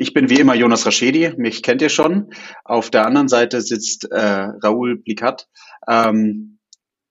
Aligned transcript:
ich 0.00 0.14
bin 0.14 0.30
wie 0.30 0.40
immer 0.40 0.54
Jonas 0.54 0.86
Raschedi, 0.86 1.34
mich 1.36 1.62
kennt 1.62 1.82
ihr 1.82 1.90
schon. 1.90 2.32
Auf 2.64 2.88
der 2.88 3.04
anderen 3.04 3.28
Seite 3.28 3.60
sitzt 3.60 4.10
äh, 4.10 4.16
Raoul 4.18 4.96
Blikat. 4.96 5.46
Ähm, 5.86 6.58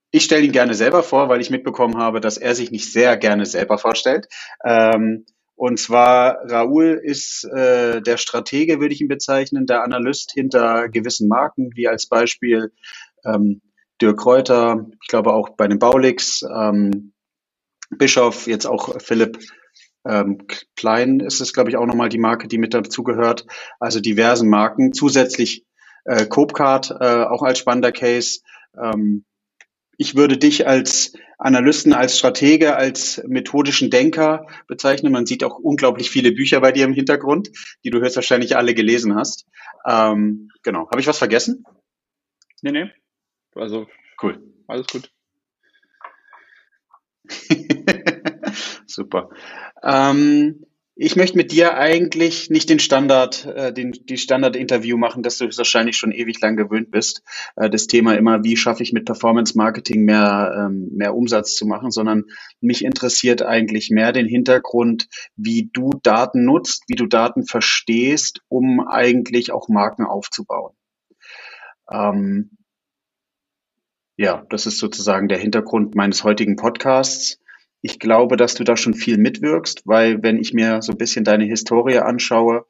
ich 0.09 0.23
stelle 0.23 0.43
ihn 0.43 0.52
gerne 0.52 0.73
selber 0.73 1.03
vor, 1.03 1.29
weil 1.29 1.39
ich 1.39 1.52
mitbekommen 1.52 1.98
habe, 1.98 2.20
dass 2.20 2.38
er 2.38 2.55
sich 2.55 2.71
nicht 2.71 2.91
sehr 2.91 3.15
gerne 3.15 3.45
selber 3.45 3.77
vorstellt. 3.77 4.25
Ähm, 4.65 5.27
und 5.53 5.77
zwar 5.77 6.39
Raoul 6.49 6.99
ist 7.03 7.43
äh, 7.43 8.02
der 8.02 8.17
Stratege, 8.17 8.79
würde 8.79 8.95
ich 8.95 9.01
ihn 9.01 9.07
bezeichnen, 9.07 9.67
der 9.67 9.84
Analyst 9.84 10.31
hinter 10.34 10.90
gewissen 10.90 11.27
Marken, 11.27 11.70
wie 11.76 11.87
als 11.87 12.07
Beispiel 12.07 12.71
ähm, 13.23 13.62
Dirk 14.01 14.20
Kräuter, 14.20 14.87
ich 14.99 15.09
glaube 15.09 15.34
auch 15.34 15.49
bei 15.49 15.67
den 15.67 15.77
Baulix, 15.77 16.41
ähm, 16.41 17.13
Bischof, 17.91 18.48
jetzt 18.48 18.65
auch 18.65 18.99
Philipp 18.99 19.37
ähm, 20.09 20.40
Klein 20.76 21.20
ist 21.20 21.40
es, 21.40 21.54
glaube 21.54 21.70
ich, 21.70 21.77
auch 21.77 21.86
nochmal 21.86 22.09
die 22.09 22.18
Marke, 22.18 22.48
die 22.48 22.58
mit 22.58 22.73
dazugehört. 22.73 23.46
Also 23.79 23.99
diversen 23.99 24.49
Marken. 24.49 24.93
Zusätzlich 24.93 25.66
äh, 26.05 26.26
Copecard, 26.26 26.91
äh, 26.99 27.24
auch 27.26 27.43
als 27.43 27.60
spannender 27.60 27.91
Case. 27.91 28.40
Ähm, 28.82 29.26
ich 29.98 30.16
würde 30.16 30.38
dich 30.38 30.66
als 30.66 31.13
Analysten, 31.38 31.93
als 31.93 32.18
Stratege, 32.18 32.76
als 32.76 33.21
methodischen 33.27 33.90
Denker 33.90 34.48
bezeichnen. 34.68 35.12
Man 35.12 35.26
sieht 35.26 35.43
auch 35.43 35.60
unglaublich 35.60 36.10
viele 36.10 36.32
Bücher 36.32 36.62
bei 36.62 36.71
dir 36.71 36.85
im 36.85 36.94
Hintergrund, 36.94 37.49
die 37.84 37.90
du 37.90 37.99
höchstwahrscheinlich 37.99 38.55
alle 38.57 38.73
gelesen 38.73 39.16
hast. 39.16 39.46
Ähm, 39.85 40.51
genau. 40.63 40.90
Habe 40.90 41.01
ich 41.01 41.07
was 41.07 41.18
vergessen? 41.18 41.63
Nee, 42.62 42.71
nee. 42.71 42.91
Also, 43.55 43.88
cool. 44.21 44.41
Alles 44.68 44.88
gut. 44.88 45.12
Super. 48.88 49.29
Ähm, 49.84 50.66
ich 51.02 51.16
möchte 51.16 51.38
mit 51.38 51.54
dir 51.54 51.77
eigentlich 51.77 52.49
nicht 52.49 52.70
den 52.70 52.80
Standard, 52.80 53.46
äh, 53.46 53.72
den, 53.72 53.94
die 53.94 54.18
Standard-Interview 54.18 54.98
machen, 54.98 55.24
dass 55.24 55.38
du 55.38 55.46
es 55.46 55.58
wahrscheinlich 55.58 55.96
schon 55.96 56.12
ewig 56.12 56.41
lang 56.41 56.58
gewöhnt 56.58 56.91
bist. 56.91 57.24
Äh, 57.55 57.70
das 57.70 57.88
Thema 57.88 58.18
immer, 58.18 58.44
wie 58.44 58.57
schaffe 58.57 58.84
ich 58.84 58.91
mit 58.91 59.05
Performance 59.05 59.57
Marketing 59.57 60.04
mehr, 60.04 60.54
ähm, 60.57 60.90
mehr 60.91 61.16
Umsatz 61.16 61.55
zu 61.55 61.66
machen, 61.66 61.91
sondern 61.91 62.26
mich 62.60 62.84
interessiert 62.84 63.41
eigentlich 63.41 63.90
mehr 63.91 64.12
den 64.12 64.28
Hintergrund, 64.28 65.07
wie 65.38 65.69
du 65.72 65.91
Daten 66.03 66.44
nutzt, 66.44 66.84
wie 66.88 66.96
du 66.96 67.06
Daten 67.06 67.46
verstehst, 67.46 68.41
um 68.50 68.85
eigentlich 68.85 69.53
auch 69.53 69.69
Marken 69.69 70.06
aufzubauen. 70.06 70.74
Ähm, 71.90 72.57
ja, 74.18 74.46
das 74.50 74.66
ist 74.66 74.80
sozusagen 74.80 75.30
der 75.30 75.38
Hintergrund 75.38 75.96
meines 75.96 76.25
heutigen 76.25 76.57
Podcasts. 76.57 77.40
Ich 77.81 78.00
glaube, 78.00 78.35
dass 78.38 78.56
du 78.56 78.63
da 78.63 78.75
schon 78.75 78.94
viel 78.94 79.18
mitwirkst, 79.18 79.84
weil 79.85 80.22
wenn 80.22 80.38
ich 80.38 80.53
mir 80.53 80.81
so 80.81 80.91
ein 80.91 80.97
bisschen 80.97 81.24
deine 81.24 81.46
Historie 81.46 82.00
anschaue, 82.00 82.66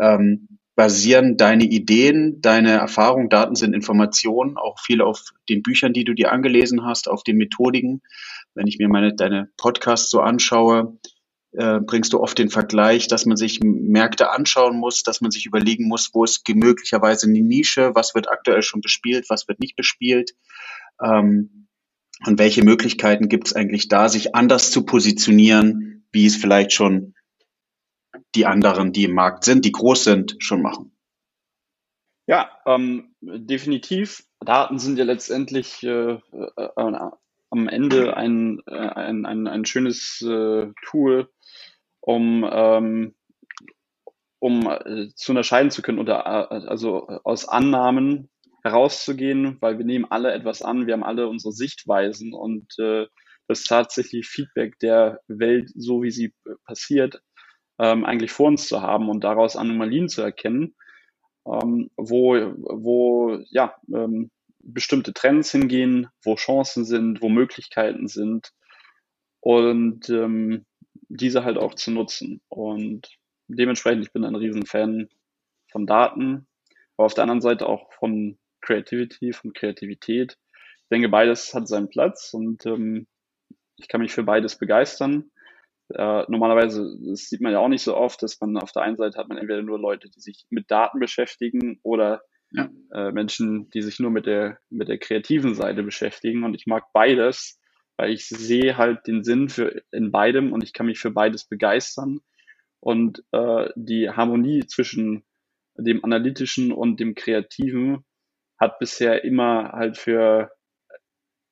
ähm, 0.00 0.48
basieren 0.74 1.36
deine 1.36 1.64
Ideen, 1.64 2.40
deine 2.40 2.70
Erfahrungen, 2.70 3.28
Daten 3.28 3.56
sind 3.56 3.74
Informationen, 3.74 4.56
auch 4.56 4.78
viel 4.78 5.02
auf 5.02 5.32
den 5.48 5.62
Büchern, 5.62 5.92
die 5.92 6.04
du 6.04 6.14
dir 6.14 6.30
angelesen 6.30 6.84
hast, 6.84 7.08
auf 7.08 7.24
den 7.24 7.36
Methodiken. 7.36 8.00
Wenn 8.54 8.68
ich 8.68 8.78
mir 8.78 8.88
meine, 8.88 9.12
deine 9.12 9.50
Podcasts 9.56 10.08
so 10.08 10.20
anschaue, 10.20 10.96
äh, 11.52 11.80
bringst 11.80 12.12
du 12.12 12.20
oft 12.20 12.38
den 12.38 12.48
Vergleich, 12.48 13.08
dass 13.08 13.26
man 13.26 13.36
sich 13.36 13.58
Märkte 13.60 14.30
anschauen 14.30 14.78
muss, 14.78 15.02
dass 15.02 15.20
man 15.20 15.32
sich 15.32 15.46
überlegen 15.46 15.88
muss, 15.88 16.10
wo 16.12 16.22
ist 16.22 16.48
möglicherweise 16.48 17.26
eine 17.26 17.40
Nische, 17.40 17.90
was 17.94 18.14
wird 18.14 18.30
aktuell 18.30 18.62
schon 18.62 18.80
bespielt, 18.80 19.26
was 19.28 19.48
wird 19.48 19.58
nicht 19.58 19.74
bespielt. 19.74 20.36
Ähm, 21.02 21.67
und 22.26 22.38
welche 22.38 22.64
Möglichkeiten 22.64 23.28
gibt 23.28 23.48
es 23.48 23.52
eigentlich 23.54 23.88
da, 23.88 24.08
sich 24.08 24.34
anders 24.34 24.70
zu 24.70 24.84
positionieren, 24.84 26.06
wie 26.10 26.26
es 26.26 26.36
vielleicht 26.36 26.72
schon 26.72 27.14
die 28.34 28.46
anderen, 28.46 28.92
die 28.92 29.04
im 29.04 29.14
Markt 29.14 29.44
sind, 29.44 29.64
die 29.64 29.72
groß 29.72 30.04
sind, 30.04 30.36
schon 30.38 30.62
machen? 30.62 30.92
Ja, 32.26 32.50
ähm, 32.66 33.14
definitiv. 33.20 34.24
Daten 34.40 34.78
sind 34.78 34.98
ja 34.98 35.04
letztendlich 35.04 35.82
äh, 35.82 36.12
äh, 36.12 36.18
äh 36.76 37.10
am 37.50 37.68
Ende 37.68 38.14
ein, 38.14 38.60
äh, 38.66 38.74
ein, 38.74 39.24
ein, 39.24 39.46
ein 39.46 39.64
schönes 39.64 40.20
äh, 40.20 40.66
Tool, 40.84 41.30
um, 42.00 42.46
ähm, 42.50 43.14
um 44.38 44.68
äh, 44.68 45.08
zu 45.14 45.32
unterscheiden 45.32 45.70
zu 45.70 45.80
können 45.80 45.98
oder 45.98 46.50
also 46.50 47.06
aus 47.24 47.48
Annahmen 47.48 48.28
herauszugehen, 48.70 49.56
weil 49.60 49.78
wir 49.78 49.84
nehmen 49.84 50.04
alle 50.04 50.32
etwas 50.32 50.62
an, 50.62 50.86
wir 50.86 50.94
haben 50.94 51.04
alle 51.04 51.28
unsere 51.28 51.52
Sichtweisen 51.52 52.32
und 52.32 52.78
äh, 52.78 53.06
das 53.46 53.64
tatsächlich 53.64 54.28
Feedback 54.28 54.78
der 54.78 55.20
Welt, 55.26 55.70
so 55.74 56.02
wie 56.02 56.10
sie 56.10 56.34
passiert, 56.64 57.22
ähm, 57.78 58.04
eigentlich 58.04 58.30
vor 58.30 58.48
uns 58.48 58.68
zu 58.68 58.82
haben 58.82 59.08
und 59.08 59.24
daraus 59.24 59.56
Anomalien 59.56 60.08
zu 60.08 60.22
erkennen, 60.22 60.74
ähm, 61.46 61.90
wo, 61.96 62.34
wo 62.34 63.38
ja, 63.50 63.74
ähm, 63.92 64.30
bestimmte 64.60 65.14
Trends 65.14 65.50
hingehen, 65.50 66.08
wo 66.22 66.34
Chancen 66.34 66.84
sind, 66.84 67.22
wo 67.22 67.28
Möglichkeiten 67.28 68.06
sind 68.06 68.52
und 69.40 70.08
ähm, 70.10 70.66
diese 71.08 71.44
halt 71.44 71.56
auch 71.56 71.74
zu 71.74 71.90
nutzen. 71.90 72.42
Und 72.48 73.08
dementsprechend, 73.46 74.04
ich 74.04 74.12
bin 74.12 74.24
ein 74.24 74.34
Riesenfan 74.34 75.08
von 75.70 75.86
Daten, 75.86 76.46
aber 76.96 77.06
auf 77.06 77.14
der 77.14 77.22
anderen 77.22 77.40
Seite 77.40 77.66
auch 77.66 77.92
von 77.94 78.38
Creativity, 78.60 79.32
von 79.32 79.52
Kreativität. 79.52 80.36
Ich 80.82 80.88
denke, 80.90 81.08
beides 81.08 81.54
hat 81.54 81.68
seinen 81.68 81.88
Platz 81.88 82.32
und 82.32 82.64
ähm, 82.66 83.06
ich 83.76 83.88
kann 83.88 84.00
mich 84.00 84.12
für 84.12 84.24
beides 84.24 84.58
begeistern. 84.58 85.30
Äh, 85.90 86.24
normalerweise, 86.28 86.96
das 87.08 87.28
sieht 87.28 87.40
man 87.40 87.52
ja 87.52 87.60
auch 87.60 87.68
nicht 87.68 87.82
so 87.82 87.96
oft, 87.96 88.22
dass 88.22 88.40
man 88.40 88.56
auf 88.58 88.72
der 88.72 88.82
einen 88.82 88.96
Seite 88.96 89.18
hat 89.18 89.28
man 89.28 89.38
entweder 89.38 89.62
nur 89.62 89.78
Leute, 89.78 90.10
die 90.10 90.20
sich 90.20 90.46
mit 90.50 90.70
Daten 90.70 90.98
beschäftigen 90.98 91.78
oder 91.82 92.22
ja. 92.50 92.68
äh, 92.92 93.12
Menschen, 93.12 93.70
die 93.70 93.82
sich 93.82 93.98
nur 93.98 94.10
mit 94.10 94.26
der, 94.26 94.58
mit 94.68 94.88
der 94.88 94.98
kreativen 94.98 95.54
Seite 95.54 95.82
beschäftigen. 95.82 96.44
Und 96.44 96.54
ich 96.54 96.66
mag 96.66 96.84
beides, 96.92 97.58
weil 97.96 98.12
ich 98.12 98.28
sehe 98.28 98.76
halt 98.76 99.06
den 99.06 99.24
Sinn 99.24 99.48
für 99.48 99.82
in 99.90 100.12
beidem 100.12 100.52
und 100.52 100.62
ich 100.62 100.72
kann 100.72 100.86
mich 100.86 100.98
für 100.98 101.10
beides 101.10 101.46
begeistern. 101.46 102.20
Und 102.80 103.24
äh, 103.32 103.70
die 103.74 104.10
Harmonie 104.10 104.66
zwischen 104.66 105.24
dem 105.76 106.04
Analytischen 106.04 106.72
und 106.72 107.00
dem 107.00 107.14
Kreativen 107.14 108.04
hat 108.58 108.78
bisher 108.78 109.24
immer 109.24 109.72
halt 109.72 109.96
für 109.96 110.50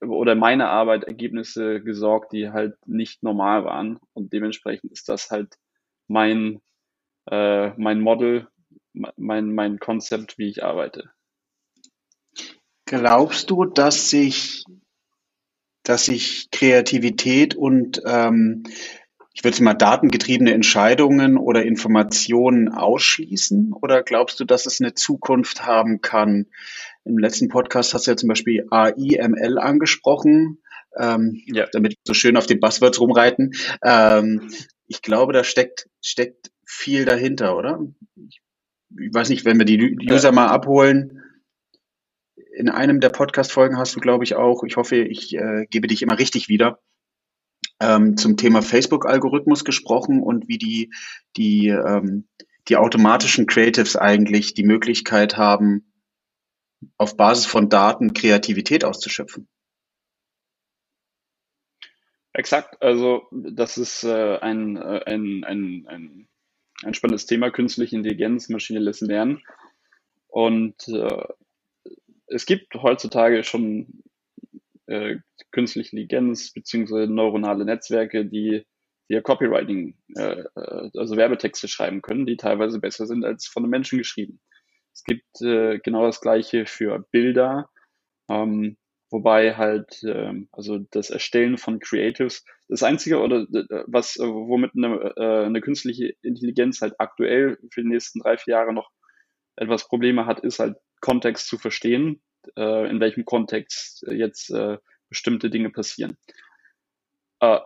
oder 0.01 0.35
meine 0.35 0.69
Arbeit 0.69 1.05
Ergebnisse 1.05 1.81
gesorgt, 1.81 2.33
die 2.33 2.51
halt 2.51 2.75
nicht 2.87 3.23
normal 3.23 3.65
waren. 3.65 3.99
Und 4.13 4.33
dementsprechend 4.33 4.93
ist 4.93 5.09
das 5.09 5.31
halt 5.31 5.57
mein, 6.07 6.61
äh, 7.31 7.71
mein 7.79 8.01
Model, 8.01 8.49
mein, 8.93 9.55
mein 9.55 9.79
Konzept, 9.79 10.39
wie 10.39 10.49
ich 10.49 10.63
arbeite. 10.63 11.11
Glaubst 12.87 13.51
du, 13.51 13.65
dass 13.65 14.11
sich, 14.11 14.65
dass 15.83 16.07
sich 16.07 16.51
Kreativität 16.51 17.55
und 17.55 18.01
ähm, 18.07 18.65
ich 19.37 19.45
würde 19.45 19.55
es 19.55 19.61
mal 19.61 19.75
datengetriebene 19.75 20.55
Entscheidungen 20.55 21.37
oder 21.37 21.63
Informationen 21.63 22.71
ausschließen? 22.71 23.75
Oder 23.75 24.03
glaubst 24.03 24.41
du, 24.41 24.47
dass 24.47 24.65
es 24.65 24.81
eine 24.81 24.95
Zukunft 24.95 25.67
haben 25.67 26.01
kann? 26.01 26.47
Im 27.05 27.19
letzten 27.19 27.49
Podcast 27.49 27.93
hast 27.93 28.07
du 28.07 28.13
ja 28.13 28.17
zum 28.17 28.31
Beispiel 28.31 28.67
AI, 28.71 29.21
angesprochen, 29.21 30.63
ähm, 30.99 31.43
ja. 31.49 31.67
damit 31.71 31.93
wir 31.93 31.99
so 32.07 32.15
schön 32.15 32.39
auf 32.39 32.47
den 32.47 32.61
Buzzwords 32.61 32.99
rumreiten. 32.99 33.53
Ähm, 33.83 34.49
ich 34.87 35.03
glaube, 35.03 35.35
da 35.35 35.45
steckt, 35.45 35.91
steckt 36.01 36.51
viel 36.65 37.05
dahinter, 37.05 37.59
oder? 37.59 37.87
Ich, 38.15 38.41
ich 38.99 39.13
weiß 39.13 39.29
nicht, 39.29 39.45
wenn 39.45 39.59
wir 39.59 39.67
die 39.67 39.99
User 40.11 40.33
mal 40.33 40.49
abholen. 40.49 41.23
In 42.55 42.71
einem 42.71 43.01
der 43.01 43.11
Podcast-Folgen 43.11 43.77
hast 43.77 43.97
du, 43.97 44.01
glaube 44.01 44.25
ich, 44.25 44.35
auch, 44.35 44.65
ich 44.65 44.79
hoffe, 44.79 44.97
ich 44.97 45.37
äh, 45.37 45.67
gebe 45.69 45.89
dich 45.89 46.01
immer 46.01 46.19
richtig 46.19 46.49
wieder, 46.49 46.81
ähm, 47.81 48.17
zum 48.17 48.37
Thema 48.37 48.63
Facebook-Algorithmus 48.63 49.65
gesprochen 49.65 50.23
und 50.23 50.49
wie 50.49 50.59
die, 50.59 50.93
die, 51.37 51.69
ähm, 51.69 52.29
die 52.69 52.77
automatischen 52.77 53.47
Creatives 53.47 53.97
eigentlich 53.97 54.55
die 54.55 54.65
Möglichkeit 54.65 55.37
haben, 55.37 55.93
auf 56.99 57.17
Basis 57.17 57.47
von 57.47 57.69
Daten 57.69 58.13
Kreativität 58.13 58.85
auszuschöpfen. 58.85 59.49
Exakt, 62.33 62.83
also 62.83 63.23
das 63.31 63.79
ist 63.79 64.05
äh, 64.05 64.39
ein, 64.39 64.77
äh, 64.77 65.01
ein, 65.07 65.45
ein, 65.45 65.87
ein 65.89 66.29
ein 66.83 66.95
spannendes 66.95 67.27
Thema, 67.27 67.51
künstliche 67.51 67.97
Intelligenz, 67.97 68.49
maschinelles 68.49 69.01
Lernen. 69.01 69.43
Und 70.29 70.89
äh, 70.89 71.25
es 72.27 72.47
gibt 72.47 72.75
heutzutage 72.75 73.45
schon 73.45 74.03
äh, 74.87 75.17
künstliche 75.51 75.97
Intelligenz 75.97 76.53
beziehungsweise 76.53 77.13
neuronale 77.13 77.65
Netzwerke, 77.65 78.27
die, 78.27 78.65
die 79.09 79.15
ja 79.15 79.21
Copywriting, 79.21 79.97
äh, 80.17 80.45
äh, 80.55 80.91
also 80.97 81.17
Werbetexte 81.17 81.69
schreiben 81.69 82.03
können, 82.03 82.27
die 82.27 82.37
teilweise 82.37 82.81
besser 82.81 83.07
sind 83.07 83.25
als 83.25 83.47
von 83.47 83.65
einem 83.65 83.71
Menschen 83.71 83.99
geschrieben. 83.99 84.41
Es 84.93 85.05
gibt 85.05 85.41
äh, 85.43 85.79
genau 85.79 86.07
das 86.07 86.21
gleiche 86.21 86.67
für 86.67 87.07
Bilder, 87.11 87.69
ähm, 88.31 88.77
wobei 89.11 89.55
halt, 89.55 90.03
ähm, 90.05 90.49
also 90.53 90.79
das 90.91 91.11
Erstellen 91.11 91.59
von 91.59 91.81
Creatives, 91.81 92.45
das 92.69 92.83
Einzige 92.83 93.21
oder 93.21 93.47
was, 93.87 94.17
äh, 94.17 94.27
womit 94.27 94.73
eine, 94.75 95.15
äh, 95.17 95.45
eine 95.47 95.61
künstliche 95.61 96.15
Intelligenz 96.23 96.81
halt 96.81 96.95
aktuell 96.99 97.59
für 97.73 97.83
die 97.83 97.89
nächsten 97.89 98.21
drei, 98.21 98.37
vier 98.39 98.55
Jahre 98.55 98.73
noch 98.73 98.91
etwas 99.57 99.87
Probleme 99.89 100.27
hat, 100.27 100.41
ist 100.41 100.59
halt 100.59 100.77
Kontext 101.01 101.49
zu 101.49 101.59
verstehen, 101.59 102.23
äh, 102.57 102.89
in 102.91 103.01
welchem 103.01 103.25
Kontext 103.25 104.05
jetzt 104.09 104.51
äh, 104.51 104.79
bestimmte 105.09 105.51
Dinge 105.51 105.71
passieren. 105.71 106.17
Äh, 107.41 107.61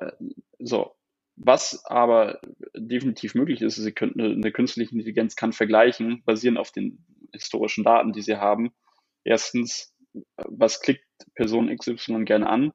so, 0.58 0.94
was 1.36 1.84
aber 1.86 2.40
definitiv 2.76 3.34
möglich 3.34 3.62
ist, 3.62 3.76
sie 3.76 3.92
könnten 3.92 4.20
eine, 4.20 4.34
eine 4.34 4.52
künstliche 4.52 4.92
Intelligenz 4.92 5.36
kann 5.36 5.52
vergleichen, 5.52 6.22
basierend 6.24 6.58
auf 6.58 6.70
den 6.70 7.04
historischen 7.32 7.84
Daten, 7.84 8.12
die 8.12 8.22
sie 8.22 8.36
haben. 8.36 8.72
Erstens, 9.24 9.94
was 10.36 10.80
klickt 10.80 11.04
Person 11.34 11.74
XY 11.74 12.24
gerne 12.24 12.48
an 12.48 12.72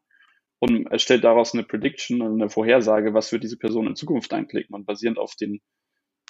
und 0.60 0.88
erstellt 0.88 1.24
daraus 1.24 1.54
eine 1.54 1.64
Prediction 1.64 2.22
eine 2.22 2.50
Vorhersage, 2.50 3.14
was 3.14 3.32
wird 3.32 3.44
diese 3.44 3.58
Person 3.58 3.88
in 3.88 3.96
Zukunft 3.96 4.34
einklicken 4.34 4.74
und 4.74 4.86
basierend 4.86 5.20
auf 5.20 5.36
den, 5.36 5.62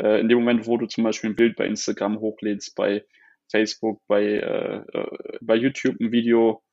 äh, 0.01 0.19
in 0.19 0.29
dem 0.29 0.39
Moment, 0.39 0.67
wo 0.67 0.77
du 0.77 0.87
zum 0.87 1.03
Beispiel 1.03 1.29
ein 1.29 1.35
Bild 1.35 1.55
bei 1.55 1.65
Instagram 1.65 2.19
hochlädst, 2.19 2.75
bei 2.75 3.05
Facebook, 3.51 4.01
bei, 4.07 4.23
äh, 4.23 4.77
äh, 4.77 5.37
bei 5.41 5.55
YouTube 5.55 5.99
ein 5.99 6.11
Video, 6.11 6.63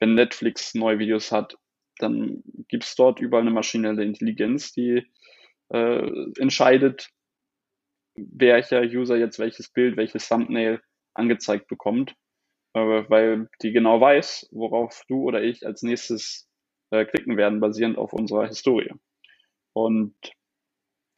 wenn 0.00 0.14
Netflix 0.14 0.74
neue 0.74 0.98
Videos 0.98 1.32
hat, 1.32 1.56
dann 1.98 2.42
gibt 2.68 2.84
es 2.84 2.94
dort 2.96 3.20
überall 3.20 3.42
eine 3.42 3.50
maschinelle 3.52 4.04
Intelligenz, 4.04 4.72
die 4.72 5.06
äh, 5.70 6.30
entscheidet, 6.38 7.08
welcher 8.16 8.82
User 8.82 9.16
jetzt 9.16 9.38
welches 9.38 9.68
Bild, 9.70 9.96
welches 9.96 10.28
Thumbnail 10.28 10.80
angezeigt 11.14 11.68
bekommt, 11.68 12.14
äh, 12.74 12.80
weil 12.80 13.48
die 13.62 13.72
genau 13.72 14.00
weiß, 14.00 14.48
worauf 14.52 15.04
du 15.08 15.22
oder 15.22 15.42
ich 15.42 15.66
als 15.66 15.82
nächstes 15.82 16.48
äh, 16.90 17.04
klicken 17.04 17.36
werden, 17.36 17.60
basierend 17.60 17.98
auf 17.98 18.12
unserer 18.12 18.46
Historie. 18.46 18.92
Und 19.72 20.14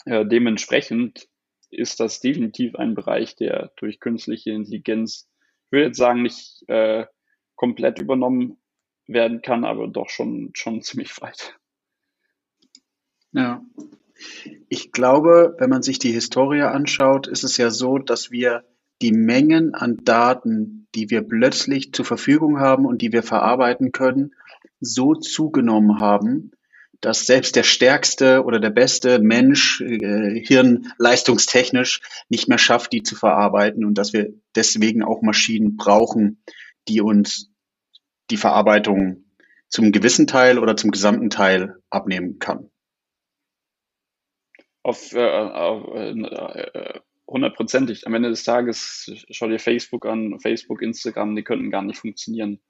äh, 0.07 0.25
dementsprechend 0.25 1.29
ist 1.71 2.01
das 2.01 2.21
definitiv 2.21 2.75
ein 2.75 2.95
Bereich, 2.95 3.37
der 3.37 3.73
durch 3.77 4.01
künstliche 4.01 4.51
Intelligenz, 4.53 5.29
ich 5.67 5.73
würde 5.73 5.87
jetzt 5.87 5.99
sagen, 5.99 6.23
nicht 6.23 6.65
äh, 6.69 7.07
komplett 7.55 7.99
übernommen 7.99 8.59
werden 9.07 9.43
kann, 9.43 9.65
aber 9.65 9.89
doch 9.89 10.09
schon, 10.09 10.51
schon 10.55 10.83
ziemlich 10.83 11.21
weit. 11.21 11.59
Ja. 13.33 13.63
Ich 14.69 14.93
glaube, 14.93 15.57
wenn 15.59 15.69
man 15.69 15.83
sich 15.83 15.99
die 15.99 16.13
Historie 16.13 16.63
anschaut, 16.63 17.27
ist 17.27 17.45
es 17.45 17.59
ja 17.59 17.71
so, 17.71 17.99
dass 17.99 18.31
wir 18.31 18.65
die 19.03 19.13
Mengen 19.13 19.75
an 19.75 19.99
Daten, 20.05 20.89
die 20.95 21.11
wir 21.11 21.21
plötzlich 21.21 21.93
zur 21.93 22.07
Verfügung 22.07 22.59
haben 22.59 22.87
und 22.87 23.03
die 23.03 23.13
wir 23.13 23.23
verarbeiten 23.23 23.93
können, 23.93 24.35
so 24.81 25.15
zugenommen 25.15 26.01
haben, 26.01 26.53
dass 27.07 27.25
selbst 27.25 27.55
der 27.55 27.63
stärkste 27.63 28.43
oder 28.43 28.59
der 28.59 28.71
beste 28.71 29.21
Mensch 29.21 29.81
äh, 29.81 30.45
hirnleistungstechnisch 30.45 32.01
nicht 32.29 32.49
mehr 32.49 32.59
schafft, 32.59 32.93
die 32.93 33.05
zu 33.05 33.15
verarbeiten 33.15 33.85
und 33.85 33.97
dass 33.97 34.13
wir 34.13 34.33
deswegen 34.57 35.05
auch 35.05 35.23
Maschinen 35.23 35.77
brauchen, 35.77 36.43
die 36.89 37.01
uns 37.01 37.53
die 38.33 38.37
Verarbeitung 38.37 39.25
zum 39.69 39.93
gewissen 39.93 40.27
Teil 40.27 40.59
oder 40.59 40.77
zum 40.77 40.91
gesamten 40.91 41.31
Teil 41.31 41.77
abnehmen 41.91 42.41
kann. 42.41 42.73
Auf, 44.83 45.13
äh, 45.13 45.29
auf 45.29 45.95
äh, 45.95 46.99
hundertprozentig. 47.29 48.05
Am 48.09 48.15
Ende 48.15 48.31
des 48.31 48.43
Tages 48.43 49.13
schau 49.31 49.47
dir 49.47 49.61
Facebook 49.61 50.07
an, 50.07 50.41
Facebook, 50.41 50.83
Instagram, 50.83 51.37
die 51.37 51.45
könnten 51.45 51.71
gar 51.71 51.83
nicht 51.83 52.01
funktionieren 52.01 52.61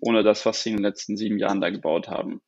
ohne 0.00 0.22
das, 0.22 0.46
was 0.46 0.62
sie 0.62 0.70
in 0.70 0.76
den 0.76 0.84
letzten 0.84 1.18
sieben 1.18 1.38
Jahren 1.38 1.60
da 1.60 1.68
gebaut 1.68 2.08
haben. 2.08 2.40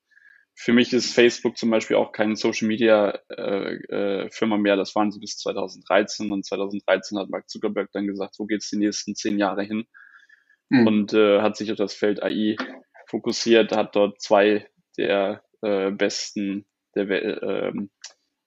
Für 0.58 0.72
mich 0.72 0.92
ist 0.94 1.14
Facebook 1.14 1.58
zum 1.58 1.70
Beispiel 1.70 1.96
auch 1.96 2.12
keine 2.12 2.34
Social 2.34 2.66
Media 2.66 3.18
äh, 3.28 3.74
äh, 3.74 4.30
Firma 4.30 4.56
mehr. 4.56 4.76
Das 4.76 4.94
waren 4.94 5.12
sie 5.12 5.20
bis 5.20 5.36
2013 5.36 6.32
und 6.32 6.46
2013 6.46 7.18
hat 7.18 7.28
Mark 7.28 7.48
Zuckerberg 7.50 7.90
dann 7.92 8.06
gesagt, 8.06 8.36
wo 8.38 8.46
geht's 8.46 8.70
die 8.70 8.78
nächsten 8.78 9.14
zehn 9.14 9.38
Jahre 9.38 9.64
hin? 9.64 9.86
Mhm. 10.70 10.86
Und 10.86 11.12
äh, 11.12 11.42
hat 11.42 11.56
sich 11.56 11.70
auf 11.70 11.76
das 11.76 11.94
Feld 11.94 12.22
AI 12.22 12.56
fokussiert, 13.06 13.76
hat 13.76 13.94
dort 13.94 14.20
zwei 14.20 14.66
der 14.96 15.44
äh, 15.60 15.90
besten 15.90 16.66
der 16.94 17.08
ähm, 17.42 17.90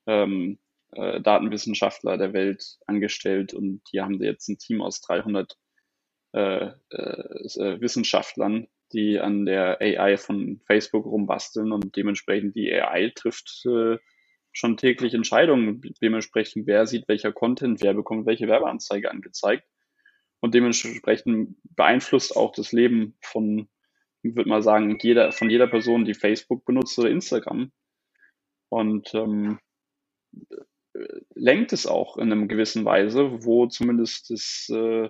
ähm, 0.08 0.60
äh, 0.92 1.22
Datenwissenschaftler 1.22 2.18
der 2.18 2.34
Welt 2.34 2.78
angestellt 2.88 3.54
und 3.54 3.82
die 3.94 4.02
haben 4.02 4.22
jetzt 4.22 4.50
ein 4.50 4.58
Team 4.58 4.82
aus 4.82 5.02
300 5.02 5.56
äh, 6.34 6.66
äh, 6.66 6.72
äh, 6.92 7.82
Wissenschaftlern, 7.82 8.68
die 8.94 9.20
an 9.20 9.46
der 9.46 9.82
AI 9.82 10.18
von 10.18 10.62
Facebook 10.66 11.06
rumbasteln 11.06 11.72
und 11.72 11.96
dementsprechend 11.96 12.56
die 12.56 12.74
AI 12.74 13.12
trifft 13.16 13.66
äh, 13.66 13.98
schon 14.52 14.78
täglich 14.78 15.14
Entscheidungen, 15.14 15.82
dementsprechend 16.02 16.68
wer 16.68 16.86
sieht 16.88 17.08
welcher 17.08 17.32
Content, 17.32 17.82
wer 17.82 17.94
bekommt 17.94 18.26
welche 18.26 18.48
Werbeanzeige 18.48 19.12
angezeigt. 19.12 19.68
Und 20.42 20.54
dementsprechend 20.54 21.58
beeinflusst 21.76 22.36
auch 22.36 22.54
das 22.54 22.72
Leben 22.72 23.18
von, 23.22 23.68
ich 24.24 24.36
würde 24.36 24.50
mal 24.50 24.64
sagen, 24.64 24.98
jeder, 25.02 25.32
von 25.32 25.50
jeder 25.50 25.68
Person, 25.68 26.06
die 26.06 26.14
Facebook 26.14 26.66
benutzt 26.66 26.98
oder 26.98 27.10
Instagram. 27.10 27.72
Und 28.70 29.14
ähm, 29.14 29.60
lenkt 31.36 31.74
es 31.74 31.88
auch 31.88 32.18
in 32.18 32.32
einem 32.32 32.48
gewissen 32.48 32.86
Weise, 32.86 33.44
wo 33.44 33.68
zumindest 33.68 34.30
das 34.30 34.70
äh, 34.70 35.10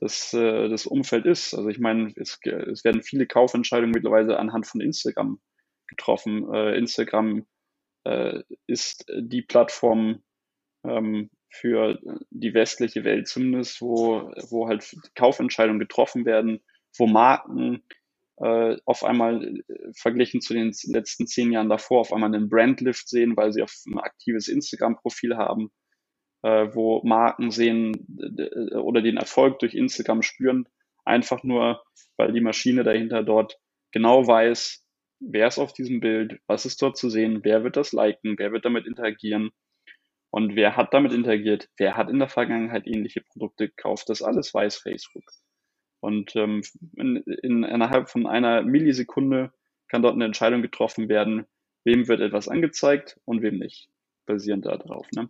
das, 0.00 0.32
äh, 0.32 0.68
das 0.68 0.86
Umfeld 0.86 1.26
ist. 1.26 1.54
Also 1.54 1.68
ich 1.68 1.78
meine, 1.78 2.12
es, 2.16 2.38
es 2.44 2.84
werden 2.84 3.02
viele 3.02 3.26
Kaufentscheidungen 3.26 3.92
mittlerweile 3.92 4.38
anhand 4.38 4.66
von 4.66 4.80
Instagram 4.80 5.40
getroffen. 5.86 6.52
Äh, 6.52 6.76
Instagram 6.78 7.46
äh, 8.04 8.42
ist 8.66 9.04
die 9.14 9.42
Plattform 9.42 10.22
ähm, 10.84 11.30
für 11.50 11.98
die 12.30 12.54
westliche 12.54 13.04
Welt 13.04 13.28
zumindest, 13.28 13.80
wo, 13.82 14.32
wo 14.48 14.68
halt 14.68 14.96
Kaufentscheidungen 15.14 15.80
getroffen 15.80 16.24
werden, 16.24 16.60
wo 16.96 17.06
Marken 17.06 17.82
äh, 18.36 18.76
auf 18.86 19.04
einmal 19.04 19.44
äh, 19.44 19.62
verglichen 19.92 20.40
zu 20.40 20.54
den 20.54 20.72
letzten 20.84 21.26
zehn 21.26 21.52
Jahren 21.52 21.68
davor 21.68 22.00
auf 22.00 22.12
einmal 22.12 22.34
einen 22.34 22.48
Brandlift 22.48 23.08
sehen, 23.08 23.36
weil 23.36 23.52
sie 23.52 23.62
auf 23.62 23.74
ein 23.86 23.98
aktives 23.98 24.48
Instagram-Profil 24.48 25.36
haben 25.36 25.70
wo 26.42 27.02
Marken 27.04 27.50
sehen 27.50 28.06
oder 28.74 29.02
den 29.02 29.16
Erfolg 29.16 29.58
durch 29.58 29.74
Instagram 29.74 30.22
spüren, 30.22 30.66
einfach 31.04 31.42
nur, 31.42 31.82
weil 32.16 32.32
die 32.32 32.40
Maschine 32.40 32.82
dahinter 32.84 33.22
dort 33.22 33.58
genau 33.92 34.26
weiß, 34.26 34.84
wer 35.20 35.46
ist 35.46 35.58
auf 35.58 35.72
diesem 35.72 36.00
Bild, 36.00 36.40
was 36.46 36.64
ist 36.66 36.80
dort 36.82 36.96
zu 36.96 37.10
sehen, 37.10 37.40
wer 37.42 37.64
wird 37.64 37.76
das 37.76 37.92
liken, 37.92 38.38
wer 38.38 38.52
wird 38.52 38.64
damit 38.64 38.86
interagieren 38.86 39.50
und 40.30 40.56
wer 40.56 40.76
hat 40.76 40.94
damit 40.94 41.12
interagiert, 41.12 41.68
wer 41.76 41.96
hat 41.96 42.08
in 42.08 42.18
der 42.18 42.28
Vergangenheit 42.28 42.86
ähnliche 42.86 43.20
Produkte 43.20 43.68
gekauft, 43.68 44.08
das 44.08 44.22
alles 44.22 44.54
weiß 44.54 44.76
Facebook. 44.76 45.24
Und 46.00 46.34
ähm, 46.36 46.62
in, 46.96 47.16
in, 47.16 47.62
innerhalb 47.62 48.08
von 48.08 48.26
einer 48.26 48.62
Millisekunde 48.62 49.52
kann 49.88 50.02
dort 50.02 50.14
eine 50.14 50.24
Entscheidung 50.24 50.62
getroffen 50.62 51.08
werden, 51.08 51.46
wem 51.84 52.08
wird 52.08 52.20
etwas 52.20 52.48
angezeigt 52.48 53.20
und 53.24 53.42
wem 53.42 53.58
nicht, 53.58 53.90
basierend 54.24 54.64
darauf. 54.64 55.06
Ne? 55.14 55.28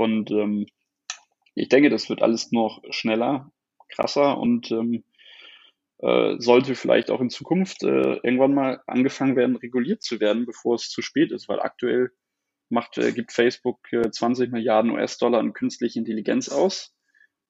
Und 0.00 0.30
ähm, 0.30 0.64
ich 1.54 1.68
denke, 1.68 1.90
das 1.90 2.08
wird 2.08 2.22
alles 2.22 2.52
noch 2.52 2.82
schneller, 2.88 3.52
krasser 3.90 4.38
und 4.38 4.70
ähm, 4.70 5.04
äh, 5.98 6.36
sollte 6.38 6.74
vielleicht 6.74 7.10
auch 7.10 7.20
in 7.20 7.28
Zukunft 7.28 7.82
äh, 7.82 8.14
irgendwann 8.22 8.54
mal 8.54 8.82
angefangen 8.86 9.36
werden, 9.36 9.56
reguliert 9.56 10.02
zu 10.02 10.18
werden, 10.18 10.46
bevor 10.46 10.76
es 10.76 10.88
zu 10.88 11.02
spät 11.02 11.32
ist, 11.32 11.50
weil 11.50 11.60
aktuell 11.60 12.12
macht, 12.70 12.96
äh, 12.96 13.12
gibt 13.12 13.30
Facebook 13.30 13.92
äh, 13.92 14.10
20 14.10 14.50
Milliarden 14.50 14.92
US-Dollar 14.92 15.38
an 15.38 15.52
künstliche 15.52 15.98
Intelligenz 15.98 16.48
aus 16.48 16.94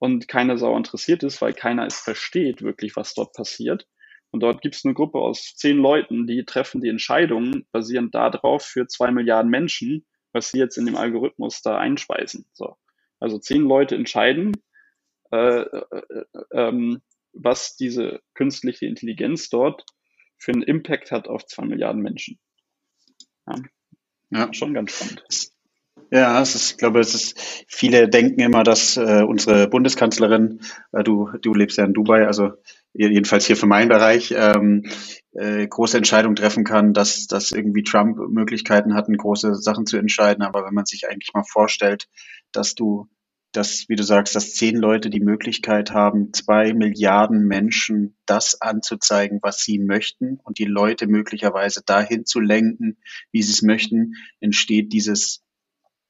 und 0.01 0.27
keiner 0.27 0.59
Sau 0.59 0.77
interessiert 0.77 1.23
ist, 1.23 1.41
weil 1.41 1.53
keiner 1.53 1.87
es 1.87 2.01
versteht 2.01 2.63
wirklich, 2.63 2.97
was 2.97 3.15
dort 3.15 3.33
passiert. 3.33 3.87
Und 4.33 4.41
dort 4.41 4.61
gibt 4.61 4.75
es 4.75 4.85
eine 4.85 4.95
Gruppe 4.95 5.21
aus 5.21 5.55
zehn 5.55 5.77
Leuten, 5.77 6.27
die 6.27 6.45
treffen 6.45 6.81
die 6.81 6.89
Entscheidungen 6.89 7.69
basierend 7.71 8.13
darauf 8.13 8.65
für 8.65 8.89
zwei 8.89 9.13
Milliarden 9.13 9.53
Menschen 9.53 10.05
was 10.33 10.51
sie 10.51 10.59
jetzt 10.59 10.77
in 10.77 10.87
dem 10.87 10.97
Algorithmus 10.97 11.63
da 11.63 11.79
einspeisen. 11.79 12.47
So. 12.53 12.77
Also 13.19 13.39
zehn 13.39 13.63
Leute 13.63 13.95
entscheiden, 13.97 14.53
äh, 15.31 15.63
äh, 15.63 16.25
ähm, 16.53 17.03
was 17.33 17.77
diese 17.77 18.21
künstliche 18.35 18.87
Intelligenz 18.87 19.49
dort 19.49 19.85
für 20.39 20.53
einen 20.53 20.63
Impact 20.63 21.13
hat 21.13 21.29
auf 21.29 21.47
zwei 21.47 21.65
Milliarden 21.67 22.03
Menschen. 22.03 22.39
Ja. 23.47 23.57
ja. 24.31 24.55
Schon 24.55 24.75
ganz 24.75 24.93
spannend. 24.93 25.53
Ja, 26.11 26.41
es 26.41 26.55
ist, 26.55 26.73
ich 26.73 26.77
glaube, 26.79 27.01
es 27.01 27.15
ist, 27.15 27.39
viele 27.69 28.09
denken 28.09 28.41
immer, 28.41 28.65
dass 28.65 28.97
äh, 28.97 29.23
unsere 29.23 29.69
Bundeskanzlerin, 29.69 30.61
äh, 30.93 31.05
du, 31.05 31.31
du 31.41 31.55
lebst 31.55 31.79
ja 31.79 31.85
in 31.85 31.95
Dubai, 31.95 32.27
also 32.27 32.53
jedenfalls 32.93 33.47
hier 33.47 33.57
für 33.57 33.67
meinen 33.67 33.89
Bereich, 33.89 34.35
ähm, 34.37 34.85
äh, 35.33 35.67
große 35.67 35.97
Entscheidungen 35.97 36.37
treffen 36.37 36.65
kann, 36.65 36.93
dass, 36.93 37.27
dass 37.27 37.53
irgendwie 37.53 37.85
Trump 37.85 38.19
Möglichkeiten 38.29 38.95
hatten, 38.95 39.17
große 39.17 39.55
Sachen 39.55 39.87
zu 39.87 39.97
entscheiden. 39.97 40.43
Aber 40.43 40.65
wenn 40.65 40.75
man 40.75 40.87
sich 40.87 41.09
eigentlich 41.09 41.33
mal 41.35 41.45
vorstellt, 41.45 42.09
dass 42.53 42.75
du, 42.75 43.09
dass, 43.53 43.89
wie 43.89 43.97
du 43.97 44.03
sagst, 44.03 44.35
dass 44.35 44.55
zehn 44.55 44.77
Leute 44.77 45.11
die 45.11 45.21
Möglichkeit 45.21 45.93
haben, 45.93 46.33
zwei 46.33 46.73
Milliarden 46.73 47.47
Menschen 47.47 48.17
das 48.27 48.61
anzuzeigen, 48.61 49.39
was 49.43 49.63
sie 49.63 49.79
möchten 49.79 50.41
und 50.43 50.59
die 50.59 50.65
Leute 50.65 51.07
möglicherweise 51.07 51.83
dahin 51.85 52.27
zu 52.27 52.41
lenken, 52.41 52.99
wie 53.31 53.43
sie 53.43 53.53
es 53.53 53.63
möchten, 53.63 54.15
entsteht 54.41 54.93
dieses 54.93 55.45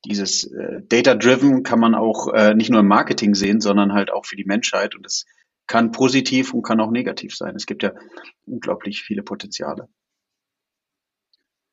dieses 0.04 0.44
äh, 0.44 0.82
Data-Driven 0.82 1.62
kann 1.62 1.80
man 1.80 1.94
auch 1.94 2.32
äh, 2.32 2.54
nicht 2.54 2.70
nur 2.70 2.80
im 2.80 2.88
Marketing 2.88 3.34
sehen, 3.34 3.60
sondern 3.60 3.92
halt 3.92 4.10
auch 4.10 4.26
für 4.26 4.36
die 4.36 4.44
Menschheit. 4.44 4.94
Und 4.94 5.06
es 5.06 5.26
kann 5.66 5.92
positiv 5.92 6.54
und 6.54 6.62
kann 6.62 6.80
auch 6.80 6.90
negativ 6.90 7.36
sein. 7.36 7.54
Es 7.54 7.66
gibt 7.66 7.82
ja 7.82 7.92
unglaublich 8.46 9.02
viele 9.02 9.22
Potenziale. 9.22 9.88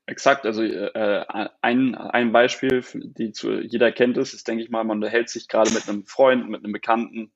Exakt, 0.09 0.45
also 0.45 0.63
äh, 0.63 1.25
ein, 1.61 1.95
ein 1.95 2.31
Beispiel, 2.31 2.81
die 2.93 3.33
zu, 3.33 3.59
jeder 3.59 3.91
kennt 3.91 4.15
es, 4.15 4.33
ist, 4.33 4.47
denke 4.47 4.63
ich 4.63 4.69
mal, 4.69 4.85
man 4.85 4.97
unterhält 4.99 5.27
sich 5.27 5.49
gerade 5.49 5.73
mit 5.73 5.89
einem 5.89 6.05
Freund, 6.05 6.47
mit 6.47 6.63
einem 6.63 6.71
Bekannten 6.71 7.33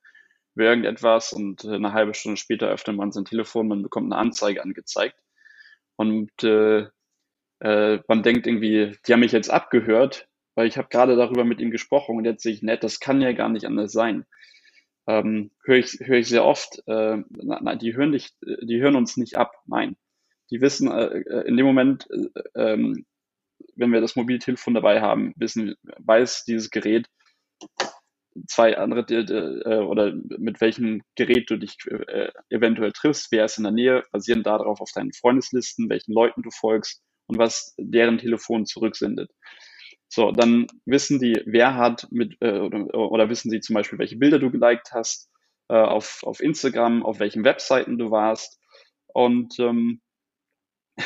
über 0.56 0.66
irgendetwas 0.66 1.34
und 1.34 1.66
äh, 1.66 1.76
eine 1.76 1.92
halbe 1.92 2.14
Stunde 2.14 2.38
später 2.38 2.70
öffnet 2.70 2.96
man 2.96 3.12
sein 3.12 3.26
Telefon, 3.26 3.68
man 3.68 3.84
bekommt 3.84 4.12
eine 4.12 4.22
Anzeige 4.22 4.64
angezeigt 4.64 5.20
und 5.98 6.32
äh, 6.44 6.88
äh, 7.60 8.00
man 8.08 8.24
denkt 8.24 8.48
irgendwie, 8.48 8.98
die 9.06 9.14
haben 9.14 9.20
mich 9.20 9.34
jetzt 9.34 9.52
abgehört, 9.52 10.30
weil 10.56 10.68
ich 10.68 10.78
habe 10.78 10.90
gerade 10.90 11.16
darüber 11.16 11.44
mit 11.44 11.60
ihm 11.60 11.72
gesprochen 11.72 12.18
und 12.18 12.26
jetzt 12.26 12.44
sehe 12.44 12.54
ich, 12.54 12.62
nett, 12.62 12.84
das 12.84 13.00
kann 13.00 13.22
ja 13.22 13.32
gar 13.32 13.50
nicht 13.50 13.66
anders 13.66 13.92
sein. 13.92 14.26
Ähm, 15.08 15.52
höre 15.64 15.78
ich, 15.78 16.00
höre 16.00 16.20
ich 16.20 16.28
sehr 16.28 16.46
oft, 16.46 16.82
äh, 16.88 17.18
na, 17.30 17.76
die 17.76 17.96
hören 17.96 18.12
dich, 18.12 18.30
die 18.42 18.82
hören 18.82 18.96
uns 18.96 19.18
nicht 19.18 19.38
ab. 19.38 19.54
Nein. 19.66 19.96
Die 20.52 20.62
wissen 20.62 20.92
äh, 20.92 21.06
äh 21.06 21.48
in 21.48 21.58
dem 21.58 21.66
Moment, 21.66 22.08
äh, 22.12 22.74
ähm, 22.74 23.06
wenn 23.76 23.92
wir 23.92 24.02
das 24.02 24.16
Mobiltelefon 24.16 24.74
dabei 24.74 25.02
haben, 25.02 25.34
wissen, 25.38 25.76
weiß 26.00 26.44
dieses 26.46 26.70
Gerät 26.70 27.08
zwei 28.48 28.78
andere 28.78 29.02
äh, 29.02 29.80
oder 29.80 30.14
mit 30.14 30.62
welchem 30.62 31.02
Gerät 31.16 31.50
du 31.50 31.58
dich 31.58 31.78
äh, 31.88 32.32
eventuell 32.50 32.92
triffst, 32.92 33.32
wer 33.32 33.46
ist 33.46 33.58
in 33.58 33.64
der 33.64 33.74
Nähe, 33.74 34.04
basierend 34.12 34.46
darauf 34.46 34.82
auf 34.82 34.92
deinen 34.92 35.14
Freundeslisten, 35.14 35.90
welchen 35.90 36.14
Leuten 36.14 36.42
du 36.42 36.50
folgst 36.52 37.02
und 37.28 37.38
was 37.38 37.74
deren 37.78 38.18
Telefon 38.18 38.66
zurücksendet. 38.66 39.32
So, 40.14 40.34
dann 40.34 40.68
wissen 40.84 41.20
die, 41.20 41.42
wer 41.46 41.76
hat 41.76 42.06
mit, 42.12 42.36
äh, 42.42 42.60
oder, 42.60 42.94
oder 42.94 43.30
wissen 43.30 43.50
sie 43.50 43.62
zum 43.62 43.76
Beispiel, 43.76 43.98
welche 43.98 44.18
Bilder 44.18 44.40
du 44.40 44.52
geliked 44.52 44.92
hast 44.92 45.32
äh, 45.70 45.76
auf, 45.76 46.24
auf 46.24 46.42
Instagram, 46.42 47.06
auf 47.06 47.20
welchen 47.20 47.46
Webseiten 47.46 47.98
du 47.98 48.12
warst. 48.12 48.60
Und 49.08 49.58
ähm, 49.60 50.02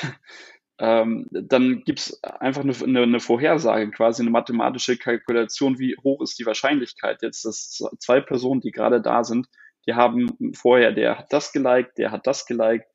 ähm, 0.79 1.27
dann 1.29 1.83
gibt's 1.83 2.23
einfach 2.23 2.63
eine, 2.63 2.73
eine, 2.73 3.03
eine 3.03 3.19
Vorhersage, 3.19 3.91
quasi 3.91 4.23
eine 4.23 4.31
mathematische 4.31 4.97
Kalkulation, 4.97 5.77
wie 5.77 5.95
hoch 6.03 6.23
ist 6.23 6.39
die 6.39 6.47
Wahrscheinlichkeit 6.47 7.21
jetzt, 7.21 7.45
dass 7.45 7.83
zwei 7.99 8.21
Personen, 8.21 8.61
die 8.61 8.71
gerade 8.71 9.03
da 9.03 9.23
sind, 9.23 9.47
die 9.85 9.93
haben 9.93 10.35
vorher, 10.55 10.93
der 10.93 11.19
hat 11.19 11.31
das 11.31 11.51
geliked, 11.51 11.99
der 11.99 12.09
hat 12.09 12.25
das 12.25 12.47
geliked 12.47 12.87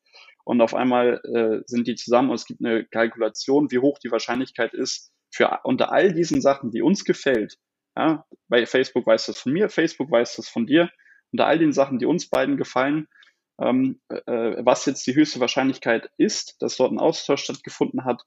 und 0.43 0.59
auf 0.59 0.75
einmal 0.75 1.21
äh, 1.23 1.63
sind 1.67 1.87
die 1.87 1.95
zusammen 1.95 2.31
und 2.31 2.35
es 2.35 2.45
gibt 2.45 2.59
eine 2.65 2.83
Kalkulation, 2.83 3.71
wie 3.71 3.79
hoch 3.79 3.97
die 3.97 4.11
Wahrscheinlichkeit 4.11 4.73
ist, 4.73 5.13
für 5.31 5.59
unter 5.63 5.91
all 5.91 6.13
diesen 6.13 6.41
Sachen, 6.41 6.71
die 6.71 6.81
uns 6.81 7.05
gefällt, 7.05 7.57
ja, 7.95 8.25
bei 8.47 8.65
Facebook 8.65 9.05
weiß 9.05 9.27
das 9.27 9.39
von 9.39 9.53
mir, 9.53 9.69
Facebook 9.69 10.11
weiß 10.11 10.35
das 10.35 10.47
von 10.47 10.65
dir, 10.65 10.89
unter 11.31 11.47
all 11.47 11.59
den 11.59 11.73
Sachen, 11.73 11.99
die 11.99 12.05
uns 12.05 12.29
beiden 12.29 12.57
gefallen, 12.57 13.07
ähm, 13.59 13.99
äh, 14.09 14.65
was 14.65 14.85
jetzt 14.85 15.05
die 15.07 15.15
höchste 15.15 15.39
Wahrscheinlichkeit 15.39 16.09
ist, 16.17 16.61
dass 16.61 16.77
dort 16.77 16.91
ein 16.91 16.99
Austausch 16.99 17.43
stattgefunden 17.43 18.05
hat. 18.05 18.23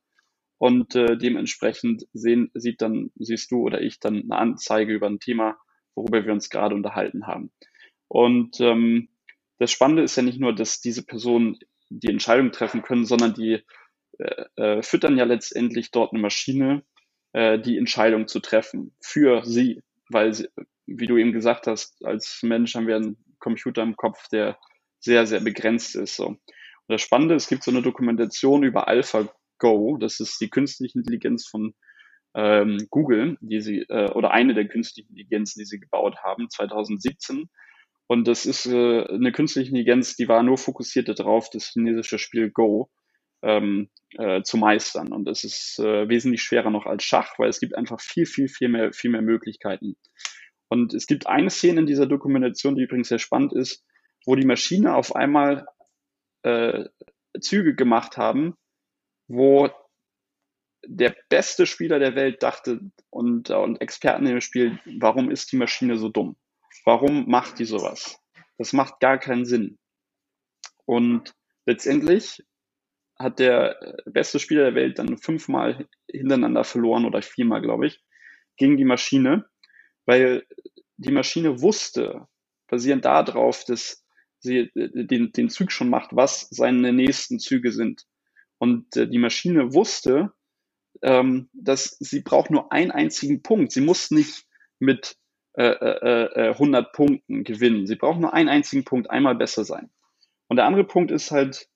Und 0.59 0.95
äh, 0.95 1.19
dementsprechend 1.19 2.07
sehen, 2.13 2.51
sieht 2.55 2.81
dann, 2.81 3.11
siehst 3.17 3.51
du 3.51 3.63
oder 3.63 3.83
ich 3.83 4.01
dann 4.01 4.23
eine 4.23 4.37
Anzeige 4.37 4.95
über 4.95 5.09
ein 5.09 5.19
Thema, 5.19 5.59
worüber 5.95 6.25
wir 6.25 6.33
uns 6.33 6.49
gerade 6.49 6.75
unterhalten 6.75 7.27
haben. 7.27 7.51
Und 8.09 8.61
ähm, 8.61 9.09
das 9.59 9.73
Spannende 9.73 10.03
ist 10.03 10.17
ja 10.17 10.23
nicht 10.23 10.41
nur, 10.41 10.55
dass 10.55 10.81
diese 10.81 11.05
Personen 11.05 11.59
die 11.91 12.09
Entscheidung 12.09 12.53
treffen 12.53 12.83
können, 12.83 13.05
sondern 13.05 13.35
die 13.35 13.65
äh, 14.19 14.45
äh, 14.57 14.83
füttern 14.83 15.19
ja 15.19 15.25
letztendlich 15.25 15.91
dort 15.91 16.13
eine 16.13 16.23
Maschine, 16.23 16.85
äh, 17.35 17.59
die 17.59 17.77
Entscheidung 17.79 18.29
zu 18.29 18.41
treffen 18.41 18.95
für 19.01 19.45
sie, 19.45 19.83
weil, 20.09 20.33
sie, 20.33 20.49
wie 20.87 21.07
du 21.07 21.17
eben 21.19 21.33
gesagt 21.33 21.67
hast, 21.67 22.05
als 22.05 22.41
Mensch 22.43 22.75
haben 22.75 22.87
wir 22.87 22.97
einen 22.97 23.17
Computer 23.41 23.83
im 23.83 23.97
Kopf, 23.97 24.29
der 24.29 24.57
sehr, 25.01 25.27
sehr 25.27 25.41
begrenzt 25.41 25.97
ist. 25.97 26.17
So. 26.17 26.27
Und 26.29 26.39
das 26.87 27.03
Spannende, 27.03 27.35
es 27.35 27.49
gibt 27.49 27.65
so 27.65 27.73
eine 27.73 27.83
Dokumentation 27.83 28.63
über 28.63 28.87
AlphaGo, 28.87 29.99
das 29.99 30.21
ist 30.21 30.41
die 30.41 30.49
künstliche 30.49 30.99
Intelligenz 30.99 31.47
von 31.47 31.75
ähm, 32.35 32.87
Google, 32.91 33.37
die 33.41 33.61
sie, 33.61 33.81
äh, 33.89 34.11
oder 34.13 34.31
eine 34.31 34.55
der 34.55 34.69
künstlichen 34.69 35.11
Intelligenzen, 35.11 35.59
die 35.59 35.67
sie 35.67 35.81
gebaut 35.81 36.19
haben, 36.23 36.49
2017. 36.49 37.49
Und 38.07 38.29
das 38.29 38.47
ist 38.47 38.67
äh, 38.67 39.05
eine 39.09 39.33
künstliche 39.33 39.71
Intelligenz, 39.71 40.15
die 40.15 40.29
war 40.29 40.45
nur 40.45 40.57
fokussiert 40.57 41.09
darauf, 41.09 41.51
das 41.51 41.71
chinesische 41.73 42.19
Spiel 42.19 42.51
Go 42.51 42.91
ähm, 43.43 43.91
äh, 44.19 44.43
zu 44.43 44.57
meistern. 44.57 45.13
Und 45.13 45.29
es 45.29 45.45
ist 45.45 45.79
äh, 45.79 46.09
wesentlich 46.09 46.43
schwerer 46.43 46.71
noch 46.71 46.87
als 46.87 47.05
Schach, 47.05 47.39
weil 47.39 47.49
es 47.49 47.61
gibt 47.61 47.77
einfach 47.77 48.01
viel, 48.01 48.27
viel, 48.27 48.49
viel 48.49 48.69
mehr, 48.69 48.93
viel 48.93 49.11
mehr 49.11 49.23
Möglichkeiten. 49.23 49.97
Und 50.69 50.95
es 50.95 51.07
gibt 51.07 51.27
eine 51.27 51.51
Szene 51.51 51.81
in 51.81 51.87
dieser 51.87 52.07
Dokumentation, 52.07 52.77
die 52.77 52.83
übrigens 52.83 53.09
sehr 53.09 53.19
spannend 53.19 53.53
ist, 53.53 53.85
wo 54.27 54.35
die 54.35 54.47
Maschine 54.47 54.95
auf 54.95 55.15
einmal 55.15 55.67
äh, 56.43 56.85
Züge 57.41 57.75
gemacht 57.75 58.17
haben, 58.17 58.55
wo 59.29 59.71
der 60.87 61.15
beste 61.29 61.67
Spieler 61.67 61.99
der 61.99 62.15
Welt 62.15 62.43
dachte 62.43 62.81
und, 63.11 63.51
und 63.51 63.81
Experten 63.81 64.27
im 64.27 64.41
Spiel, 64.41 64.79
warum 64.99 65.31
ist 65.31 65.53
die 65.53 65.57
Maschine 65.57 65.97
so 65.97 66.09
dumm? 66.09 66.37
Warum 66.85 67.29
macht 67.29 67.59
die 67.59 67.65
sowas? 67.65 68.19
Das 68.59 68.73
macht 68.73 69.01
gar 69.01 69.19
keinen 69.19 69.45
Sinn. 69.45 69.79
Und 70.85 71.35
letztendlich 71.67 72.43
hat 73.25 73.41
der 73.41 73.83
äh, 73.83 74.11
beste 74.11 74.39
Spieler 74.39 74.65
der 74.65 74.75
Welt 74.77 74.99
dann 74.99 75.19
fünfmal 75.19 75.89
hintereinander 76.09 76.63
verloren 76.63 77.05
oder 77.05 77.23
viermal, 77.23 77.61
glaube 77.61 77.89
ich, 77.89 78.01
gegen 78.57 78.77
die 78.77 78.85
Maschine, 78.85 79.47
weil 80.07 80.47
die 80.97 81.13
Maschine 81.13 81.61
wusste, 81.61 82.29
basierend 82.69 83.05
darauf, 83.05 83.65
dass 83.65 84.05
sie 84.39 84.71
äh, 84.75 85.07
den, 85.07 85.33
den 85.33 85.49
Zug 85.49 85.73
schon 85.73 85.91
macht, 85.91 86.11
was 86.13 86.49
seine 86.51 86.93
nächsten 86.93 87.41
Züge 87.41 87.73
sind. 87.73 88.05
Und 88.59 88.97
äh, 88.97 89.09
die 89.09 89.19
Maschine 89.19 89.75
wusste, 89.75 90.33
ähm, 91.03 91.49
dass 91.53 91.97
sie 91.99 92.21
braucht 92.21 92.51
nur 92.51 92.73
einen 92.73 92.93
einzigen 92.93 93.43
Punkt. 93.43 93.73
Sie 93.73 93.81
muss 93.81 94.11
nicht 94.11 94.47
mit 94.79 95.17
äh, 95.55 95.65
äh, 95.65 96.49
100 96.51 96.93
Punkten 96.93 97.45
gewinnen. 97.45 97.87
Sie 97.87 97.97
braucht 97.97 98.21
nur 98.21 98.35
einen 98.35 98.49
einzigen 98.49 98.85
Punkt, 98.85 99.11
einmal 99.11 99.35
besser 99.35 99.65
sein. 99.65 99.91
Und 100.49 100.57
der 100.57 100.67
andere 100.67 100.85
Punkt 100.85 101.11
ist 101.11 101.31
halt, 101.31 101.69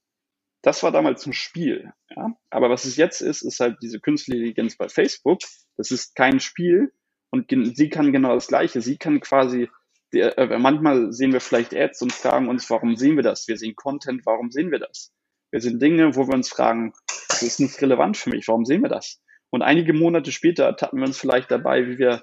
das 0.63 0.83
war 0.83 0.93
damals 0.93 1.27
ein 1.27 1.33
Spiel. 1.33 1.93
Ja? 2.15 2.37
Aber 2.51 2.71
was 2.71 2.85
es 2.85 2.97
jetzt 2.97 3.21
ist, 3.21 3.43
ist 3.43 3.61
halt 3.61 3.77
diese 3.83 4.01
künstliche 4.01 4.39
Intelligenz 4.39 4.77
bei 4.77 4.89
Facebook. 4.89 5.41
Das 5.77 5.91
ist 5.91 6.15
kein 6.15 6.41
Spiel 6.41 6.93
und 7.31 7.51
sie 7.77 7.89
kann 7.89 8.13
genau 8.13 8.35
das 8.35 8.49
Gleiche. 8.49 8.81
Sie 8.81 8.97
kann 8.97 9.21
quasi, 9.21 9.69
äh, 10.13 10.59
manchmal 10.59 11.13
sehen 11.13 11.33
wir 11.33 11.41
vielleicht 11.41 11.75
Ads 11.75 12.03
und 12.03 12.13
fragen 12.13 12.49
uns, 12.49 12.69
warum 12.71 12.97
sehen 12.97 13.17
wir 13.17 13.23
das? 13.23 13.47
Wir 13.47 13.57
sehen 13.57 13.77
Content, 13.77 14.25
warum 14.25 14.51
sehen 14.51 14.71
wir 14.71 14.79
das? 14.79 15.13
Wir 15.51 15.61
sehen 15.61 15.79
Dinge, 15.79 16.17
wo 16.17 16.27
wir 16.27 16.35
uns 16.35 16.49
fragen, 16.49 16.93
das 17.29 17.43
ist 17.43 17.61
nicht 17.61 17.81
relevant 17.81 18.17
für 18.17 18.31
mich, 18.31 18.49
warum 18.49 18.65
sehen 18.65 18.83
wir 18.83 18.91
das? 18.91 19.21
Und 19.51 19.63
einige 19.63 19.93
Monate 19.95 20.33
später 20.33 20.77
tappen 20.77 20.99
wir 20.99 21.07
uns 21.07 21.19
vielleicht 21.19 21.51
dabei, 21.51 21.87
wie 21.87 21.99
wir 21.99 22.23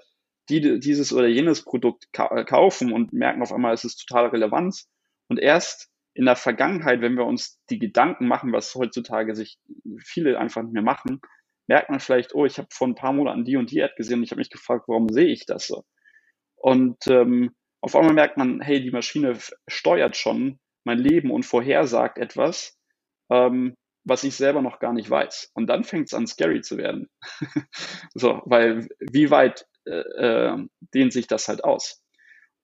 die, 0.49 0.79
dieses 0.79 1.11
oder 1.11 1.27
jenes 1.27 1.63
Produkt 1.63 2.11
kaufen 2.13 2.91
und 2.91 3.13
merken 3.13 3.41
auf 3.41 3.51
einmal, 3.51 3.73
es 3.73 3.83
ist 3.83 4.05
total 4.05 4.27
relevant. 4.27 4.83
Und 5.27 5.39
erst 5.39 5.89
in 6.15 6.25
der 6.25 6.37
Vergangenheit, 6.37 7.01
wenn 7.01 7.15
wir 7.15 7.25
uns 7.25 7.61
die 7.69 7.77
Gedanken 7.77 8.27
machen, 8.27 8.53
was 8.53 8.73
heutzutage 8.73 9.35
sich 9.35 9.59
viele 9.99 10.39
einfach 10.39 10.63
nicht 10.63 10.73
mehr 10.73 10.81
machen, 10.81 11.19
merkt 11.67 11.89
man 11.89 11.99
vielleicht, 11.99 12.33
oh, 12.33 12.45
ich 12.45 12.57
habe 12.57 12.69
vor 12.71 12.87
ein 12.87 12.95
paar 12.95 13.11
Monaten 13.11 13.43
die 13.43 13.57
und 13.57 13.69
die 13.69 13.83
Ad 13.83 13.93
gesehen 13.97 14.19
und 14.19 14.23
ich 14.23 14.31
habe 14.31 14.39
mich 14.39 14.49
gefragt, 14.49 14.85
warum 14.87 15.09
sehe 15.09 15.27
ich 15.27 15.45
das 15.45 15.67
so? 15.67 15.83
Und 16.55 17.05
ähm, 17.07 17.53
auf 17.81 17.95
einmal 17.95 18.13
merkt 18.13 18.37
man, 18.37 18.61
hey, 18.61 18.81
die 18.81 18.91
Maschine 18.91 19.37
steuert 19.67 20.15
schon 20.15 20.59
mein 20.85 20.99
Leben 20.99 21.31
und 21.31 21.45
vorhersagt 21.45 22.17
etwas, 22.17 22.77
ähm, 23.29 23.75
was 24.05 24.23
ich 24.23 24.35
selber 24.35 24.61
noch 24.61 24.79
gar 24.79 24.93
nicht 24.93 25.09
weiß. 25.09 25.51
Und 25.53 25.67
dann 25.67 25.83
fängt 25.83 26.07
es 26.07 26.13
an, 26.13 26.27
scary 26.27 26.61
zu 26.61 26.77
werden. 26.77 27.09
so, 28.13 28.41
weil 28.45 28.87
wie 28.99 29.31
weit 29.31 29.67
äh, 29.85 29.99
äh, 29.99 30.67
dehnt 30.93 31.11
sich 31.11 31.27
das 31.27 31.47
halt 31.47 31.63
aus? 31.63 32.04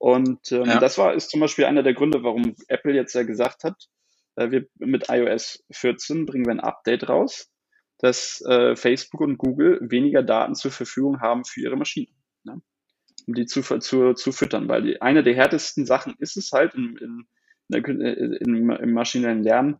Und 0.01 0.51
ähm, 0.51 0.65
ja. 0.65 0.79
das 0.79 0.97
war 0.97 1.13
ist 1.13 1.29
zum 1.29 1.41
Beispiel 1.41 1.65
einer 1.65 1.83
der 1.83 1.93
Gründe, 1.93 2.23
warum 2.23 2.55
Apple 2.67 2.95
jetzt 2.95 3.13
ja 3.13 3.21
gesagt 3.21 3.63
hat, 3.63 3.87
äh, 4.35 4.49
wir 4.49 4.65
mit 4.79 5.09
iOS 5.09 5.63
14 5.69 6.25
bringen 6.25 6.45
wir 6.45 6.53
ein 6.53 6.59
Update 6.59 7.07
raus, 7.07 7.51
dass 7.99 8.41
äh, 8.47 8.75
Facebook 8.75 9.21
und 9.21 9.37
Google 9.37 9.77
weniger 9.79 10.23
Daten 10.23 10.55
zur 10.55 10.71
Verfügung 10.71 11.21
haben 11.21 11.45
für 11.45 11.61
ihre 11.61 11.75
Maschinen, 11.75 12.15
ne? 12.43 12.63
um 13.27 13.35
die 13.35 13.45
zu, 13.45 13.61
zu, 13.61 14.15
zu 14.15 14.31
füttern. 14.31 14.67
Weil 14.69 14.81
die, 14.81 15.01
eine 15.03 15.21
der 15.21 15.35
härtesten 15.35 15.85
Sachen 15.85 16.15
ist 16.17 16.35
es 16.35 16.51
halt 16.51 16.73
in, 16.73 16.97
in, 16.97 17.27
in, 17.71 18.01
in, 18.01 18.69
im 18.71 18.93
maschinellen 18.93 19.43
Lernen, 19.43 19.77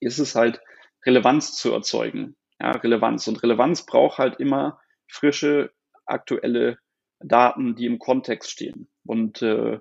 ist 0.00 0.18
es 0.18 0.34
halt, 0.34 0.60
Relevanz 1.06 1.56
zu 1.56 1.72
erzeugen. 1.72 2.34
Ja, 2.58 2.72
Relevanz. 2.72 3.28
Und 3.28 3.40
Relevanz 3.44 3.86
braucht 3.86 4.18
halt 4.18 4.40
immer 4.40 4.80
frische, 5.06 5.70
aktuelle 6.04 6.78
Daten, 7.20 7.76
die 7.76 7.86
im 7.86 7.98
Kontext 7.98 8.50
stehen. 8.50 8.88
Und 9.04 9.42
äh, 9.42 9.78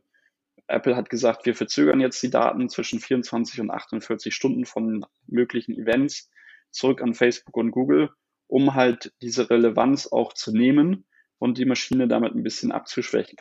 Apple 0.68 0.96
hat 0.96 1.10
gesagt, 1.10 1.46
wir 1.46 1.56
verzögern 1.56 2.00
jetzt 2.00 2.22
die 2.22 2.30
Daten 2.30 2.70
zwischen 2.70 3.00
24 3.00 3.62
und 3.62 3.72
48 3.72 4.34
Stunden 4.34 4.66
von 4.66 5.06
möglichen 5.28 5.74
Events 5.74 6.30
zurück 6.72 7.02
an 7.02 7.16
Facebook 7.16 7.58
und 7.58 7.72
Google, 7.72 8.12
um 8.48 8.76
halt 8.76 9.14
diese 9.22 9.50
Relevanz 9.50 10.08
auch 10.08 10.34
zu 10.34 10.52
nehmen 10.52 11.06
und 11.40 11.58
die 11.58 11.66
Maschine 11.66 12.08
damit 12.08 12.36
ein 12.36 12.44
bisschen 12.44 12.72
abzuschwächen. 12.72 13.38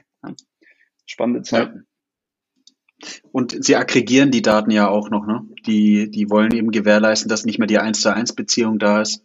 Spannende 1.07 1.43
Zeiten. 1.43 1.77
Ja. 1.77 3.09
Und 3.31 3.65
sie 3.65 3.77
aggregieren 3.77 4.31
die 4.31 4.43
Daten 4.43 4.71
ja 4.71 4.89
auch 4.89 5.09
noch, 5.11 5.25
ne? 5.25 5.47
Die, 5.67 6.11
die 6.11 6.31
wollen 6.31 6.53
eben 6.53 6.73
gewährleisten, 6.73 7.29
dass 7.29 7.45
nicht 7.45 7.59
mehr 7.59 7.69
die 7.69 7.79
1 7.79 8.01
zu 8.01 8.13
1 8.13 8.35
Beziehung 8.35 8.79
da 8.79 9.01
ist. 9.03 9.23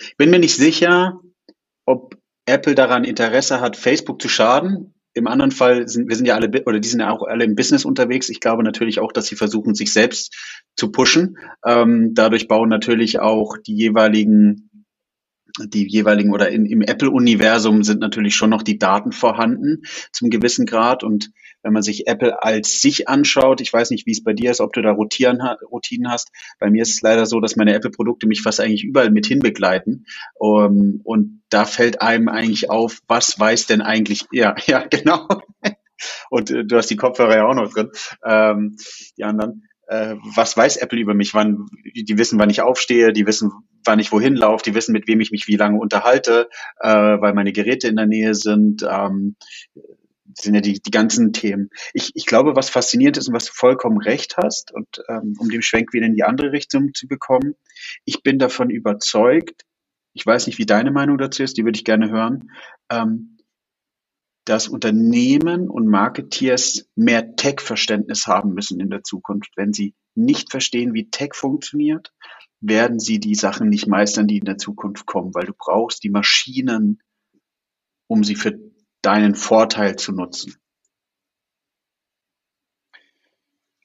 Ich 0.00 0.16
bin 0.16 0.30
mir 0.30 0.38
nicht 0.38 0.56
sicher, 0.56 1.20
ob 1.84 2.17
Apple 2.48 2.74
daran 2.74 3.04
Interesse 3.04 3.60
hat, 3.60 3.76
Facebook 3.76 4.20
zu 4.20 4.28
schaden. 4.28 4.94
Im 5.14 5.26
anderen 5.26 5.50
Fall 5.50 5.88
sind 5.88 6.08
wir 6.08 6.16
sind 6.16 6.26
ja 6.26 6.34
alle 6.34 6.48
oder 6.64 6.80
die 6.80 6.88
sind 6.88 7.00
ja 7.00 7.10
auch 7.10 7.22
alle 7.22 7.44
im 7.44 7.56
Business 7.56 7.84
unterwegs. 7.84 8.28
Ich 8.28 8.40
glaube 8.40 8.62
natürlich 8.62 9.00
auch, 9.00 9.12
dass 9.12 9.26
sie 9.26 9.36
versuchen, 9.36 9.74
sich 9.74 9.92
selbst 9.92 10.34
zu 10.76 10.92
pushen. 10.92 11.38
Ähm, 11.64 12.12
dadurch 12.14 12.46
bauen 12.46 12.68
natürlich 12.68 13.18
auch 13.18 13.56
die 13.56 13.74
jeweiligen 13.74 14.68
die 15.66 15.88
jeweiligen 15.88 16.32
oder 16.32 16.50
in, 16.50 16.66
im 16.66 16.82
Apple-Universum 16.82 17.82
sind 17.82 18.00
natürlich 18.00 18.36
schon 18.36 18.50
noch 18.50 18.62
die 18.62 18.78
Daten 18.78 19.12
vorhanden 19.12 19.82
zum 20.12 20.30
gewissen 20.30 20.66
Grad. 20.66 21.02
Und 21.02 21.30
wenn 21.68 21.74
man 21.74 21.82
sich 21.82 22.06
Apple 22.06 22.42
als 22.42 22.80
sich 22.80 23.10
anschaut, 23.10 23.60
ich 23.60 23.70
weiß 23.70 23.90
nicht, 23.90 24.06
wie 24.06 24.12
es 24.12 24.24
bei 24.24 24.32
dir 24.32 24.50
ist, 24.50 24.62
ob 24.62 24.72
du 24.72 24.80
da 24.80 24.90
Routieren, 24.90 25.42
Routinen 25.70 26.10
hast. 26.10 26.30
Bei 26.58 26.70
mir 26.70 26.80
ist 26.80 26.94
es 26.94 27.02
leider 27.02 27.26
so, 27.26 27.40
dass 27.40 27.56
meine 27.56 27.74
Apple-Produkte 27.74 28.26
mich 28.26 28.40
fast 28.40 28.58
eigentlich 28.58 28.84
überall 28.84 29.10
mit 29.10 29.26
hinbegleiten. 29.26 30.06
Um, 30.38 31.02
und 31.04 31.42
da 31.50 31.66
fällt 31.66 32.00
einem 32.00 32.30
eigentlich 32.30 32.70
auf, 32.70 33.02
was 33.06 33.38
weiß 33.38 33.66
denn 33.66 33.82
eigentlich, 33.82 34.24
ja, 34.32 34.54
ja, 34.66 34.86
genau. 34.86 35.28
Und 36.30 36.50
äh, 36.50 36.64
du 36.64 36.76
hast 36.78 36.88
die 36.88 36.96
Kopfhörer 36.96 37.36
ja 37.36 37.46
auch 37.46 37.54
noch 37.54 37.70
drin, 37.70 37.90
ähm, 38.24 38.76
die 39.18 39.24
anderen 39.24 39.68
äh, 39.88 40.16
was 40.34 40.56
weiß 40.56 40.76
Apple 40.78 41.00
über 41.00 41.14
mich? 41.14 41.34
Wann, 41.34 41.66
die 41.94 42.18
wissen, 42.18 42.38
wann 42.38 42.50
ich 42.50 42.60
aufstehe, 42.60 43.12
die 43.12 43.26
wissen, 43.26 43.50
wann 43.84 43.98
ich 43.98 44.12
wohin 44.12 44.36
laufe, 44.36 44.62
die 44.62 44.74
wissen, 44.74 44.92
mit 44.92 45.08
wem 45.08 45.20
ich 45.20 45.30
mich 45.30 45.48
wie 45.48 45.56
lange 45.56 45.78
unterhalte, 45.78 46.48
äh, 46.78 46.88
weil 46.88 47.32
meine 47.32 47.52
Geräte 47.52 47.88
in 47.88 47.96
der 47.96 48.06
Nähe 48.06 48.34
sind. 48.34 48.86
Ähm, 48.88 49.36
sind 50.42 50.54
ja 50.54 50.60
die, 50.60 50.80
die 50.80 50.90
ganzen 50.90 51.32
Themen. 51.32 51.70
Ich, 51.92 52.12
ich 52.14 52.26
glaube, 52.26 52.56
was 52.56 52.70
faszinierend 52.70 53.16
ist 53.16 53.28
und 53.28 53.34
was 53.34 53.46
du 53.46 53.52
vollkommen 53.54 53.98
recht 53.98 54.36
hast, 54.36 54.72
und 54.72 54.88
ähm, 55.08 55.34
um 55.38 55.50
den 55.50 55.62
Schwenk 55.62 55.92
wieder 55.92 56.06
in 56.06 56.14
die 56.14 56.24
andere 56.24 56.52
Richtung 56.52 56.94
zu 56.94 57.06
bekommen, 57.06 57.54
ich 58.04 58.22
bin 58.22 58.38
davon 58.38 58.70
überzeugt, 58.70 59.64
ich 60.12 60.24
weiß 60.24 60.46
nicht, 60.46 60.58
wie 60.58 60.66
deine 60.66 60.90
Meinung 60.90 61.18
dazu 61.18 61.42
ist, 61.42 61.56
die 61.56 61.64
würde 61.64 61.76
ich 61.76 61.84
gerne 61.84 62.10
hören, 62.10 62.50
ähm, 62.90 63.38
dass 64.44 64.68
Unternehmen 64.68 65.68
und 65.68 65.86
Marketeers 65.86 66.88
mehr 66.94 67.36
Tech-Verständnis 67.36 68.26
haben 68.26 68.54
müssen 68.54 68.80
in 68.80 68.88
der 68.88 69.04
Zukunft. 69.04 69.52
Wenn 69.56 69.74
sie 69.74 69.94
nicht 70.14 70.50
verstehen, 70.50 70.94
wie 70.94 71.10
Tech 71.10 71.34
funktioniert, 71.34 72.14
werden 72.60 72.98
sie 72.98 73.20
die 73.20 73.34
Sachen 73.34 73.68
nicht 73.68 73.86
meistern, 73.86 74.26
die 74.26 74.38
in 74.38 74.44
der 74.44 74.58
Zukunft 74.58 75.06
kommen, 75.06 75.34
weil 75.34 75.44
du 75.44 75.52
brauchst 75.56 76.02
die 76.02 76.10
Maschinen, 76.10 77.00
um 78.08 78.24
sie 78.24 78.34
für 78.34 78.58
deinen 79.02 79.34
Vorteil 79.34 79.96
zu 79.96 80.12
nutzen. 80.12 80.56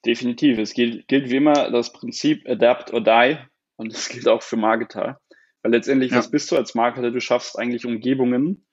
Definitiv. 0.05 0.57
Es 0.59 0.73
gilt, 0.73 1.07
gilt 1.07 1.29
wie 1.29 1.37
immer 1.37 1.71
das 1.71 1.93
Prinzip 1.93 2.47
Adapt 2.47 2.93
or 2.93 3.01
Die 3.01 3.37
und 3.77 3.93
das 3.93 4.09
gilt 4.09 4.27
auch 4.27 4.41
für 4.43 4.57
Marketer. 4.57 5.19
Weil 5.61 5.71
letztendlich, 5.71 6.11
ja. 6.11 6.17
was 6.17 6.29
bist 6.29 6.51
du 6.51 6.57
als 6.57 6.75
Marketer? 6.75 7.11
Du 7.11 7.21
schaffst 7.21 7.57
eigentlich 7.57 7.85
Umgebungen, 7.85 8.65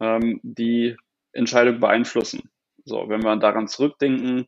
ähm, 0.00 0.40
die 0.42 0.96
Entscheidung 1.32 1.80
beeinflussen. 1.80 2.50
So, 2.84 3.08
wenn 3.08 3.22
wir 3.22 3.36
daran 3.36 3.66
zurückdenken, 3.66 4.46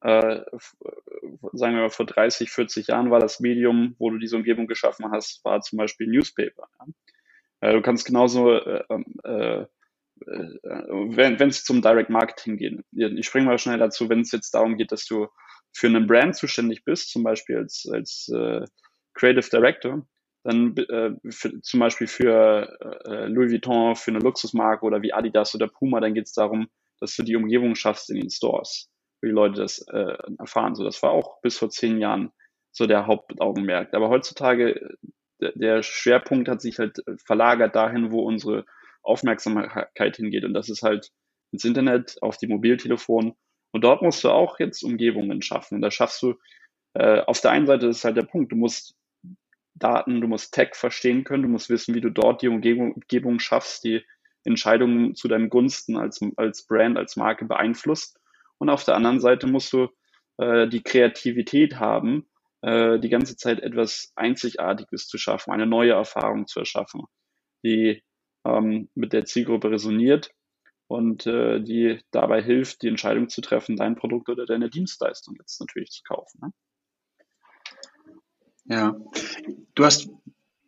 äh, 0.00 0.40
sagen 1.52 1.74
wir 1.74 1.82
mal 1.82 1.90
vor 1.90 2.06
30, 2.06 2.50
40 2.50 2.86
Jahren 2.88 3.10
war 3.10 3.20
das 3.20 3.40
Medium, 3.40 3.94
wo 3.98 4.10
du 4.10 4.18
diese 4.18 4.36
Umgebung 4.36 4.66
geschaffen 4.66 5.10
hast, 5.10 5.44
war 5.44 5.60
zum 5.60 5.76
Beispiel 5.76 6.06
Newspaper. 6.06 6.68
Ja? 6.80 6.86
Äh, 7.60 7.72
du 7.74 7.82
kannst 7.82 8.06
genauso, 8.06 8.52
äh, 8.52 8.84
ähm, 8.88 9.04
äh, 9.24 9.62
äh 9.62 9.66
wenn 10.26 11.48
es 11.48 11.64
zum 11.64 11.82
Direct 11.82 12.10
Marketing 12.10 12.56
geht, 12.56 12.80
ich 12.92 13.26
springe 13.26 13.46
mal 13.46 13.58
schnell 13.58 13.78
dazu, 13.78 14.08
wenn 14.08 14.20
es 14.20 14.32
jetzt 14.32 14.52
darum 14.52 14.76
geht, 14.76 14.92
dass 14.92 15.06
du 15.06 15.28
für 15.72 15.86
einen 15.86 16.06
Brand 16.06 16.36
zuständig 16.36 16.84
bist, 16.84 17.10
zum 17.10 17.22
Beispiel 17.22 17.58
als, 17.58 17.88
als 17.92 18.30
äh, 18.34 18.64
Creative 19.14 19.48
Director, 19.50 20.06
dann 20.44 20.76
äh, 20.76 21.10
für, 21.30 21.60
zum 21.60 21.80
Beispiel 21.80 22.06
für 22.06 22.78
äh, 23.06 23.26
Louis 23.26 23.52
Vuitton, 23.52 23.96
für 23.96 24.10
eine 24.10 24.20
Luxusmarke 24.20 24.84
oder 24.84 25.02
wie 25.02 25.12
Adidas 25.12 25.54
oder 25.54 25.68
Puma, 25.68 26.00
dann 26.00 26.14
geht 26.14 26.26
es 26.26 26.32
darum, 26.32 26.68
dass 27.00 27.14
du 27.16 27.22
die 27.22 27.36
Umgebung 27.36 27.74
schaffst 27.74 28.10
in 28.10 28.16
den 28.16 28.30
Stores, 28.30 28.90
wo 29.20 29.26
die 29.26 29.32
Leute 29.32 29.60
das 29.60 29.86
äh, 29.88 30.16
erfahren. 30.38 30.74
So, 30.74 30.84
das 30.84 31.02
war 31.02 31.10
auch 31.10 31.40
bis 31.42 31.58
vor 31.58 31.70
zehn 31.70 31.98
Jahren 31.98 32.30
so 32.72 32.86
der 32.86 33.06
Hauptaugenmerk. 33.06 33.94
Aber 33.94 34.08
heutzutage, 34.08 34.96
der, 35.40 35.52
der 35.54 35.82
Schwerpunkt 35.82 36.48
hat 36.48 36.60
sich 36.60 36.78
halt 36.78 37.02
verlagert 37.24 37.76
dahin, 37.76 38.10
wo 38.10 38.22
unsere 38.22 38.64
Aufmerksamkeit 39.02 40.16
hingeht. 40.16 40.44
Und 40.44 40.54
das 40.54 40.68
ist 40.68 40.82
halt 40.82 41.10
ins 41.52 41.64
Internet, 41.64 42.16
auf 42.22 42.36
die 42.36 42.46
Mobiltelefon. 42.46 43.34
Und 43.72 43.84
dort 43.84 44.02
musst 44.02 44.24
du 44.24 44.30
auch 44.30 44.58
jetzt 44.58 44.82
Umgebungen 44.82 45.42
schaffen. 45.42 45.76
Und 45.76 45.82
da 45.82 45.90
schaffst 45.90 46.22
du, 46.22 46.34
äh, 46.94 47.20
auf 47.20 47.40
der 47.40 47.50
einen 47.50 47.66
Seite 47.66 47.86
ist 47.86 48.04
halt 48.04 48.16
der 48.16 48.22
Punkt, 48.22 48.52
du 48.52 48.56
musst 48.56 48.94
Daten, 49.74 50.20
du 50.20 50.26
musst 50.26 50.52
Tech 50.52 50.74
verstehen 50.74 51.24
können, 51.24 51.44
du 51.44 51.48
musst 51.48 51.70
wissen, 51.70 51.94
wie 51.94 52.00
du 52.00 52.10
dort 52.10 52.42
die 52.42 52.48
Umgebung, 52.48 52.94
Umgebung 52.94 53.38
schaffst, 53.38 53.84
die 53.84 54.04
Entscheidungen 54.44 55.14
zu 55.14 55.28
deinen 55.28 55.50
Gunsten 55.50 55.96
als, 55.96 56.20
als 56.36 56.66
Brand, 56.66 56.96
als 56.96 57.16
Marke 57.16 57.44
beeinflusst. 57.44 58.18
Und 58.58 58.70
auf 58.70 58.84
der 58.84 58.96
anderen 58.96 59.20
Seite 59.20 59.46
musst 59.46 59.72
du 59.72 59.88
äh, 60.38 60.68
die 60.68 60.82
Kreativität 60.82 61.76
haben, 61.78 62.28
äh, 62.62 62.98
die 62.98 63.08
ganze 63.08 63.36
Zeit 63.36 63.60
etwas 63.60 64.12
Einzigartiges 64.16 65.06
zu 65.06 65.18
schaffen, 65.18 65.52
eine 65.52 65.66
neue 65.66 65.92
Erfahrung 65.92 66.46
zu 66.46 66.60
erschaffen, 66.60 67.02
die 67.62 68.02
ähm, 68.44 68.88
mit 68.94 69.12
der 69.12 69.24
Zielgruppe 69.24 69.70
resoniert 69.70 70.32
und 70.86 71.26
äh, 71.26 71.60
die 71.60 72.00
dabei 72.10 72.42
hilft, 72.42 72.82
die 72.82 72.88
Entscheidung 72.88 73.28
zu 73.28 73.40
treffen, 73.40 73.76
dein 73.76 73.96
Produkt 73.96 74.28
oder 74.28 74.46
deine 74.46 74.70
Dienstleistung 74.70 75.36
jetzt 75.38 75.60
natürlich 75.60 75.90
zu 75.90 76.02
kaufen. 76.02 76.40
Ne? 76.42 76.52
Ja, 78.64 78.96
du 79.74 79.84
hast, 79.84 80.10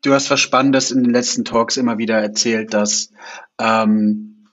du 0.02 0.12
hast 0.12 0.30
was 0.30 0.40
Spannendes 0.40 0.90
in 0.90 1.02
den 1.02 1.12
letzten 1.12 1.44
Talks 1.44 1.76
immer 1.76 1.98
wieder 1.98 2.16
erzählt, 2.16 2.72
dass 2.72 3.12
ähm, 3.58 4.46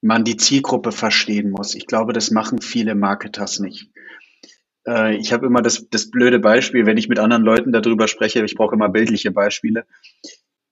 man 0.00 0.24
die 0.24 0.36
Zielgruppe 0.36 0.92
verstehen 0.92 1.50
muss. 1.50 1.74
Ich 1.74 1.86
glaube, 1.86 2.12
das 2.12 2.30
machen 2.30 2.60
viele 2.60 2.94
Marketers 2.94 3.58
nicht. 3.60 3.90
Äh, 4.86 5.16
ich 5.16 5.32
habe 5.32 5.46
immer 5.46 5.62
das, 5.62 5.88
das 5.88 6.10
blöde 6.10 6.38
Beispiel, 6.38 6.86
wenn 6.86 6.98
ich 6.98 7.08
mit 7.08 7.18
anderen 7.18 7.42
Leuten 7.42 7.72
darüber 7.72 8.08
spreche, 8.08 8.44
ich 8.44 8.54
brauche 8.54 8.74
immer 8.74 8.88
bildliche 8.88 9.30
Beispiele. 9.30 9.86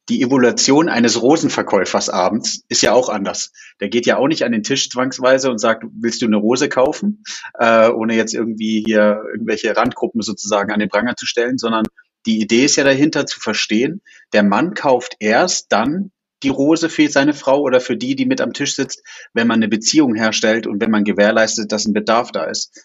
Die 0.09 0.21
Evaluation 0.23 0.89
eines 0.89 1.23
Rosenverkäufers 1.23 2.09
abends 2.09 2.65
ist 2.69 2.83
ja 2.83 2.93
auch 2.93 3.09
anders. 3.09 3.53
Der 3.81 3.89
geht 3.89 4.05
ja 4.05 4.17
auch 4.17 4.27
nicht 4.27 4.45
an 4.45 4.53
den 4.53 4.65
Tisch 4.65 4.91
zwangsweise 4.91 5.51
und 5.51 5.59
sagt, 5.59 5.85
willst 5.95 6.23
du 6.23 6.27
eine 6.27 6.37
Rose 6.37 6.69
kaufen, 6.69 7.23
äh, 7.59 7.89
ohne 7.89 8.17
jetzt 8.17 8.35
irgendwie 8.35 8.83
hier 8.85 9.23
irgendwelche 9.33 9.77
Randgruppen 9.77 10.21
sozusagen 10.21 10.73
an 10.73 10.81
den 10.81 10.89
Pranger 10.89 11.15
zu 11.15 11.27
stellen, 11.27 11.57
sondern 11.57 11.85
die 12.27 12.41
Idee 12.41 12.65
ist 12.65 12.77
ja 12.77 12.85
dahinter 12.85 13.27
zu 13.27 13.41
verstehen, 13.41 14.01
der 14.33 14.43
Mann 14.43 14.75
kauft 14.75 15.17
erst 15.21 15.71
dann 15.71 16.11
die 16.43 16.49
Rose 16.49 16.89
für 16.89 17.09
seine 17.09 17.35
Frau 17.35 17.61
oder 17.61 17.81
für 17.81 17.97
die, 17.97 18.17
die 18.17 18.27
mit 18.27 18.41
am 18.41 18.53
Tisch 18.53 18.75
sitzt, 18.75 19.03
wenn 19.33 19.47
man 19.47 19.57
eine 19.57 19.69
Beziehung 19.69 20.15
herstellt 20.15 20.67
und 20.67 20.81
wenn 20.81 20.91
man 20.91 21.05
gewährleistet, 21.05 21.71
dass 21.71 21.87
ein 21.87 21.93
Bedarf 21.93 22.33
da 22.33 22.45
ist. 22.45 22.83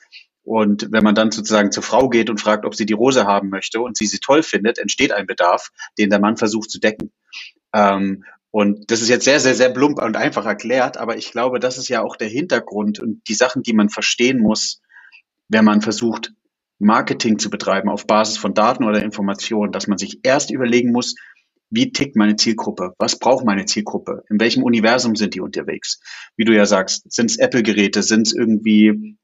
Und 0.48 0.94
wenn 0.94 1.04
man 1.04 1.14
dann 1.14 1.30
sozusagen 1.30 1.74
zur 1.74 1.84
Frau 1.84 2.08
geht 2.08 2.30
und 2.30 2.40
fragt, 2.40 2.66
ob 2.66 2.74
sie 2.74 2.86
die 2.86 2.94
Rose 2.94 3.28
haben 3.28 3.50
möchte 3.50 3.82
und 3.82 3.98
sie 3.98 4.06
sie 4.06 4.20
toll 4.20 4.44
findet, 4.44 4.78
entsteht 4.78 5.12
ein 5.12 5.28
Bedarf, 5.28 5.72
den 5.98 6.10
der 6.10 6.22
Mann 6.22 6.38
versucht 6.38 6.72
zu 6.72 6.80
decken. 6.80 7.12
Ähm, 7.74 8.24
und 8.50 8.90
das 8.90 9.02
ist 9.02 9.10
jetzt 9.10 9.26
sehr, 9.26 9.42
sehr, 9.42 9.56
sehr 9.56 9.72
plump 9.72 10.02
und 10.02 10.16
einfach 10.16 10.46
erklärt, 10.46 10.96
aber 10.96 11.18
ich 11.18 11.34
glaube, 11.34 11.60
das 11.60 11.78
ist 11.78 11.90
ja 11.90 12.02
auch 12.02 12.16
der 12.16 12.30
Hintergrund 12.30 12.98
und 12.98 13.28
die 13.28 13.34
Sachen, 13.34 13.62
die 13.62 13.74
man 13.74 13.90
verstehen 13.90 14.40
muss, 14.40 14.82
wenn 15.50 15.66
man 15.66 15.82
versucht, 15.82 16.32
Marketing 16.80 17.40
zu 17.40 17.50
betreiben 17.50 17.90
auf 17.90 18.08
Basis 18.08 18.38
von 18.38 18.54
Daten 18.54 18.86
oder 18.86 19.04
Informationen, 19.04 19.74
dass 19.74 19.88
man 19.88 19.98
sich 19.98 20.22
erst 20.24 20.50
überlegen 20.50 20.94
muss, 20.94 21.16
wie 21.70 21.92
tickt 21.92 22.16
meine 22.16 22.38
Zielgruppe? 22.38 22.94
Was 23.00 23.20
braucht 23.20 23.44
meine 23.44 23.66
Zielgruppe? 23.66 24.24
In 24.30 24.40
welchem 24.40 24.64
Universum 24.64 25.18
sind 25.18 25.36
die 25.36 25.42
unterwegs? 25.42 26.00
Wie 26.38 26.46
du 26.46 26.56
ja 26.56 26.66
sagst, 26.66 27.12
sind 27.12 27.32
es 27.32 27.38
Apple-Geräte? 27.38 28.02
Sind 28.02 28.28
es 28.28 28.34
irgendwie 28.34 29.18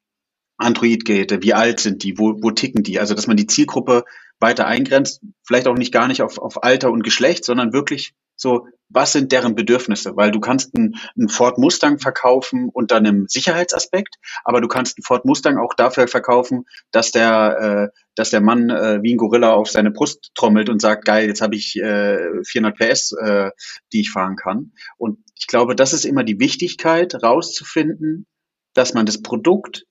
Android-Geräte, 0.64 1.42
wie 1.44 1.54
alt 1.54 1.80
sind 1.80 2.04
die, 2.04 2.18
wo, 2.18 2.36
wo 2.42 2.52
ticken 2.52 2.84
die? 2.84 3.00
Also 3.00 3.14
dass 3.14 3.28
man 3.28 3.38
die 3.38 3.48
Zielgruppe 3.48 4.06
weiter 4.40 4.68
eingrenzt, 4.68 5.22
vielleicht 5.46 5.68
auch 5.68 5.78
nicht 5.78 5.94
gar 5.94 6.08
nicht 6.08 6.22
auf, 6.22 6.38
auf 6.38 6.64
Alter 6.64 6.92
und 6.92 7.04
Geschlecht, 7.04 7.46
sondern 7.46 7.74
wirklich 7.74 8.14
so, 8.36 8.68
was 8.90 9.14
sind 9.14 9.32
deren 9.32 9.56
Bedürfnisse? 9.56 10.16
Weil 10.16 10.32
du 10.32 10.40
kannst 10.40 10.76
einen, 10.76 10.96
einen 11.18 11.30
Ford 11.30 11.58
Mustang 11.58 12.00
verkaufen 12.00 12.70
unter 12.72 12.98
einem 12.98 13.28
Sicherheitsaspekt, 13.28 14.16
aber 14.44 14.62
du 14.62 14.68
kannst 14.68 14.98
einen 14.98 15.04
Ford 15.04 15.26
Mustang 15.26 15.58
auch 15.58 15.74
dafür 15.74 16.08
verkaufen, 16.08 16.66
dass 16.92 17.12
der, 17.12 17.92
äh, 17.94 17.98
dass 18.16 18.32
der 18.32 18.42
Mann 18.42 18.70
äh, 18.70 19.02
wie 19.02 19.14
ein 19.14 19.18
Gorilla 19.18 19.54
auf 19.54 19.70
seine 19.70 19.92
Brust 19.92 20.32
trommelt 20.36 20.70
und 20.70 20.82
sagt, 20.82 21.06
geil, 21.06 21.28
jetzt 21.28 21.42
habe 21.42 21.56
ich 21.56 21.76
äh, 21.78 22.44
400 22.44 22.78
PS, 22.78 23.14
äh, 23.14 23.52
die 23.94 24.02
ich 24.02 24.12
fahren 24.12 24.36
kann. 24.36 24.74
Und 24.98 25.20
ich 25.40 25.48
glaube, 25.48 25.76
das 25.76 25.94
ist 25.94 26.06
immer 26.06 26.24
die 26.24 26.40
Wichtigkeit, 26.40 27.16
rauszufinden, 27.24 28.28
dass 28.74 28.94
man 28.94 29.06
das 29.06 29.22
Produkt 29.22 29.86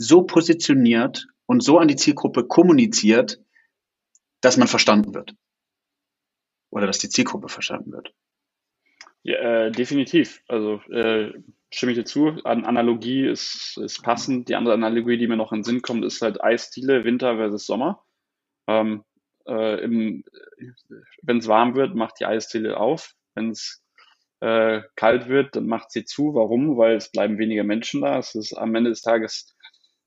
so 0.00 0.22
positioniert 0.22 1.26
und 1.44 1.62
so 1.62 1.78
an 1.78 1.88
die 1.88 1.96
Zielgruppe 1.96 2.46
kommuniziert, 2.46 3.38
dass 4.40 4.56
man 4.56 4.66
verstanden 4.66 5.14
wird. 5.14 5.34
Oder 6.70 6.86
dass 6.86 6.98
die 6.98 7.10
Zielgruppe 7.10 7.48
verstanden 7.48 7.92
wird. 7.92 8.14
Ja, 9.22 9.66
äh, 9.66 9.70
definitiv. 9.70 10.42
Also 10.48 10.80
äh, 10.90 11.34
stimme 11.70 11.92
ich 11.92 11.98
dir 11.98 12.04
zu. 12.04 12.28
An 12.44 12.64
Analogie 12.64 13.26
ist, 13.26 13.76
ist 13.76 14.02
passend. 14.02 14.48
Die 14.48 14.54
andere 14.54 14.72
Analogie, 14.74 15.18
die 15.18 15.28
mir 15.28 15.36
noch 15.36 15.52
in 15.52 15.58
den 15.58 15.64
Sinn 15.64 15.82
kommt, 15.82 16.04
ist 16.06 16.22
halt 16.22 16.42
Eisdiele, 16.42 17.04
Winter 17.04 17.36
versus 17.36 17.66
Sommer. 17.66 18.02
Ähm, 18.68 19.04
äh, 19.44 19.86
Wenn 21.22 21.38
es 21.38 21.46
warm 21.46 21.74
wird, 21.74 21.94
macht 21.94 22.20
die 22.20 22.24
Eisdiele 22.24 22.78
auf. 22.78 23.14
Wenn 23.34 23.50
es 23.50 23.84
äh, 24.40 24.80
kalt 24.96 25.28
wird, 25.28 25.56
dann 25.56 25.66
macht 25.66 25.90
sie 25.90 26.06
zu. 26.06 26.34
Warum? 26.34 26.78
Weil 26.78 26.96
es 26.96 27.10
bleiben 27.10 27.36
weniger 27.38 27.64
Menschen 27.64 28.00
da. 28.00 28.18
Es 28.18 28.34
ist 28.34 28.54
am 28.54 28.74
Ende 28.74 28.88
des 28.88 29.02
Tages 29.02 29.54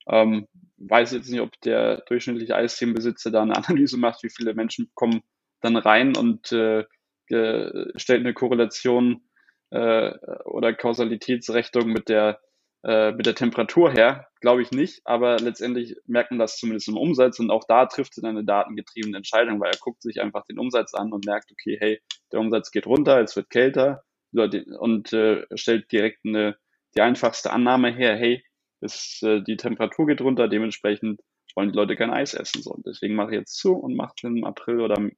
ähm, 0.07 0.47
weiß 0.77 1.11
jetzt 1.13 1.29
nicht, 1.29 1.41
ob 1.41 1.59
der 1.61 2.01
durchschnittliche 2.07 2.55
Eisthemenbesitzer 2.55 3.31
da 3.31 3.41
eine 3.41 3.55
Analyse 3.57 3.97
macht, 3.97 4.23
wie 4.23 4.29
viele 4.29 4.53
Menschen 4.53 4.91
kommen 4.93 5.21
dann 5.61 5.77
rein 5.77 6.15
und 6.15 6.51
äh, 6.51 6.85
stellt 7.29 8.19
eine 8.19 8.33
Korrelation 8.33 9.23
äh, 9.69 10.11
oder 10.45 10.73
Kausalitätsrechnung 10.73 11.87
mit 11.87 12.09
der 12.09 12.39
äh, 12.85 13.13
mit 13.13 13.25
der 13.25 13.35
Temperatur 13.35 13.93
her, 13.93 14.27
glaube 14.41 14.61
ich 14.61 14.71
nicht, 14.71 15.01
aber 15.05 15.37
letztendlich 15.37 15.95
merkt 16.05 16.31
man 16.31 16.39
das 16.39 16.57
zumindest 16.57 16.89
im 16.89 16.97
Umsatz 16.97 17.39
und 17.39 17.49
auch 17.49 17.63
da 17.65 17.85
trifft 17.85 18.17
er 18.17 18.27
eine 18.27 18.43
datengetriebene 18.43 19.15
Entscheidung, 19.15 19.61
weil 19.61 19.71
er 19.71 19.79
guckt 19.79 20.01
sich 20.01 20.19
einfach 20.19 20.43
den 20.45 20.59
Umsatz 20.59 20.93
an 20.93 21.13
und 21.13 21.25
merkt, 21.25 21.49
okay, 21.49 21.77
hey, 21.79 22.01
der 22.33 22.41
Umsatz 22.41 22.71
geht 22.71 22.85
runter, 22.85 23.21
es 23.21 23.37
wird 23.37 23.49
kälter. 23.49 24.03
Und 24.33 25.13
äh, 25.13 25.45
stellt 25.55 25.91
direkt 25.93 26.25
eine, 26.25 26.57
die 26.95 27.01
einfachste 27.01 27.53
Annahme 27.53 27.93
her, 27.95 28.17
hey, 28.17 28.43
ist, 28.83 29.23
äh, 29.23 29.41
die 29.41 29.57
Temperatur 29.57 30.07
geht 30.07 30.21
runter, 30.21 30.47
dementsprechend 30.47 31.21
wollen 31.55 31.71
die 31.71 31.75
Leute 31.75 31.95
kein 31.95 32.11
Eis 32.11 32.33
essen. 32.33 32.61
So. 32.61 32.71
Und 32.71 32.85
deswegen 32.85 33.15
mache 33.15 33.31
ich 33.31 33.39
jetzt 33.39 33.57
zu 33.57 33.73
und 33.73 33.95
mache 33.95 34.13
im 34.23 34.43
April 34.43 34.81
oder 34.81 35.09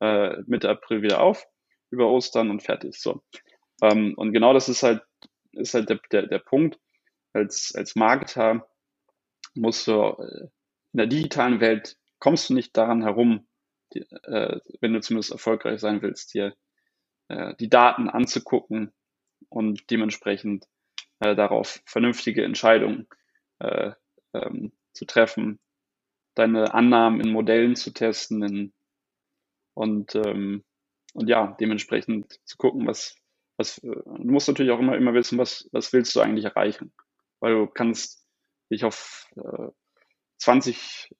äh, 0.00 0.42
Mitte 0.46 0.68
April 0.68 1.02
wieder 1.02 1.20
auf, 1.20 1.44
über 1.90 2.08
Ostern 2.08 2.50
und 2.50 2.62
fertig. 2.62 3.00
So. 3.00 3.22
Ähm, 3.82 4.14
und 4.16 4.32
genau 4.32 4.52
das 4.52 4.68
ist 4.68 4.82
halt, 4.82 5.02
ist 5.52 5.74
halt 5.74 5.88
der, 5.88 6.00
der, 6.12 6.26
der 6.26 6.38
Punkt. 6.38 6.78
Als, 7.32 7.74
als 7.76 7.94
Marketer 7.94 8.68
musst 9.54 9.86
du 9.86 9.92
äh, 9.92 10.48
in 10.92 10.98
der 10.98 11.06
digitalen 11.06 11.60
Welt 11.60 11.96
kommst 12.18 12.50
du 12.50 12.54
nicht 12.54 12.76
daran 12.76 13.02
herum, 13.02 13.46
die, 13.94 14.00
äh, 14.00 14.60
wenn 14.80 14.92
du 14.92 15.00
zumindest 15.00 15.32
erfolgreich 15.32 15.80
sein 15.80 16.02
willst, 16.02 16.34
dir 16.34 16.54
äh, 17.28 17.54
die 17.58 17.68
Daten 17.68 18.08
anzugucken 18.08 18.92
und 19.48 19.90
dementsprechend 19.90 20.66
äh, 21.20 21.34
darauf 21.34 21.80
vernünftige 21.84 22.44
Entscheidungen 22.44 23.06
äh, 23.60 23.92
ähm, 24.34 24.72
zu 24.92 25.04
treffen, 25.04 25.60
deine 26.34 26.74
Annahmen 26.74 27.20
in 27.20 27.30
Modellen 27.30 27.76
zu 27.76 27.92
testen 27.92 28.42
in, 28.42 28.72
und, 29.74 30.14
ähm, 30.14 30.64
und 31.14 31.28
ja, 31.28 31.56
dementsprechend 31.60 32.40
zu 32.44 32.56
gucken, 32.56 32.86
was, 32.86 33.16
was, 33.56 33.78
äh, 33.78 33.88
du 33.88 34.30
musst 34.30 34.48
natürlich 34.48 34.72
auch 34.72 34.78
immer, 34.78 34.96
immer 34.96 35.14
wissen, 35.14 35.38
was, 35.38 35.68
was 35.72 35.92
willst 35.92 36.14
du 36.16 36.20
eigentlich 36.20 36.44
erreichen, 36.44 36.92
weil 37.40 37.54
du 37.54 37.66
kannst 37.66 38.26
dich 38.70 38.84
auf 38.84 39.28
äh, 39.36 39.68
20 40.38 41.14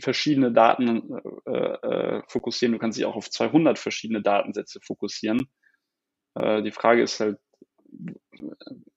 verschiedene 0.00 0.52
Daten 0.52 1.18
äh, 1.46 1.50
äh, 1.50 2.22
fokussieren, 2.28 2.72
du 2.72 2.78
kannst 2.78 2.98
dich 2.98 3.06
auch 3.06 3.16
auf 3.16 3.30
200 3.30 3.78
verschiedene 3.78 4.22
Datensätze 4.22 4.80
fokussieren. 4.82 5.48
Äh, 6.34 6.62
die 6.62 6.70
Frage 6.70 7.02
ist 7.02 7.20
halt, 7.20 7.38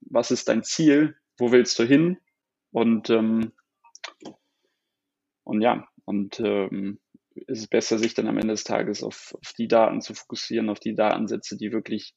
was 0.02 0.32
ist 0.32 0.48
dein 0.48 0.64
Ziel, 0.64 1.16
wo 1.38 1.52
willst 1.52 1.78
du 1.80 1.84
hin 1.84 2.18
und 2.72 3.10
ähm, 3.10 3.54
und 5.44 5.62
ja 5.62 5.88
und 6.06 6.40
ähm, 6.40 7.00
ist 7.48 7.60
es 7.60 7.68
besser, 7.68 8.00
sich 8.00 8.14
dann 8.14 8.28
am 8.28 8.38
Ende 8.38 8.54
des 8.54 8.64
Tages 8.64 9.04
auf, 9.04 9.36
auf 9.36 9.54
die 9.54 9.68
Daten 9.68 10.02
zu 10.02 10.14
fokussieren, 10.14 10.70
auf 10.70 10.80
die 10.80 10.96
Datensätze, 10.96 11.58
die 11.58 11.72
wirklich 11.72 12.14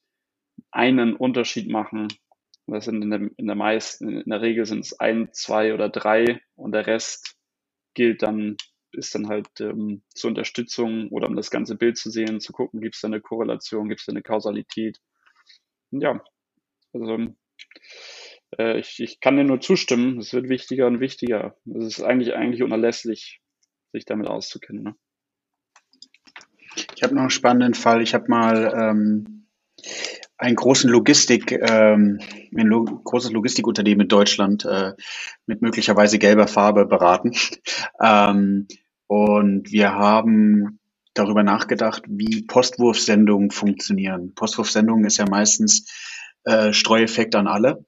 einen 0.71 1.15
Unterschied 1.15 1.69
machen. 1.69 2.07
Das 2.67 2.85
sind 2.85 3.01
in 3.01 3.09
der, 3.09 3.29
in 3.37 3.47
der 3.47 3.55
meisten, 3.55 4.09
in 4.09 4.29
der 4.29 4.41
Regel 4.41 4.65
sind 4.65 4.79
es 4.79 4.99
ein, 4.99 5.29
zwei 5.33 5.73
oder 5.73 5.89
drei 5.89 6.41
und 6.55 6.71
der 6.71 6.87
Rest 6.87 7.35
gilt 7.93 8.23
dann, 8.23 8.57
ist 8.91 9.13
dann 9.15 9.27
halt 9.27 9.47
ähm, 9.59 10.03
zur 10.09 10.29
Unterstützung 10.29 11.09
oder 11.09 11.27
um 11.27 11.35
das 11.35 11.51
ganze 11.51 11.75
Bild 11.75 11.97
zu 11.97 12.09
sehen, 12.09 12.39
zu 12.39 12.53
gucken, 12.53 12.81
gibt 12.81 12.95
es 12.95 13.01
da 13.01 13.07
eine 13.07 13.21
Korrelation, 13.21 13.89
gibt 13.89 14.01
es 14.01 14.05
da 14.05 14.11
eine 14.11 14.23
Kausalität. 14.23 14.99
Und 15.91 16.01
ja, 16.01 16.23
also 16.93 17.17
äh, 18.57 18.79
ich, 18.79 18.99
ich 18.99 19.19
kann 19.19 19.37
dir 19.37 19.43
nur 19.43 19.61
zustimmen. 19.61 20.19
Es 20.19 20.33
wird 20.33 20.49
wichtiger 20.49 20.87
und 20.87 20.99
wichtiger. 20.99 21.55
Es 21.65 21.85
ist 21.85 22.01
eigentlich, 22.01 22.35
eigentlich 22.35 22.63
unerlässlich, 22.63 23.41
sich 23.91 24.05
damit 24.05 24.27
auszukennen. 24.27 24.83
Ne? 24.83 24.95
Ich 26.95 27.03
habe 27.03 27.15
noch 27.15 27.21
einen 27.21 27.29
spannenden 27.29 27.73
Fall. 27.73 28.01
Ich 28.01 28.13
habe 28.13 28.25
mal 28.27 28.73
ähm, 28.75 29.47
einen 30.37 30.55
großen 30.55 30.89
Logistik, 30.89 31.51
ähm, 31.51 32.19
ein 32.55 32.67
Lo 32.67 32.83
großes 32.85 33.31
Logistikunternehmen 33.31 34.01
in 34.01 34.07
Deutschland 34.07 34.65
äh, 34.65 34.93
mit 35.45 35.61
möglicherweise 35.61 36.19
gelber 36.19 36.47
Farbe 36.47 36.85
beraten. 36.85 37.33
ähm, 38.01 38.67
und 39.07 39.71
wir 39.71 39.93
haben 39.93 40.79
darüber 41.13 41.43
nachgedacht, 41.43 42.03
wie 42.07 42.43
Postwurfsendungen 42.43 43.51
funktionieren. 43.51 44.33
Postwurfsendungen 44.33 45.05
ist 45.05 45.17
ja 45.17 45.25
meistens 45.29 45.85
äh, 46.45 46.73
Streueffekt 46.73 47.35
an 47.35 47.47
alle. 47.47 47.85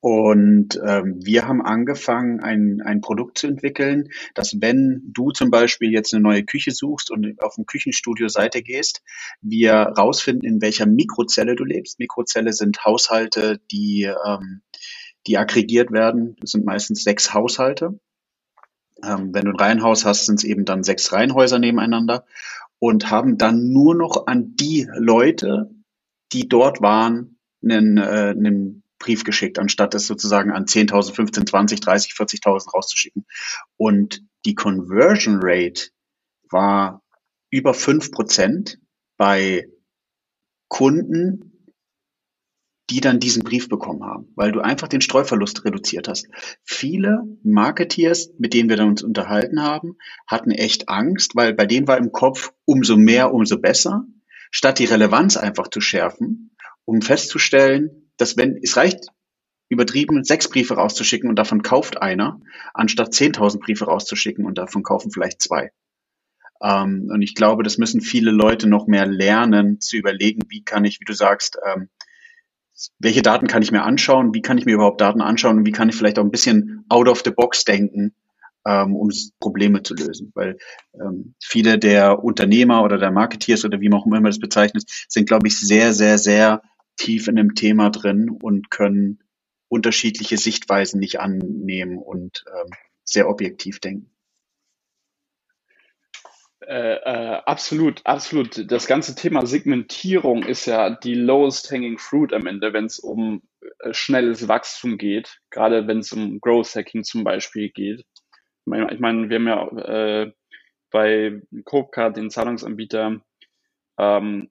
Und 0.00 0.80
ähm, 0.86 1.18
wir 1.24 1.48
haben 1.48 1.60
angefangen, 1.60 2.40
ein, 2.40 2.80
ein 2.82 3.00
Produkt 3.00 3.38
zu 3.38 3.48
entwickeln, 3.48 4.10
dass 4.34 4.60
wenn 4.60 5.02
du 5.12 5.32
zum 5.32 5.50
Beispiel 5.50 5.90
jetzt 5.92 6.14
eine 6.14 6.22
neue 6.22 6.44
Küche 6.44 6.70
suchst 6.70 7.10
und 7.10 7.42
auf 7.42 7.56
dem 7.56 7.66
Küchenstudio-Seite 7.66 8.62
gehst, 8.62 9.02
wir 9.40 9.74
rausfinden, 9.74 10.48
in 10.48 10.62
welcher 10.62 10.86
Mikrozelle 10.86 11.56
du 11.56 11.64
lebst. 11.64 11.98
Mikrozelle 11.98 12.52
sind 12.52 12.84
Haushalte, 12.84 13.60
die, 13.72 14.04
ähm, 14.24 14.62
die 15.26 15.36
aggregiert 15.36 15.90
werden. 15.90 16.36
Das 16.40 16.50
sind 16.52 16.64
meistens 16.64 17.02
sechs 17.02 17.34
Haushalte. 17.34 17.98
Ähm, 19.04 19.34
wenn 19.34 19.46
du 19.46 19.50
ein 19.50 19.56
Reihenhaus 19.56 20.04
hast, 20.04 20.26
sind 20.26 20.36
es 20.36 20.44
eben 20.44 20.64
dann 20.64 20.84
sechs 20.84 21.12
Reihenhäuser 21.12 21.58
nebeneinander 21.58 22.24
und 22.78 23.10
haben 23.10 23.36
dann 23.36 23.72
nur 23.72 23.96
noch 23.96 24.28
an 24.28 24.54
die 24.54 24.86
Leute, 24.96 25.70
die 26.32 26.48
dort 26.48 26.80
waren, 26.80 27.37
einen, 27.62 27.98
äh, 27.98 28.34
einen 28.36 28.82
Brief 28.98 29.24
geschickt, 29.24 29.58
anstatt 29.58 29.94
es 29.94 30.06
sozusagen 30.06 30.50
an 30.50 30.64
10.000, 30.66 31.14
15, 31.14 31.46
20, 31.46 31.80
30, 31.80 32.12
40.000 32.12 32.74
rauszuschicken. 32.74 33.26
Und 33.76 34.22
die 34.44 34.54
Conversion 34.54 35.38
Rate 35.40 35.90
war 36.50 37.02
über 37.50 37.74
fünf 37.74 38.10
Prozent 38.10 38.78
bei 39.16 39.68
Kunden, 40.68 41.48
die 42.90 43.00
dann 43.00 43.20
diesen 43.20 43.44
Brief 43.44 43.68
bekommen 43.68 44.02
haben, 44.02 44.32
weil 44.34 44.50
du 44.50 44.60
einfach 44.60 44.88
den 44.88 45.02
Streuverlust 45.02 45.64
reduziert 45.64 46.08
hast. 46.08 46.26
Viele 46.64 47.22
Marketeers, 47.42 48.30
mit 48.38 48.54
denen 48.54 48.70
wir 48.70 48.76
dann 48.76 48.88
uns 48.88 49.02
unterhalten 49.02 49.62
haben, 49.62 49.98
hatten 50.26 50.50
echt 50.50 50.88
Angst, 50.88 51.36
weil 51.36 51.52
bei 51.52 51.66
denen 51.66 51.86
war 51.86 51.98
im 51.98 52.12
Kopf 52.12 52.52
umso 52.64 52.96
mehr, 52.96 53.32
umso 53.32 53.58
besser. 53.58 54.06
Statt 54.50 54.78
die 54.78 54.86
Relevanz 54.86 55.36
einfach 55.36 55.68
zu 55.68 55.82
schärfen, 55.82 56.47
um 56.88 57.02
festzustellen, 57.02 58.10
dass 58.16 58.38
wenn, 58.38 58.58
es 58.62 58.78
reicht, 58.78 59.08
übertrieben 59.68 60.24
sechs 60.24 60.48
Briefe 60.48 60.74
rauszuschicken 60.74 61.28
und 61.28 61.38
davon 61.38 61.60
kauft 61.60 62.00
einer, 62.00 62.40
anstatt 62.72 63.12
10.000 63.12 63.60
Briefe 63.60 63.84
rauszuschicken 63.84 64.46
und 64.46 64.56
davon 64.56 64.82
kaufen 64.82 65.10
vielleicht 65.10 65.42
zwei. 65.42 65.70
Ähm, 66.62 67.10
und 67.12 67.20
ich 67.20 67.34
glaube, 67.34 67.62
das 67.62 67.76
müssen 67.76 68.00
viele 68.00 68.30
Leute 68.30 68.70
noch 68.70 68.86
mehr 68.86 69.04
lernen, 69.04 69.82
zu 69.82 69.98
überlegen, 69.98 70.40
wie 70.48 70.64
kann 70.64 70.86
ich, 70.86 70.98
wie 70.98 71.04
du 71.04 71.12
sagst, 71.12 71.58
ähm, 71.62 71.90
welche 72.98 73.20
Daten 73.20 73.48
kann 73.48 73.60
ich 73.60 73.70
mir 73.70 73.82
anschauen, 73.82 74.32
wie 74.32 74.40
kann 74.40 74.56
ich 74.56 74.64
mir 74.64 74.74
überhaupt 74.74 75.02
Daten 75.02 75.20
anschauen 75.20 75.58
und 75.58 75.66
wie 75.66 75.72
kann 75.72 75.90
ich 75.90 75.94
vielleicht 75.94 76.18
auch 76.18 76.24
ein 76.24 76.30
bisschen 76.30 76.86
out 76.88 77.08
of 77.08 77.20
the 77.22 77.32
box 77.32 77.64
denken, 77.64 78.14
ähm, 78.66 78.96
um 78.96 79.10
Probleme 79.40 79.82
zu 79.82 79.94
lösen. 79.94 80.32
Weil 80.34 80.56
ähm, 80.94 81.34
viele 81.38 81.78
der 81.78 82.24
Unternehmer 82.24 82.82
oder 82.82 82.96
der 82.96 83.10
Marketeers 83.10 83.66
oder 83.66 83.78
wie 83.82 83.90
man 83.90 84.00
auch 84.00 84.06
immer 84.06 84.22
das 84.22 84.38
bezeichnet, 84.38 84.84
sind, 85.06 85.28
glaube 85.28 85.48
ich, 85.48 85.60
sehr, 85.60 85.92
sehr, 85.92 86.16
sehr 86.16 86.62
tief 86.98 87.28
in 87.28 87.36
dem 87.36 87.54
Thema 87.54 87.90
drin 87.90 88.28
und 88.28 88.70
können 88.70 89.20
unterschiedliche 89.68 90.36
Sichtweisen 90.36 91.00
nicht 91.00 91.20
annehmen 91.20 91.98
und 91.98 92.44
ähm, 92.52 92.70
sehr 93.04 93.28
objektiv 93.28 93.80
denken. 93.80 94.10
Äh, 96.68 96.96
äh, 96.96 97.40
absolut, 97.46 98.04
absolut. 98.04 98.70
Das 98.70 98.86
ganze 98.86 99.14
Thema 99.14 99.46
Segmentierung 99.46 100.42
ist 100.42 100.66
ja 100.66 100.90
die 100.90 101.14
lowest 101.14 101.70
hanging 101.70 101.98
fruit 101.98 102.34
am 102.34 102.46
Ende, 102.46 102.74
wenn 102.74 102.84
es 102.84 102.98
um 102.98 103.42
äh, 103.78 103.94
schnelles 103.94 104.48
Wachstum 104.48 104.98
geht, 104.98 105.38
gerade 105.50 105.86
wenn 105.86 106.00
es 106.00 106.12
um 106.12 106.40
Growth 106.40 106.74
Hacking 106.74 107.04
zum 107.04 107.24
Beispiel 107.24 107.70
geht. 107.70 108.00
Ich 108.00 108.66
meine, 108.66 108.92
ich 108.92 109.00
mein, 109.00 109.30
wir 109.30 109.36
haben 109.36 109.46
ja 109.46 110.22
äh, 110.24 110.32
bei 110.90 111.40
Copecard, 111.64 112.16
den 112.16 112.28
Zahlungsanbieter, 112.28 113.22
ähm, 113.98 114.50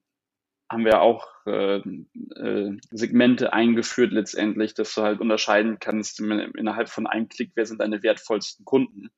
haben 0.70 0.84
wir 0.84 1.00
auch 1.00 1.26
äh, 1.46 1.78
äh, 1.78 2.78
Segmente 2.90 3.52
eingeführt 3.52 4.12
letztendlich, 4.12 4.74
dass 4.74 4.94
du 4.94 5.02
halt 5.02 5.20
unterscheiden 5.20 5.78
kannst 5.80 6.20
innerhalb 6.20 6.88
von 6.88 7.06
einem 7.06 7.28
Klick, 7.28 7.52
wer 7.54 7.66
sind 7.66 7.80
deine 7.80 8.02
wertvollsten 8.02 8.64
Kunden. 8.64 9.10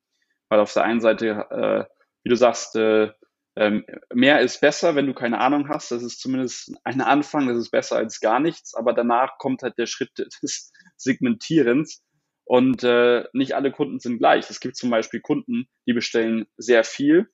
Weil 0.48 0.60
auf 0.60 0.72
der 0.72 0.84
einen 0.84 1.00
Seite, 1.00 1.46
äh, 1.50 1.84
wie 2.22 2.28
du 2.28 2.36
sagst, 2.36 2.76
äh, 2.76 3.10
ähm, 3.56 3.84
mehr 4.12 4.40
ist 4.40 4.60
besser, 4.60 4.94
wenn 4.94 5.06
du 5.06 5.14
keine 5.14 5.40
Ahnung 5.40 5.68
hast. 5.68 5.90
Das 5.90 6.02
ist 6.02 6.20
zumindest 6.20 6.72
ein 6.84 7.00
Anfang, 7.00 7.48
das 7.48 7.58
ist 7.58 7.70
besser 7.70 7.96
als 7.96 8.20
gar 8.20 8.38
nichts, 8.38 8.74
aber 8.74 8.92
danach 8.92 9.38
kommt 9.38 9.62
halt 9.62 9.76
der 9.76 9.86
Schritt 9.86 10.12
des 10.42 10.72
Segmentierens. 10.96 12.02
Und 12.44 12.82
äh, 12.82 13.24
nicht 13.32 13.54
alle 13.54 13.70
Kunden 13.70 14.00
sind 14.00 14.18
gleich. 14.18 14.50
Es 14.50 14.58
gibt 14.58 14.76
zum 14.76 14.90
Beispiel 14.90 15.20
Kunden, 15.20 15.68
die 15.86 15.92
bestellen 15.92 16.46
sehr 16.56 16.82
viel 16.82 17.30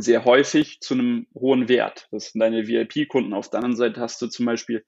sehr 0.00 0.24
häufig 0.24 0.78
zu 0.80 0.94
einem 0.94 1.26
hohen 1.34 1.68
Wert. 1.68 2.06
Das 2.12 2.30
sind 2.30 2.40
deine 2.40 2.68
VIP-Kunden. 2.68 3.34
Auf 3.34 3.50
der 3.50 3.58
anderen 3.58 3.76
Seite 3.76 4.00
hast 4.00 4.22
du 4.22 4.28
zum 4.28 4.46
Beispiel 4.46 4.84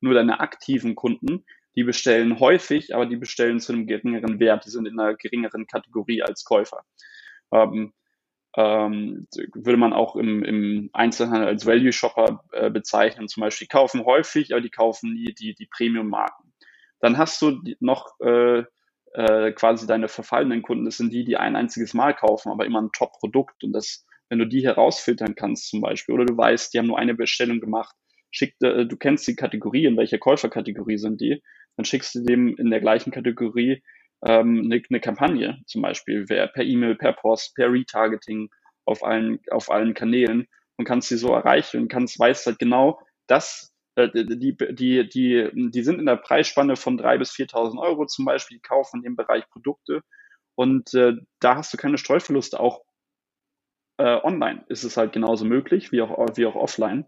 nur 0.00 0.14
deine 0.14 0.40
aktiven 0.40 0.94
Kunden, 0.94 1.44
die 1.76 1.84
bestellen 1.84 2.40
häufig, 2.40 2.94
aber 2.94 3.04
die 3.04 3.16
bestellen 3.16 3.60
zu 3.60 3.74
einem 3.74 3.86
geringeren 3.86 4.40
Wert. 4.40 4.64
Die 4.64 4.70
sind 4.70 4.88
in 4.88 4.98
einer 4.98 5.16
geringeren 5.16 5.66
Kategorie 5.66 6.22
als 6.22 6.44
Käufer. 6.44 6.82
Ähm, 7.52 7.92
ähm, 8.56 9.26
würde 9.52 9.76
man 9.76 9.92
auch 9.92 10.16
im, 10.16 10.42
im 10.42 10.88
Einzelhandel 10.94 11.46
als 11.46 11.66
Value 11.66 11.92
Shopper 11.92 12.42
äh, 12.52 12.70
bezeichnen. 12.70 13.28
Zum 13.28 13.42
Beispiel 13.42 13.68
kaufen 13.68 14.06
häufig, 14.06 14.52
aber 14.52 14.62
die 14.62 14.70
kaufen 14.70 15.12
nie 15.12 15.34
die, 15.34 15.54
die 15.54 15.66
Premium-Marken. 15.66 16.54
Dann 17.00 17.18
hast 17.18 17.42
du 17.42 17.60
noch 17.80 18.18
äh, 18.20 18.64
äh, 19.12 19.52
quasi 19.52 19.86
deine 19.86 20.08
verfallenen 20.08 20.62
Kunden. 20.62 20.86
Das 20.86 20.96
sind 20.96 21.12
die, 21.12 21.26
die 21.26 21.36
ein 21.36 21.54
einziges 21.54 21.92
Mal 21.92 22.14
kaufen, 22.14 22.50
aber 22.50 22.64
immer 22.64 22.80
ein 22.80 22.92
Top-Produkt. 22.92 23.62
Und 23.62 23.72
das 23.72 24.06
wenn 24.34 24.40
du 24.40 24.46
die 24.46 24.64
herausfiltern 24.66 25.36
kannst 25.36 25.68
zum 25.68 25.80
Beispiel, 25.80 26.12
oder 26.12 26.24
du 26.24 26.36
weißt, 26.36 26.74
die 26.74 26.78
haben 26.78 26.88
nur 26.88 26.98
eine 26.98 27.14
Bestellung 27.14 27.60
gemacht, 27.60 27.94
schick, 28.32 28.56
äh, 28.62 28.84
du 28.84 28.96
kennst 28.96 29.28
die 29.28 29.36
Kategorie, 29.36 29.84
in 29.84 29.96
welcher 29.96 30.18
Käuferkategorie 30.18 30.98
sind 30.98 31.20
die, 31.20 31.40
dann 31.76 31.84
schickst 31.84 32.16
du 32.16 32.24
dem 32.24 32.56
in 32.56 32.70
der 32.70 32.80
gleichen 32.80 33.12
Kategorie 33.12 33.80
ähm, 34.26 34.62
eine, 34.64 34.82
eine 34.90 35.00
Kampagne 35.00 35.60
zum 35.66 35.82
Beispiel, 35.82 36.24
per 36.26 36.64
E-Mail, 36.64 36.96
per 36.96 37.12
Post, 37.12 37.54
per 37.54 37.72
Retargeting 37.72 38.48
auf 38.86 39.04
allen, 39.04 39.38
auf 39.52 39.70
allen 39.70 39.94
Kanälen 39.94 40.48
und 40.78 40.84
kannst 40.84 41.10
sie 41.10 41.16
so 41.16 41.32
erreichen 41.32 41.82
und 41.82 41.88
kannst, 41.88 42.18
weißt 42.18 42.46
halt 42.46 42.58
genau, 42.58 42.98
dass 43.28 43.72
äh, 43.94 44.08
die, 44.12 44.56
die, 44.56 45.08
die, 45.08 45.48
die 45.54 45.82
sind 45.84 46.00
in 46.00 46.06
der 46.06 46.16
Preisspanne 46.16 46.74
von 46.74 46.98
3.000 46.98 47.18
bis 47.18 47.30
4.000 47.30 47.78
Euro 47.80 48.06
zum 48.06 48.24
Beispiel, 48.24 48.56
die 48.56 48.62
kaufen 48.62 48.96
in 48.96 49.02
dem 49.04 49.16
Bereich 49.16 49.48
Produkte 49.50 50.00
und 50.56 50.92
äh, 50.94 51.12
da 51.38 51.54
hast 51.54 51.72
du 51.72 51.76
keine 51.76 51.98
Streuverluste 51.98 52.58
auch 52.58 52.82
äh, 53.98 54.20
online 54.22 54.64
ist 54.68 54.84
es 54.84 54.96
halt 54.96 55.12
genauso 55.12 55.44
möglich 55.44 55.92
wie 55.92 56.02
auch, 56.02 56.36
wie 56.36 56.46
auch 56.46 56.56
offline. 56.56 57.06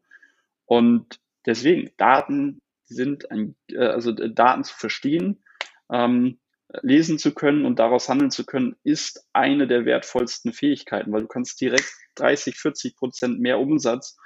Und 0.67 1.21
deswegen, 1.45 1.91
Daten 1.97 2.61
sind 2.85 3.31
ein, 3.31 3.57
äh, 3.71 3.79
also 3.79 4.11
äh, 4.11 4.33
Daten 4.33 4.65
zu 4.65 4.75
verstehen, 4.75 5.43
ähm, 5.91 6.39
lesen 6.83 7.19
zu 7.19 7.33
können 7.33 7.65
und 7.65 7.79
daraus 7.79 8.09
handeln 8.09 8.31
zu 8.31 8.45
können, 8.45 8.77
ist 8.83 9.27
eine 9.33 9.67
der 9.67 9.85
wertvollsten 9.85 10.53
Fähigkeiten, 10.53 11.13
weil 11.13 11.23
du 11.23 11.29
kannst 11.29 11.61
direkt 11.61 11.93
30, 12.17 12.57
40 12.59 12.97
Prozent 12.97 13.41
mehr 13.41 13.59
Umsatz 13.59 14.17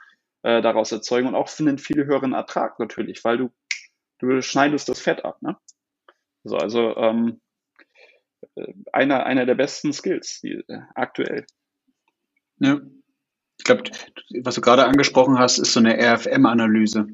äh, 0.42 0.62
daraus 0.62 0.90
erzeugen 0.92 1.28
und 1.28 1.34
auch 1.34 1.48
für 1.48 1.62
einen 1.62 1.78
viel 1.78 2.04
höheren 2.06 2.32
Ertrag 2.32 2.78
natürlich, 2.78 3.24
weil 3.24 3.38
du, 3.38 3.52
du 4.18 4.40
schneidest 4.42 4.88
das 4.88 5.00
Fett 5.00 5.24
ab. 5.24 5.42
Ne? 5.42 5.56
So, 6.44 6.56
also 6.56 6.96
ähm, 6.96 7.40
äh, 8.54 8.72
einer, 8.92 9.26
einer 9.26 9.46
der 9.46 9.54
besten 9.54 9.92
Skills 9.92 10.40
die, 10.40 10.64
äh, 10.66 10.80
aktuell. 10.94 11.44
Ja. 12.60 12.80
Ich 13.58 13.64
glaube, 13.64 13.82
was 14.42 14.54
du 14.54 14.60
gerade 14.60 14.86
angesprochen 14.86 15.38
hast, 15.38 15.58
ist 15.58 15.72
so 15.72 15.80
eine 15.80 15.98
RFM-Analyse. 15.98 17.08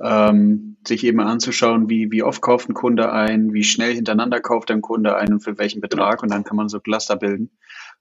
Ähm, 0.00 0.76
sich 0.86 1.04
eben 1.04 1.20
anzuschauen, 1.20 1.88
wie, 1.88 2.10
wie 2.10 2.24
oft 2.24 2.42
kauft 2.42 2.68
ein 2.68 2.74
Kunde 2.74 3.12
ein, 3.12 3.54
wie 3.54 3.62
schnell 3.62 3.94
hintereinander 3.94 4.40
kauft 4.40 4.70
ein 4.70 4.82
Kunde 4.82 5.16
ein 5.16 5.32
und 5.32 5.40
für 5.40 5.56
welchen 5.56 5.80
Betrag. 5.80 6.22
Und 6.22 6.32
dann 6.32 6.42
kann 6.42 6.56
man 6.56 6.68
so 6.68 6.80
Cluster 6.80 7.16
bilden. 7.16 7.50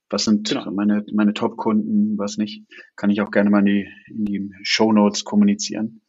Was 0.09 0.25
sind 0.25 0.49
genau. 0.49 0.69
meine, 0.71 1.05
meine 1.13 1.33
Top-Kunden, 1.33 2.17
was 2.17 2.37
nicht. 2.37 2.65
Kann 2.95 3.09
ich 3.09 3.21
auch 3.21 3.31
gerne 3.31 3.49
mal 3.49 3.59
in 3.59 3.65
die, 3.65 3.87
in 4.07 4.25
die 4.25 4.51
Show 4.63 4.91
Notes 4.91 5.23
kommunizieren. 5.23 6.01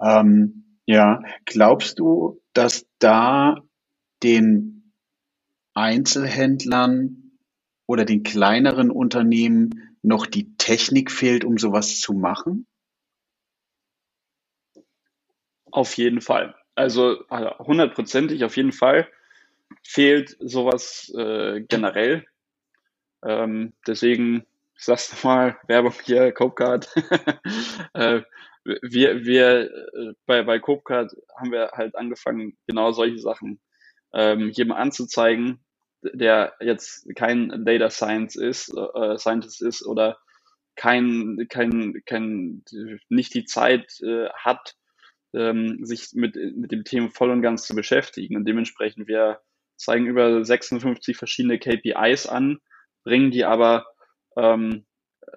Ähm, 0.00 0.78
ja, 0.86 1.22
glaubst 1.44 1.98
du, 1.98 2.40
dass 2.52 2.86
da 2.98 3.62
den 4.22 4.92
Einzelhändlern 5.74 7.32
oder 7.86 8.04
den 8.04 8.22
kleineren 8.22 8.90
Unternehmen 8.90 9.87
noch 10.02 10.26
die 10.26 10.56
Technik 10.56 11.10
fehlt, 11.10 11.44
um 11.44 11.58
sowas 11.58 12.00
zu 12.00 12.12
machen? 12.12 12.66
Auf 15.70 15.96
jeden 15.96 16.20
Fall. 16.20 16.54
Also 16.74 17.24
hundertprozentig 17.28 18.44
auf 18.44 18.56
jeden 18.56 18.72
Fall 18.72 19.08
fehlt 19.82 20.36
sowas 20.40 21.12
äh, 21.16 21.60
generell. 21.62 22.24
Ähm, 23.24 23.74
deswegen, 23.86 24.46
ich 24.76 24.84
sag's 24.84 25.12
nochmal, 25.12 25.58
Werbung 25.66 25.94
hier, 26.04 26.32
Copecard. 26.32 26.88
äh, 27.94 28.22
wir 28.64 29.24
wir 29.24 29.70
äh, 29.70 30.12
bei, 30.26 30.42
bei 30.42 30.58
Copecard 30.58 31.12
haben 31.36 31.52
wir 31.52 31.70
halt 31.72 31.96
angefangen, 31.96 32.56
genau 32.66 32.92
solche 32.92 33.18
Sachen 33.18 33.60
ähm, 34.12 34.50
jedem 34.50 34.72
anzuzeigen, 34.72 35.60
der 36.02 36.54
jetzt 36.60 37.08
kein 37.16 37.64
Data 37.64 37.90
Science 37.90 38.36
ist, 38.36 38.72
äh, 38.74 39.18
Scientist 39.18 39.62
ist 39.62 39.84
oder 39.86 40.18
kein, 40.76 41.46
kein, 41.48 42.02
kein, 42.06 42.62
nicht 43.08 43.34
die 43.34 43.44
Zeit 43.44 44.00
äh, 44.00 44.28
hat, 44.30 44.76
ähm, 45.34 45.84
sich 45.84 46.10
mit, 46.14 46.36
mit 46.36 46.70
dem 46.70 46.84
Thema 46.84 47.10
voll 47.10 47.30
und 47.30 47.42
ganz 47.42 47.66
zu 47.66 47.74
beschäftigen. 47.74 48.36
Und 48.36 48.44
dementsprechend, 48.46 49.08
wir 49.08 49.40
zeigen 49.76 50.06
über 50.06 50.44
56 50.44 51.16
verschiedene 51.16 51.58
KPIs 51.58 52.26
an, 52.26 52.58
bringen 53.04 53.30
die 53.30 53.44
aber 53.44 53.86
ähm, 54.36 54.86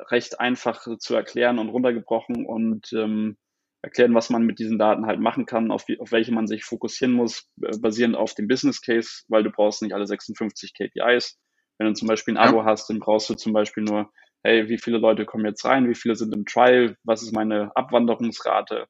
recht 0.09 0.39
einfach 0.39 0.85
zu 0.99 1.15
erklären 1.15 1.59
und 1.59 1.69
runtergebrochen 1.69 2.45
und 2.45 2.91
ähm, 2.93 3.37
erklären, 3.81 4.13
was 4.13 4.29
man 4.29 4.43
mit 4.43 4.59
diesen 4.59 4.77
Daten 4.77 5.05
halt 5.05 5.19
machen 5.19 5.45
kann, 5.45 5.71
auf, 5.71 5.85
auf 5.99 6.11
welche 6.11 6.31
man 6.31 6.47
sich 6.47 6.63
fokussieren 6.63 7.13
muss, 7.13 7.49
äh, 7.61 7.77
basierend 7.79 8.15
auf 8.15 8.35
dem 8.35 8.47
Business 8.47 8.81
Case, 8.81 9.23
weil 9.27 9.43
du 9.43 9.51
brauchst 9.51 9.81
nicht 9.81 9.93
alle 9.93 10.05
56 10.05 10.73
KPIs. 10.73 11.39
Wenn 11.77 11.87
du 11.87 11.93
zum 11.93 12.07
Beispiel 12.07 12.37
ein 12.37 12.49
Abo 12.49 12.59
ja. 12.59 12.65
hast, 12.65 12.89
dann 12.89 12.99
brauchst 12.99 13.29
du 13.29 13.33
zum 13.33 13.53
Beispiel 13.53 13.83
nur, 13.83 14.11
hey, 14.43 14.69
wie 14.69 14.77
viele 14.77 14.97
Leute 14.97 15.25
kommen 15.25 15.45
jetzt 15.45 15.65
rein, 15.65 15.89
wie 15.89 15.95
viele 15.95 16.15
sind 16.15 16.33
im 16.33 16.45
Trial, 16.45 16.95
was 17.03 17.23
ist 17.23 17.33
meine 17.33 17.75
Abwanderungsrate? 17.75 18.87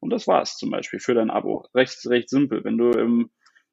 Und 0.00 0.10
das 0.10 0.26
war's 0.26 0.56
zum 0.56 0.70
Beispiel 0.70 1.00
für 1.00 1.14
dein 1.14 1.30
Abo. 1.30 1.66
Recht, 1.74 1.98
recht 2.06 2.30
simpel. 2.30 2.64
Wenn 2.64 2.78
du 2.78 2.90
im, 2.90 3.30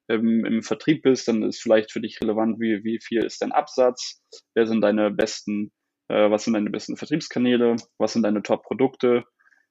im, 0.08 0.44
im 0.44 0.62
Vertrieb 0.62 1.02
bist, 1.02 1.28
dann 1.28 1.42
ist 1.42 1.62
vielleicht 1.62 1.90
für 1.90 2.02
dich 2.02 2.20
relevant, 2.20 2.60
wie, 2.60 2.84
wie 2.84 3.00
viel 3.00 3.24
ist 3.24 3.40
dein 3.40 3.52
Absatz, 3.52 4.22
wer 4.54 4.66
sind 4.66 4.82
deine 4.82 5.10
besten, 5.10 5.72
äh, 6.08 6.30
was 6.30 6.44
sind 6.44 6.52
deine 6.52 6.68
besten 6.68 6.98
Vertriebskanäle, 6.98 7.76
was 7.96 8.12
sind 8.12 8.22
deine 8.22 8.42
Top-Produkte, 8.42 9.24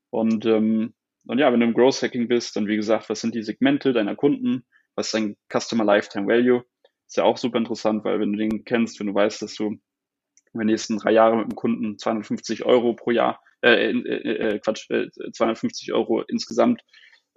und, 0.10 0.46
ähm, 0.46 0.94
und 1.26 1.40
ja, 1.40 1.52
wenn 1.52 1.60
du 1.60 1.66
im 1.66 1.74
Growth 1.74 2.02
Hacking 2.02 2.28
bist, 2.28 2.56
dann 2.56 2.68
wie 2.68 2.76
gesagt, 2.76 3.10
was 3.10 3.22
sind 3.22 3.36
die 3.36 3.44
Segmente 3.44 3.94
deiner 3.94 4.16
Kunden? 4.16 4.66
Was 4.96 5.08
ist 5.08 5.14
dein 5.14 5.36
Customer 5.52 5.84
Lifetime 5.84 6.28
Value? 6.28 6.64
Ist 7.06 7.18
ja 7.18 7.24
auch 7.24 7.38
super 7.38 7.58
interessant, 7.58 8.04
weil 8.04 8.20
wenn 8.20 8.34
du 8.34 8.40
den 8.40 8.64
kennst, 8.66 9.00
wenn 9.00 9.08
du 9.08 9.14
weißt, 9.14 9.42
dass 9.42 9.56
du 9.56 9.78
in 10.54 10.60
den 10.60 10.68
nächsten 10.68 10.98
drei 10.98 11.12
Jahren 11.12 11.40
mit 11.40 11.52
dem 11.52 11.56
Kunden 11.56 11.98
250 11.98 12.66
Euro 12.66 12.94
pro 12.94 13.12
Jahr, 13.12 13.42
äh, 13.62 13.92
äh, 13.92 14.56
äh, 14.56 14.60
Quatsch, 14.60 14.90
äh, 14.90 15.10
250 15.32 15.94
Euro 15.94 16.22
insgesamt 16.22 16.82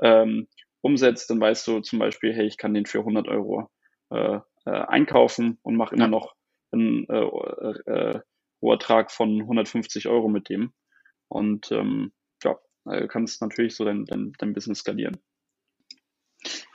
ähm, 0.01 0.49
umsetzt, 0.81 1.31
dann 1.31 1.41
weißt 1.41 1.67
du 1.67 1.81
zum 1.81 1.99
Beispiel, 1.99 2.33
hey, 2.33 2.47
ich 2.47 2.57
kann 2.57 2.75
den 2.75 2.87
für 2.87 3.01
100 3.01 3.29
Euro 3.29 3.69
äh, 4.11 4.39
äh, 4.67 4.71
einkaufen 4.71 5.59
und 5.63 5.77
mache 5.77 5.95
immer 5.95 6.09
noch 6.09 6.35
einen 6.73 7.07
äh, 7.09 7.91
äh, 7.91 8.21
Rohertrag 8.63 9.11
von 9.11 9.41
150 9.41 10.09
Euro 10.09 10.29
mit 10.29 10.49
dem. 10.49 10.73
Und 11.29 11.71
ähm, 11.73 12.13
du 12.91 13.09
kannst 13.09 13.41
natürlich 13.41 13.75
so 13.75 13.85
dein, 13.85 14.05
dein, 14.05 14.33
dein 14.39 14.53
Business 14.53 14.81
skalieren. 14.81 15.19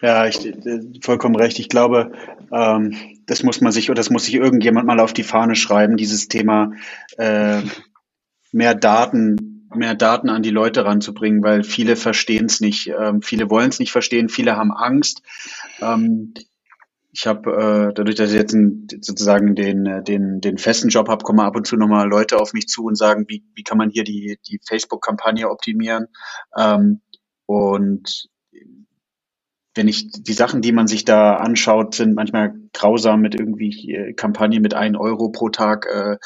Ja, 0.01 0.27
ich, 0.27 0.45
äh, 0.45 0.81
vollkommen 1.01 1.35
recht. 1.35 1.59
Ich 1.59 1.69
glaube, 1.69 2.11
ähm, 2.51 2.95
das 3.25 3.43
muss 3.43 3.61
man 3.61 3.71
sich 3.71 3.89
oder 3.89 3.97
das 3.97 4.09
muss 4.09 4.25
sich 4.25 4.35
irgendjemand 4.35 4.85
mal 4.85 4.99
auf 4.99 5.13
die 5.13 5.23
Fahne 5.23 5.55
schreiben, 5.55 5.97
dieses 5.97 6.27
Thema 6.27 6.71
äh, 7.17 7.61
mehr 8.51 8.75
Daten, 8.75 9.67
mehr 9.73 9.95
Daten 9.95 10.29
an 10.29 10.43
die 10.43 10.51
Leute 10.51 10.85
ranzubringen, 10.85 11.43
weil 11.43 11.63
viele 11.63 11.95
verstehen 11.95 12.45
es 12.45 12.61
nicht, 12.61 12.87
ähm, 12.87 13.21
viele 13.21 13.49
wollen 13.49 13.69
es 13.69 13.79
nicht 13.79 13.91
verstehen, 13.91 14.29
viele 14.29 14.55
haben 14.55 14.71
Angst. 14.71 15.21
Ähm, 15.81 16.33
ich 17.15 17.27
habe 17.27 17.49
äh, 17.51 17.93
dadurch, 17.93 18.15
dass 18.15 18.31
ich 18.31 18.35
jetzt 18.35 18.53
einen, 18.53 18.87
sozusagen 19.01 19.55
den, 19.55 19.85
äh, 19.85 20.03
den, 20.03 20.41
den 20.41 20.57
festen 20.57 20.89
Job 20.89 21.07
habe, 21.07 21.23
kommen 21.23 21.39
ab 21.39 21.55
und 21.55 21.65
zu 21.65 21.77
nochmal 21.77 22.09
Leute 22.09 22.37
auf 22.37 22.51
mich 22.51 22.67
zu 22.67 22.83
und 22.83 22.97
sagen, 22.97 23.23
wie, 23.29 23.45
wie 23.55 23.63
kann 23.63 23.77
man 23.77 23.89
hier 23.89 24.03
die, 24.03 24.37
die 24.45 24.59
Facebook-Kampagne 24.67 25.49
optimieren? 25.49 26.07
Ähm, 26.57 27.01
und 27.45 28.27
wenn 29.75 29.87
ich 29.87 30.09
die 30.11 30.33
Sachen, 30.33 30.61
die 30.61 30.73
man 30.73 30.87
sich 30.87 31.05
da 31.05 31.35
anschaut, 31.35 31.95
sind 31.95 32.15
manchmal 32.15 32.53
grausam 32.73 33.21
mit 33.21 33.33
irgendwie 33.33 33.93
äh, 33.93 34.13
Kampagnen 34.13 34.61
mit 34.61 34.73
ein 34.73 34.97
Euro 34.97 35.29
pro 35.29 35.47
Tag. 35.47 35.85
Äh, 35.85 36.17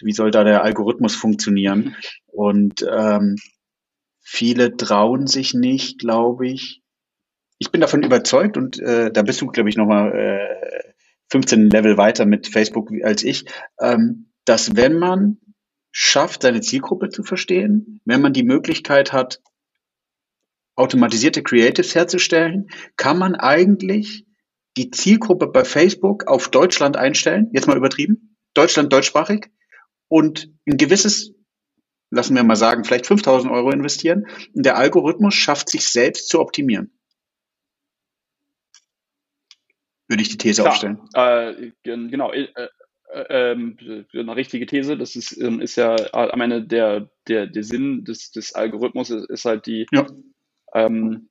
wie 0.00 0.12
soll 0.12 0.30
da 0.30 0.44
der 0.44 0.62
Algorithmus 0.62 1.14
funktionieren? 1.14 1.94
Und 2.26 2.86
ähm, 2.90 3.36
viele 4.22 4.78
trauen 4.78 5.26
sich 5.26 5.52
nicht, 5.52 5.98
glaube 5.98 6.48
ich, 6.48 6.82
ich 7.58 7.70
bin 7.70 7.80
davon 7.80 8.02
überzeugt 8.02 8.56
und 8.56 8.78
äh, 8.78 9.10
da 9.10 9.22
bist 9.22 9.40
du, 9.40 9.46
glaube 9.46 9.68
ich, 9.68 9.76
nochmal 9.76 10.14
äh, 10.14 10.92
15 11.30 11.70
Level 11.70 11.96
weiter 11.96 12.24
mit 12.24 12.46
Facebook 12.46 12.90
als 13.02 13.22
ich, 13.22 13.44
ähm, 13.80 14.30
dass 14.44 14.76
wenn 14.76 14.98
man 14.98 15.38
schafft, 15.90 16.42
seine 16.42 16.60
Zielgruppe 16.60 17.08
zu 17.08 17.22
verstehen, 17.22 18.00
wenn 18.04 18.22
man 18.22 18.32
die 18.32 18.44
Möglichkeit 18.44 19.12
hat, 19.12 19.40
automatisierte 20.76 21.42
Creatives 21.42 21.94
herzustellen, 21.94 22.68
kann 22.96 23.18
man 23.18 23.34
eigentlich 23.34 24.24
die 24.76 24.90
Zielgruppe 24.90 25.48
bei 25.48 25.64
Facebook 25.64 26.28
auf 26.28 26.48
Deutschland 26.48 26.96
einstellen, 26.96 27.50
jetzt 27.52 27.66
mal 27.66 27.76
übertrieben, 27.76 28.36
Deutschland 28.54 28.92
deutschsprachig 28.92 29.50
und 30.06 30.52
ein 30.66 30.76
gewisses, 30.76 31.34
lassen 32.10 32.36
wir 32.36 32.44
mal 32.44 32.56
sagen, 32.56 32.84
vielleicht 32.84 33.06
5000 33.06 33.52
Euro 33.52 33.70
investieren 33.70 34.26
und 34.54 34.64
der 34.64 34.76
Algorithmus 34.76 35.34
schafft 35.34 35.68
sich 35.68 35.88
selbst 35.88 36.28
zu 36.28 36.38
optimieren. 36.40 36.97
Würde 40.08 40.22
ich 40.22 40.30
die 40.30 40.38
These 40.38 40.62
Klar, 40.62 40.72
aufstellen. 40.72 40.98
Äh, 41.14 41.72
genau, 41.82 42.32
äh, 42.32 42.48
äh, 42.54 42.68
ähm, 43.30 43.76
eine 44.12 44.36
richtige 44.36 44.66
These. 44.66 44.96
Das 44.96 45.16
ist, 45.16 45.36
ähm, 45.40 45.60
ist 45.60 45.76
ja 45.76 45.96
am 46.12 46.40
Ende 46.40 46.62
der, 46.62 47.10
der, 47.26 47.46
der 47.46 47.62
Sinn 47.62 48.04
des, 48.04 48.32
des 48.32 48.54
Algorithmus 48.54 49.10
ist, 49.10 49.28
ist 49.30 49.44
halt 49.44 49.66
die. 49.66 49.86
Ja. 49.92 50.06
Ähm, 50.74 51.28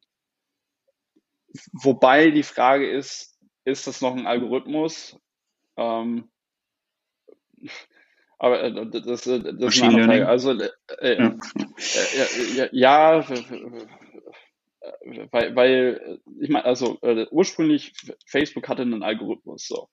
wobei 1.73 2.31
die 2.31 2.43
Frage 2.43 2.89
ist, 2.89 3.37
ist 3.65 3.87
das 3.87 4.01
noch 4.01 4.15
ein 4.15 4.27
Algorithmus? 4.27 5.19
Ähm, 5.75 6.29
aber 8.39 8.63
äh, 8.63 8.89
das, 8.91 9.03
das 9.03 9.27
ist 9.27 9.81
eine 9.81 9.87
andere 9.87 10.05
Frage. 10.05 10.27
Also 10.27 10.51
äh. 10.51 10.69
Äh, 10.99 11.31
ja, 12.55 12.67
ja 12.71 13.25
weil, 15.31 15.55
weil 15.55 16.19
ich 16.39 16.49
meine, 16.49 16.65
also 16.65 16.97
äh, 17.01 17.27
ursprünglich 17.31 17.93
Facebook 18.25 18.67
hatte 18.69 18.83
einen 18.83 19.03
Algorithmus 19.03 19.67
so. 19.67 19.89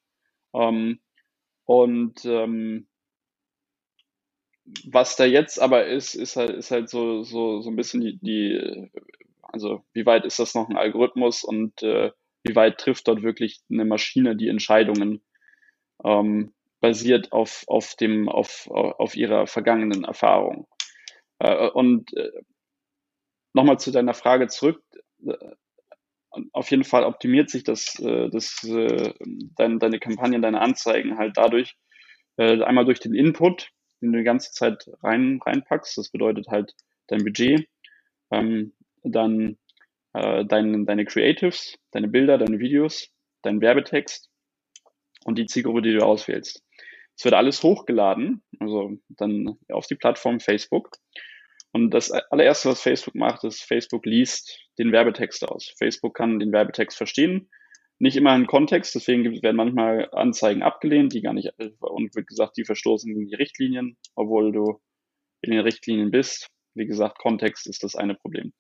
Ähm, 0.55 1.01
und 1.65 2.25
ähm, 2.25 2.87
was 4.87 5.17
da 5.17 5.25
jetzt 5.25 5.61
aber 5.61 5.87
ist, 5.87 6.15
ist 6.15 6.37
halt, 6.37 6.51
ist 6.51 6.71
halt 6.71 6.89
so, 6.89 7.23
so, 7.23 7.61
so 7.61 7.71
ein 7.71 7.77
bisschen 7.77 8.01
die, 8.01 8.19
die, 8.19 8.91
also 9.43 9.85
wie 9.93 10.07
weit 10.07 10.25
ist 10.25 10.39
das 10.39 10.55
noch 10.55 10.69
ein 10.69 10.77
Algorithmus 10.77 11.45
und 11.45 11.83
äh, 11.83 12.11
wie 12.43 12.57
weit 12.57 12.79
trifft 12.79 13.09
dort 13.09 13.23
wirklich 13.23 13.61
eine 13.71 13.85
Maschine 13.85 14.37
die 14.37 14.49
Entscheidungen 14.49 15.23
ähm, 16.05 16.55
basiert 16.81 17.33
auf, 17.33 17.65
auf 17.67 17.95
dem, 17.95 18.29
auf, 18.29 18.69
auf 18.69 19.17
ihrer 19.17 19.47
vergangenen 19.47 20.05
Erfahrung. 20.05 20.67
Äh, 21.39 21.69
und 21.71 22.15
äh, 22.17 22.31
nochmal 23.55 23.79
zu 23.79 23.91
deiner 23.91 24.15
Frage 24.15 24.49
zurück. 24.49 24.83
Äh, 25.27 25.37
auf 26.53 26.71
jeden 26.71 26.85
Fall 26.85 27.05
optimiert 27.05 27.49
sich 27.49 27.63
das, 27.63 27.99
äh, 28.01 28.29
das 28.29 28.63
äh, 28.65 29.15
deine, 29.57 29.79
deine 29.79 30.01
Kampagnen, 30.01 30.43
deine 30.43 30.61
Anzeigen 30.61 31.17
halt 31.17 31.37
dadurch, 31.37 31.77
einmal 32.37 32.85
durch 32.85 32.99
den 32.99 33.15
Input, 33.15 33.71
den 34.03 34.11
du 34.11 34.19
die 34.19 34.25
ganze 34.25 34.51
Zeit 34.51 34.91
rein, 35.05 35.39
reinpackst. 35.47 35.97
Das 35.97 36.11
bedeutet 36.11 36.49
halt 36.49 36.75
dein 37.07 37.23
Budget, 37.23 37.69
ähm, 38.33 38.73
dann 39.05 39.57
dein, 40.13 40.85
deine 40.85 41.05
Creatives, 41.05 41.79
deine 41.93 42.09
Bilder, 42.09 42.37
deine 42.37 42.59
Videos, 42.59 43.09
dein 43.43 43.61
Werbetext 43.61 44.31
und 45.25 45.39
die 45.39 45.47
Zielgruppe, 45.47 45.83
die 45.83 45.93
du 45.93 46.05
auswählst. 46.05 46.65
Es 47.17 47.25
wird 47.25 47.35
alles 47.35 47.63
hochgeladen, 47.63 48.43
also 48.59 48.99
dann 49.11 49.57
auf 49.71 49.87
die 49.87 49.95
Plattform 49.95 50.41
Facebook. 50.41 50.91
Und 51.75 51.91
das 51.91 52.13
allererste, 52.13 52.69
was 52.69 52.81
Facebook 52.81 53.17
macht, 53.17 53.43
ist, 53.43 53.65
Facebook 53.65 54.07
liest 54.07 54.61
den 54.79 54.93
Werbetext 54.93 55.45
aus. 55.47 55.75
Facebook 55.77 56.15
kann 56.15 56.39
den 56.39 56.53
Werbetext 56.53 56.97
verstehen, 56.97 57.51
nicht 57.99 58.17
immer 58.17 58.35
in 58.37 58.47
Kontext, 58.47 58.95
deswegen 58.95 59.43
werden 59.43 59.57
manchmal 59.57 60.09
Anzeigen 60.13 60.63
abgelehnt, 60.63 61.13
die 61.13 61.21
gar 61.21 61.33
nicht, 61.33 61.51
und 61.81 62.15
wie 62.15 62.25
gesagt, 62.25 62.57
die 62.57 62.65
verstoßen 62.65 63.13
gegen 63.13 63.27
die 63.27 63.35
Richtlinien, 63.35 63.97
obwohl 64.15 64.53
du 64.53 64.81
in 65.41 65.51
den 65.51 65.61
Richtlinien 65.61 66.13
bist. 66.13 66.49
Wie 66.75 66.87
gesagt, 66.87 67.19
Kontext 67.19 67.67
ist 67.67 67.83
das 67.83 67.97
eine 67.97 68.15
Problem. 68.15 68.53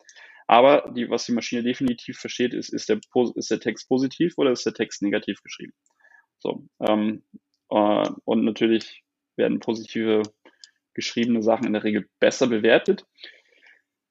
Aber 0.48 0.92
die, 0.96 1.09
was 1.09 1.27
die 1.27 1.33
Maschine 1.33 1.62
definitiv 1.62 2.18
versteht, 2.18 2.53
ist, 2.53 2.70
ist 2.70 2.88
der, 2.88 2.98
ist 3.37 3.50
der 3.50 3.61
Text 3.61 3.88
positiv 3.88 4.35
oder 4.38 4.50
ist 4.50 4.66
der 4.66 4.74
Text 4.74 5.03
negativ 5.03 5.40
geschrieben? 5.40 5.72
So, 6.40 6.66
ähm, 6.81 7.22
äh, 7.70 8.09
und 8.24 8.44
natürlich 8.44 9.05
werden 9.37 9.61
positive 9.61 10.22
geschriebene 10.94 11.42
Sachen 11.42 11.66
in 11.66 11.72
der 11.72 11.85
Regel 11.85 12.09
besser 12.20 12.46
bewertet. 12.46 13.04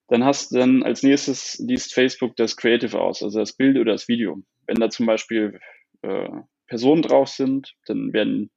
Dann 0.08 0.24
hast 0.24 0.54
dann 0.54 0.84
als 0.84 1.04
nächstes 1.04 1.58
liest 1.60 1.94
Facebook 1.94 2.36
das 2.36 2.58
Creative 2.58 3.00
aus, 3.00 3.24
also 3.24 3.40
das 3.40 3.54
Bild 3.54 3.78
oder 3.78 3.94
das 3.94 4.08
Video. 4.08 4.44
Wenn 4.68 4.76
da 4.76 4.90
zum 4.90 5.06
Beispiel 5.06 5.60
äh, 6.02 6.30
Personen 6.68 7.02
drauf 7.02 7.30
sind, 7.30 7.74
dann 7.86 8.14
werden, 8.14 8.52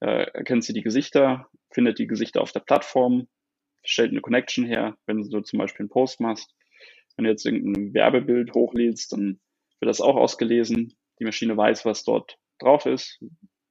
äh, 0.00 0.26
erkennt 0.32 0.64
sie 0.64 0.72
die 0.72 0.82
Gesichter, 0.82 1.48
findet 1.72 1.98
die 1.98 2.06
Gesichter 2.06 2.40
auf 2.40 2.52
der 2.52 2.60
Plattform, 2.60 3.28
stellt 3.84 4.10
eine 4.10 4.20
Connection 4.20 4.64
her, 4.64 4.96
wenn 5.06 5.22
du 5.22 5.40
zum 5.40 5.58
Beispiel 5.58 5.84
einen 5.84 5.90
Post 5.90 6.20
machst. 6.20 6.54
Wenn 7.16 7.24
du 7.24 7.30
jetzt 7.30 7.44
irgendein 7.44 7.92
Werbebild 7.94 8.54
hochlädst, 8.54 9.12
dann 9.12 9.40
wird 9.80 9.88
das 9.88 10.00
auch 10.00 10.16
ausgelesen. 10.16 10.96
Die 11.18 11.24
Maschine 11.24 11.56
weiß, 11.56 11.84
was 11.84 12.04
dort 12.04 12.38
drauf 12.58 12.86
ist, 12.86 13.20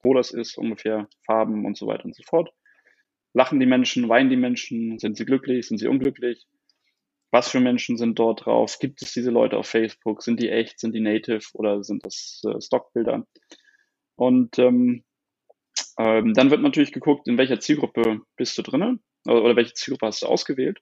wo 0.03 0.13
das 0.13 0.31
ist, 0.31 0.57
ungefähr 0.57 1.07
Farben 1.25 1.65
und 1.65 1.77
so 1.77 1.87
weiter 1.87 2.05
und 2.05 2.15
so 2.15 2.23
fort. 2.23 2.53
Lachen 3.33 3.59
die 3.59 3.65
Menschen, 3.65 4.09
weinen 4.09 4.29
die 4.29 4.37
Menschen, 4.37 4.99
sind 4.99 5.17
sie 5.17 5.25
glücklich, 5.25 5.67
sind 5.67 5.77
sie 5.77 5.87
unglücklich? 5.87 6.47
Was 7.31 7.49
für 7.49 7.61
Menschen 7.61 7.97
sind 7.97 8.19
dort 8.19 8.45
drauf? 8.45 8.77
Gibt 8.79 9.01
es 9.01 9.13
diese 9.13 9.31
Leute 9.31 9.57
auf 9.57 9.67
Facebook? 9.67 10.21
Sind 10.21 10.41
die 10.41 10.49
echt? 10.49 10.79
Sind 10.79 10.93
die 10.93 10.99
native 10.99 11.47
oder 11.53 11.83
sind 11.83 12.05
das 12.05 12.41
äh, 12.45 12.59
Stockbilder? 12.59 13.25
Und 14.15 14.59
ähm, 14.59 15.05
ähm, 15.97 16.33
dann 16.33 16.51
wird 16.51 16.61
natürlich 16.61 16.91
geguckt, 16.91 17.27
in 17.27 17.37
welcher 17.37 17.59
Zielgruppe 17.59 18.21
bist 18.35 18.57
du 18.57 18.63
drinnen 18.63 19.01
oder, 19.25 19.43
oder 19.43 19.55
welche 19.55 19.73
Zielgruppe 19.73 20.07
hast 20.07 20.23
du 20.23 20.27
ausgewählt. 20.27 20.79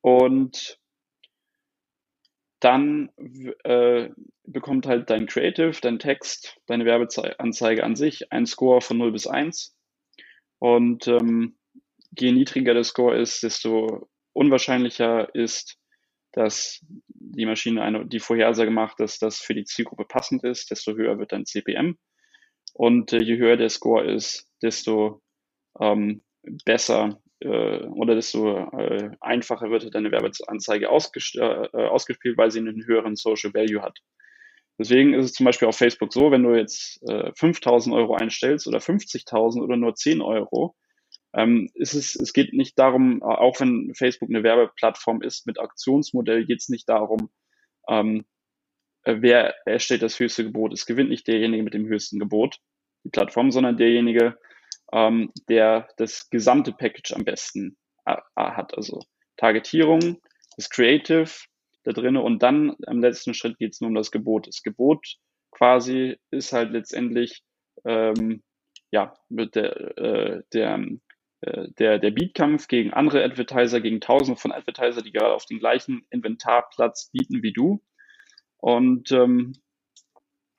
Und 0.00 0.80
dann 2.60 3.10
äh, 3.64 4.08
bekommt 4.44 4.86
halt 4.86 5.10
dein 5.10 5.26
Creative, 5.26 5.72
dein 5.80 5.98
Text, 5.98 6.58
deine 6.66 6.84
Werbeanzeige 6.84 7.84
an 7.84 7.96
sich 7.96 8.32
einen 8.32 8.46
Score 8.46 8.80
von 8.80 8.98
0 8.98 9.12
bis 9.12 9.26
1. 9.26 9.75
Und 10.66 11.06
ähm, 11.06 11.54
je 12.18 12.32
niedriger 12.32 12.74
der 12.74 12.82
Score 12.82 13.16
ist, 13.16 13.44
desto 13.44 14.08
unwahrscheinlicher 14.32 15.32
ist, 15.32 15.78
dass 16.32 16.84
die 17.06 17.46
Maschine 17.46 17.82
eine, 17.82 18.04
die 18.04 18.18
Vorhersage 18.18 18.72
macht, 18.72 18.98
dass 18.98 19.20
das 19.20 19.38
für 19.38 19.54
die 19.54 19.62
Zielgruppe 19.62 20.06
passend 20.06 20.42
ist, 20.42 20.72
desto 20.72 20.96
höher 20.96 21.20
wird 21.20 21.30
dein 21.30 21.46
CPM. 21.46 21.96
Und 22.72 23.12
äh, 23.12 23.22
je 23.22 23.36
höher 23.36 23.56
der 23.56 23.68
Score 23.68 24.12
ist, 24.12 24.50
desto 24.60 25.22
ähm, 25.80 26.22
besser 26.64 27.22
äh, 27.38 27.84
oder 27.84 28.16
desto 28.16 28.58
äh, 28.76 29.12
einfacher 29.20 29.70
wird 29.70 29.94
deine 29.94 30.10
Werbeanzeige 30.10 30.86
äh, 30.86 30.88
ausgespielt, 30.88 32.36
weil 32.36 32.50
sie 32.50 32.58
einen 32.58 32.84
höheren 32.84 33.14
Social 33.14 33.54
Value 33.54 33.82
hat. 33.82 34.00
Deswegen 34.78 35.14
ist 35.14 35.24
es 35.24 35.32
zum 35.32 35.46
Beispiel 35.46 35.68
auf 35.68 35.76
Facebook 35.76 36.12
so, 36.12 36.30
wenn 36.30 36.42
du 36.42 36.54
jetzt 36.54 37.02
äh, 37.08 37.32
5000 37.34 37.94
Euro 37.94 38.14
einstellst 38.14 38.66
oder 38.66 38.78
50.000 38.78 39.62
oder 39.62 39.76
nur 39.76 39.94
10 39.94 40.20
Euro, 40.20 40.76
ähm, 41.34 41.70
ist 41.74 41.94
es, 41.94 42.14
es 42.14 42.32
geht 42.32 42.52
nicht 42.52 42.78
darum, 42.78 43.22
auch 43.22 43.60
wenn 43.60 43.94
Facebook 43.94 44.28
eine 44.30 44.42
Werbeplattform 44.42 45.22
ist 45.22 45.46
mit 45.46 45.58
Aktionsmodell, 45.58 46.46
geht 46.46 46.60
es 46.60 46.68
nicht 46.68 46.88
darum, 46.88 47.30
ähm, 47.88 48.24
äh, 49.06 49.16
wer 49.20 49.54
erstellt 49.66 50.02
das 50.02 50.18
höchste 50.18 50.44
Gebot. 50.44 50.72
Es 50.72 50.84
gewinnt 50.84 51.10
nicht 51.10 51.26
derjenige 51.26 51.62
mit 51.62 51.74
dem 51.74 51.86
höchsten 51.86 52.18
Gebot, 52.18 52.58
die 53.04 53.10
Plattform, 53.10 53.50
sondern 53.50 53.76
derjenige, 53.76 54.36
ähm, 54.92 55.32
der 55.48 55.88
das 55.96 56.28
gesamte 56.30 56.72
Package 56.72 57.12
am 57.12 57.24
besten 57.24 57.76
äh, 58.04 58.16
hat. 58.36 58.76
Also 58.76 59.02
Targetierung, 59.36 60.20
das 60.56 60.70
Creative, 60.70 61.30
da 61.86 61.92
drinne 61.92 62.20
und 62.20 62.42
dann 62.42 62.76
am 62.86 63.00
letzten 63.00 63.32
Schritt 63.32 63.58
geht 63.58 63.72
es 63.72 63.80
nur 63.80 63.88
um 63.88 63.94
das 63.94 64.10
Gebot. 64.10 64.46
Das 64.46 64.62
Gebot 64.62 65.16
quasi 65.50 66.16
ist 66.30 66.52
halt 66.52 66.72
letztendlich 66.72 67.42
ähm, 67.84 68.42
ja 68.90 69.14
mit 69.28 69.54
der, 69.54 69.98
äh, 69.98 70.42
der 70.52 70.84
äh, 71.42 71.68
der, 71.78 71.98
der 71.98 72.10
Beatkampf 72.10 72.66
gegen 72.66 72.92
andere 72.92 73.22
Advertiser, 73.22 73.80
gegen 73.80 74.00
tausende 74.00 74.40
von 74.40 74.52
Advertiser, 74.52 75.02
die 75.02 75.12
gerade 75.12 75.34
auf 75.34 75.46
den 75.46 75.58
gleichen 75.58 76.06
Inventarplatz 76.10 77.10
bieten 77.12 77.42
wie 77.42 77.52
du. 77.52 77.82
Und, 78.58 79.12
ähm, 79.12 79.52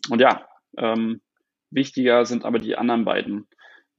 und 0.10 0.22
ja, 0.22 0.48
ähm, 0.78 1.22
Wichtiger 1.72 2.26
sind 2.26 2.46
aber 2.46 2.60
die 2.60 2.78
anderen 2.78 3.06
beiden, 3.06 3.48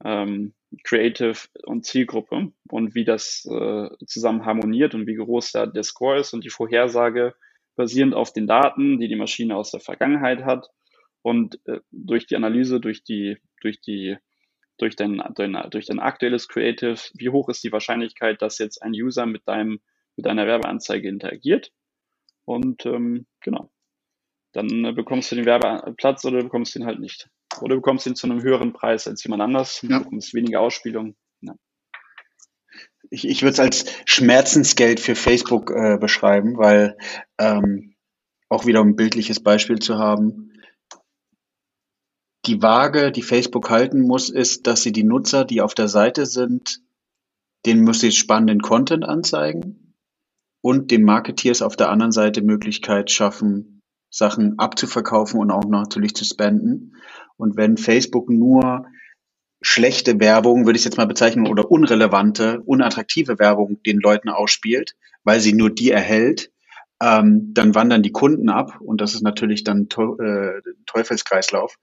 ähm, 0.03 0.55
Creative 0.83 1.35
und 1.63 1.85
Zielgruppe 1.85 2.51
und 2.69 2.95
wie 2.95 3.05
das 3.05 3.45
äh, 3.49 3.89
zusammen 4.05 4.45
harmoniert 4.45 4.93
und 4.93 5.07
wie 5.07 5.15
groß 5.15 5.51
da 5.51 5.65
der 5.65 5.83
Score 5.83 6.19
ist 6.19 6.33
und 6.33 6.43
die 6.43 6.49
Vorhersage 6.49 7.33
basierend 7.75 8.13
auf 8.13 8.33
den 8.33 8.45
Daten, 8.45 8.99
die 8.99 9.07
die 9.07 9.15
Maschine 9.15 9.55
aus 9.55 9.71
der 9.71 9.79
Vergangenheit 9.79 10.43
hat 10.43 10.67
und 11.21 11.59
äh, 11.65 11.79
durch 11.91 12.27
die 12.27 12.35
Analyse, 12.35 12.79
durch 12.79 13.03
die, 13.03 13.37
durch 13.61 13.81
die, 13.81 14.17
durch 14.77 14.95
dein, 14.95 15.21
dein, 15.35 15.57
durch 15.69 15.87
dein 15.87 15.99
aktuelles 15.99 16.47
Creative, 16.47 16.99
wie 17.15 17.29
hoch 17.29 17.49
ist 17.49 17.63
die 17.63 17.71
Wahrscheinlichkeit, 17.71 18.41
dass 18.41 18.59
jetzt 18.59 18.81
ein 18.81 18.91
User 18.91 19.25
mit 19.25 19.47
deinem, 19.47 19.79
mit 20.15 20.25
deiner 20.25 20.45
Werbeanzeige 20.45 21.07
interagiert? 21.07 21.71
Und 22.45 22.85
ähm, 22.85 23.27
genau, 23.41 23.71
dann 24.53 24.85
äh, 24.85 24.93
bekommst 24.93 25.31
du 25.31 25.35
den 25.35 25.45
Werbeplatz 25.45 26.25
oder 26.25 26.43
bekommst 26.43 26.75
du 26.75 26.79
ihn 26.79 26.85
halt 26.85 26.99
nicht. 26.99 27.29
Oder 27.61 27.75
bekommst 27.75 28.05
ihn 28.05 28.15
zu 28.15 28.27
einem 28.27 28.41
höheren 28.41 28.73
Preis 28.73 29.07
als 29.07 29.23
jemand 29.23 29.41
anders, 29.41 29.81
ja. 29.81 29.99
bekommst 29.99 30.33
weniger 30.33 30.61
Ausspielung. 30.61 31.15
Ja. 31.41 31.55
Ich, 33.09 33.27
ich 33.27 33.41
würde 33.41 33.53
es 33.53 33.59
als 33.59 33.85
Schmerzensgeld 34.05 34.99
für 34.99 35.15
Facebook 35.15 35.71
äh, 35.71 35.97
beschreiben, 35.97 36.57
weil 36.57 36.97
ähm, 37.37 37.95
auch 38.49 38.65
wieder 38.65 38.81
um 38.81 38.89
ein 38.89 38.95
bildliches 38.95 39.41
Beispiel 39.41 39.79
zu 39.79 39.97
haben, 39.97 40.49
die 42.45 42.61
Waage, 42.61 43.11
die 43.11 43.21
Facebook 43.21 43.69
halten 43.69 44.01
muss, 44.01 44.29
ist, 44.29 44.65
dass 44.65 44.81
sie 44.81 44.91
die 44.91 45.03
Nutzer, 45.03 45.45
die 45.45 45.61
auf 45.61 45.75
der 45.75 45.87
Seite 45.87 46.25
sind, 46.25 46.81
denen 47.65 47.83
muss 47.83 47.99
sie 47.99 48.11
spannenden 48.11 48.61
Content 48.61 49.03
anzeigen 49.05 49.95
und 50.61 50.91
den 50.91 51.03
Marketeers 51.03 51.61
auf 51.61 51.75
der 51.75 51.89
anderen 51.89 52.11
Seite 52.11 52.41
Möglichkeit 52.41 53.11
schaffen, 53.11 53.81
Sachen 54.09 54.57
abzuverkaufen 54.57 55.39
und 55.39 55.51
auch 55.51 55.65
natürlich 55.65 56.15
zu 56.15 56.25
spenden. 56.25 56.95
Und 57.39 57.55
wenn 57.55 57.77
Facebook 57.77 58.29
nur 58.29 58.85
schlechte 59.61 60.19
Werbung, 60.19 60.65
würde 60.65 60.75
ich 60.75 60.81
es 60.81 60.85
jetzt 60.85 60.97
mal 60.97 61.07
bezeichnen, 61.07 61.47
oder 61.47 61.71
unrelevante, 61.71 62.61
unattraktive 62.65 63.39
Werbung 63.39 63.81
den 63.83 63.99
Leuten 63.99 64.29
ausspielt, 64.29 64.95
weil 65.23 65.39
sie 65.39 65.53
nur 65.53 65.69
die 65.69 65.89
erhält, 65.89 66.51
ähm, 67.01 67.51
dann 67.53 67.75
wandern 67.75 68.03
die 68.03 68.11
Kunden 68.11 68.49
ab 68.49 68.79
und 68.81 68.99
das 68.99 69.13
ist 69.13 69.21
natürlich 69.21 69.63
dann 69.63 69.87
äh, 69.87 70.61
Teufelskreislauf. 70.85 71.77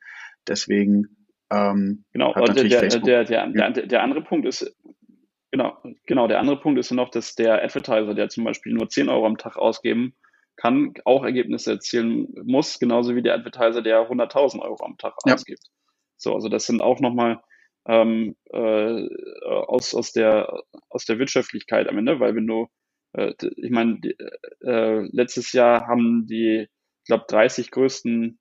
Deswegen 0.46 1.26
ähm, 1.50 2.04
genau, 2.12 2.34
hat 2.34 2.48
natürlich 2.48 2.72
der, 2.72 2.80
Facebook, 2.80 3.04
der, 3.04 3.24
der, 3.24 3.46
der, 3.46 3.70
der, 3.70 3.86
der 3.86 4.02
andere 4.02 4.22
Punkt 4.22 4.46
ist, 4.46 4.76
genau, 5.50 5.78
genau, 6.06 6.28
der 6.28 6.38
andere 6.38 6.60
Punkt 6.60 6.78
ist 6.78 6.90
noch, 6.90 7.10
dass 7.10 7.34
der 7.34 7.62
Advertiser, 7.62 8.14
der 8.14 8.28
zum 8.28 8.44
Beispiel 8.44 8.74
nur 8.74 8.90
10 8.90 9.08
Euro 9.08 9.26
am 9.26 9.38
Tag 9.38 9.56
ausgeben 9.56 10.14
kann, 10.56 10.94
auch 11.04 11.24
Ergebnisse 11.24 11.72
erzielen 11.72 12.28
muss, 12.44 12.78
genauso 12.78 13.14
wie 13.14 13.22
der 13.22 13.34
Advertiser, 13.34 13.82
der 13.82 14.08
100.000 14.08 14.60
Euro 14.60 14.84
am 14.84 14.96
Tag 14.96 15.14
ja. 15.26 15.34
ausgibt. 15.34 15.64
So, 16.16 16.34
also 16.34 16.48
das 16.48 16.66
sind 16.66 16.80
auch 16.80 17.00
nochmal 17.00 17.40
ähm, 17.86 18.36
äh, 18.50 19.06
aus, 19.44 19.94
aus, 19.94 20.12
der, 20.12 20.62
aus 20.88 21.04
der 21.04 21.18
Wirtschaftlichkeit 21.18 21.88
am 21.88 21.98
Ende, 21.98 22.20
weil 22.20 22.34
wenn 22.34 22.46
du, 22.46 22.68
äh, 23.12 23.34
ich 23.56 23.70
meine, 23.70 24.00
äh, 24.64 25.06
letztes 25.12 25.52
Jahr 25.52 25.86
haben 25.86 26.26
die, 26.26 26.66
ich 27.02 27.06
glaube, 27.06 27.24
30 27.28 27.70
größten 27.70 28.38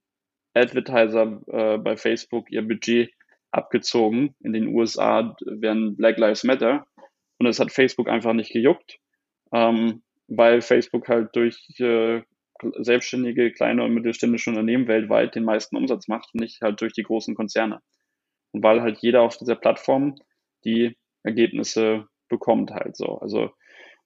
Advertiser 0.54 1.42
äh, 1.48 1.78
bei 1.78 1.98
Facebook 1.98 2.50
ihr 2.50 2.66
Budget 2.66 3.12
abgezogen. 3.52 4.36
In 4.40 4.54
den 4.54 4.68
USA 4.68 5.36
werden 5.46 5.96
Black 5.96 6.18
Lives 6.18 6.44
Matter. 6.44 6.86
Und 7.38 7.48
es 7.48 7.60
hat 7.60 7.72
Facebook 7.72 8.08
einfach 8.08 8.34
nicht 8.34 8.52
gejuckt, 8.52 8.98
ähm, 9.52 10.04
weil 10.28 10.62
Facebook 10.62 11.08
halt 11.08 11.36
durch 11.36 11.68
äh, 11.80 12.22
selbstständige, 12.80 13.52
kleine 13.52 13.84
und 13.84 13.94
mittelständische 13.94 14.50
Unternehmen 14.50 14.88
weltweit 14.88 15.36
den 15.36 15.44
meisten 15.44 15.76
Umsatz 15.76 16.08
macht 16.08 16.30
und 16.34 16.42
nicht 16.42 16.62
halt 16.62 16.82
durch 16.82 16.94
die 16.94 17.04
großen 17.04 17.36
Konzerne. 17.36 17.82
Und 18.52 18.64
weil 18.64 18.82
halt 18.82 19.00
jeder 19.00 19.22
auf 19.22 19.38
dieser 19.38 19.56
Plattform 19.56 20.16
die 20.64 20.98
Ergebnisse 21.24 22.08
bekommt 22.30 22.72
halt 22.72 22.96
so. 22.96 23.20
Also 23.20 23.52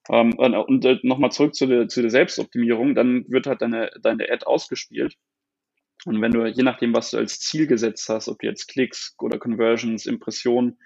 ähm, 0.10 0.34
und 0.38 0.86
äh, 0.86 0.98
nochmal 1.04 1.32
zurück 1.32 1.56
zu 1.56 1.68
der, 1.68 1.88
zu 1.88 2.02
der 2.02 2.10
Selbstoptimierung, 2.10 2.96
dann 2.96 3.26
wird 3.30 3.48
halt 3.48 3.62
deine, 3.62 3.92
deine 4.02 4.30
Ad 4.30 4.46
ausgespielt 4.46 5.16
und 6.06 6.22
wenn 6.22 6.32
du, 6.32 6.46
je 6.46 6.64
nachdem, 6.64 6.94
was 6.94 7.12
du 7.12 7.18
als 7.18 7.40
Ziel 7.40 7.68
gesetzt 7.68 8.08
hast, 8.10 8.30
ob 8.30 8.40
du 8.40 8.48
jetzt 8.48 8.68
Klicks 8.68 9.16
oder 9.20 9.38
Conversions, 9.38 10.06
Impressionen 10.06 10.80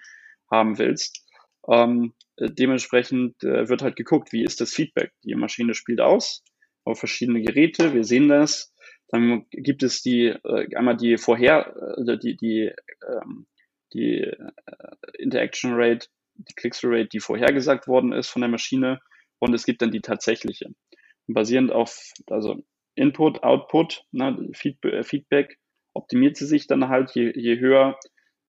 haben 0.50 0.78
willst, 0.78 1.23
ähm, 1.68 2.14
äh, 2.36 2.50
dementsprechend 2.50 3.42
äh, 3.42 3.68
wird 3.68 3.82
halt 3.82 3.96
geguckt, 3.96 4.32
wie 4.32 4.44
ist 4.44 4.60
das 4.60 4.72
Feedback. 4.72 5.12
Die 5.24 5.34
Maschine 5.34 5.74
spielt 5.74 6.00
aus 6.00 6.42
auf 6.84 6.98
verschiedene 6.98 7.40
Geräte, 7.40 7.94
wir 7.94 8.04
sehen 8.04 8.28
das. 8.28 8.72
Dann 9.08 9.46
gibt 9.50 9.82
es 9.82 10.02
die 10.02 10.26
äh, 10.26 10.76
einmal 10.76 10.96
die 10.96 11.16
vorher 11.16 11.74
äh, 11.96 12.18
die 12.18 12.36
die 12.36 12.72
ähm, 13.06 13.46
die 13.92 14.20
äh, 14.20 14.50
Interaction 15.18 15.72
Rate, 15.74 16.08
die 16.34 16.54
Clicks 16.54 16.80
Rate, 16.84 17.08
die 17.08 17.20
vorhergesagt 17.20 17.86
worden 17.86 18.12
ist 18.12 18.28
von 18.28 18.42
der 18.42 18.50
Maschine 18.50 19.00
und 19.38 19.54
es 19.54 19.64
gibt 19.64 19.82
dann 19.82 19.92
die 19.92 20.00
tatsächliche. 20.00 20.66
Und 21.26 21.34
basierend 21.34 21.72
auf 21.72 22.12
also 22.28 22.62
Input, 22.96 23.42
Output, 23.42 24.04
ne, 24.12 24.50
äh, 24.82 25.02
Feedback 25.02 25.58
optimiert 25.94 26.36
sie 26.36 26.46
sich 26.46 26.66
dann 26.66 26.88
halt, 26.88 27.12
je, 27.12 27.32
je 27.34 27.58
höher 27.58 27.98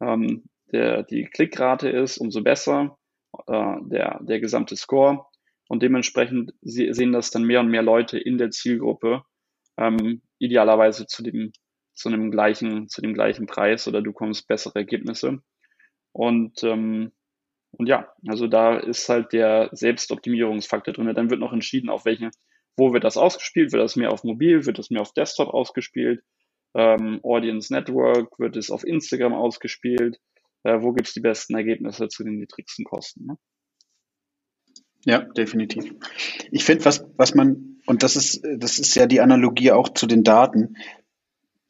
ähm, 0.01 0.45
der, 0.71 1.03
die 1.03 1.25
Klickrate 1.25 1.89
ist, 1.89 2.17
umso 2.17 2.41
besser 2.41 2.97
äh, 3.47 3.75
der, 3.89 4.19
der 4.23 4.39
gesamte 4.39 4.75
Score. 4.75 5.25
Und 5.67 5.81
dementsprechend 5.81 6.53
sehen 6.61 7.11
das 7.11 7.31
dann 7.31 7.43
mehr 7.43 7.59
und 7.59 7.69
mehr 7.69 7.81
Leute 7.81 8.19
in 8.19 8.37
der 8.37 8.51
Zielgruppe, 8.51 9.23
ähm, 9.77 10.21
idealerweise 10.37 11.07
zu 11.07 11.23
dem, 11.23 11.51
zu 11.93 12.09
einem 12.09 12.29
gleichen, 12.29 12.87
zu 12.87 13.01
dem 13.01 13.13
gleichen 13.13 13.47
Preis 13.47 13.87
oder 13.87 14.01
du 14.01 14.13
kommst 14.13 14.47
bessere 14.47 14.75
Ergebnisse. 14.75 15.39
Und, 16.11 16.63
ähm, 16.63 17.11
und 17.71 17.87
ja, 17.87 18.13
also 18.27 18.47
da 18.47 18.77
ist 18.77 19.09
halt 19.09 19.33
der 19.33 19.69
Selbstoptimierungsfaktor 19.71 20.93
drin. 20.93 21.13
Dann 21.15 21.29
wird 21.29 21.39
noch 21.39 21.51
entschieden, 21.51 21.89
auf 21.89 22.05
welche 22.05 22.29
wo 22.77 22.93
wird 22.93 23.03
das 23.03 23.17
ausgespielt? 23.17 23.71
Wird 23.71 23.81
das 23.81 23.95
mehr 23.95 24.11
auf 24.11 24.23
Mobil? 24.23 24.65
Wird 24.65 24.77
das 24.77 24.89
mehr 24.89 25.01
auf 25.01 25.13
Desktop 25.13 25.49
ausgespielt? 25.49 26.23
Ähm, 26.73 27.19
Audience 27.23 27.73
Network? 27.73 28.37
Wird 28.37 28.57
es 28.57 28.69
auf 28.69 28.85
Instagram 28.85 29.33
ausgespielt? 29.33 30.19
Äh, 30.65 30.81
wo 30.81 30.93
gibt 30.93 31.07
es 31.07 31.13
die 31.13 31.21
besten 31.21 31.55
Ergebnisse 31.55 32.07
zu 32.07 32.23
den 32.23 32.39
niedrigsten 32.39 32.85
Kosten? 32.85 33.27
Ne? 33.27 33.37
Ja, 35.05 35.19
definitiv. 35.19 35.93
Ich 36.51 36.65
finde, 36.65 36.85
was, 36.85 37.05
was 37.15 37.35
man, 37.35 37.77
und 37.85 38.01
das 38.01 38.15
ist, 38.15 38.43
das 38.57 38.79
ist 38.79 38.95
ja 38.95 39.05
die 39.05 39.21
Analogie 39.21 39.71
auch 39.71 39.89
zu 39.89 40.07
den 40.07 40.23
Daten, 40.23 40.75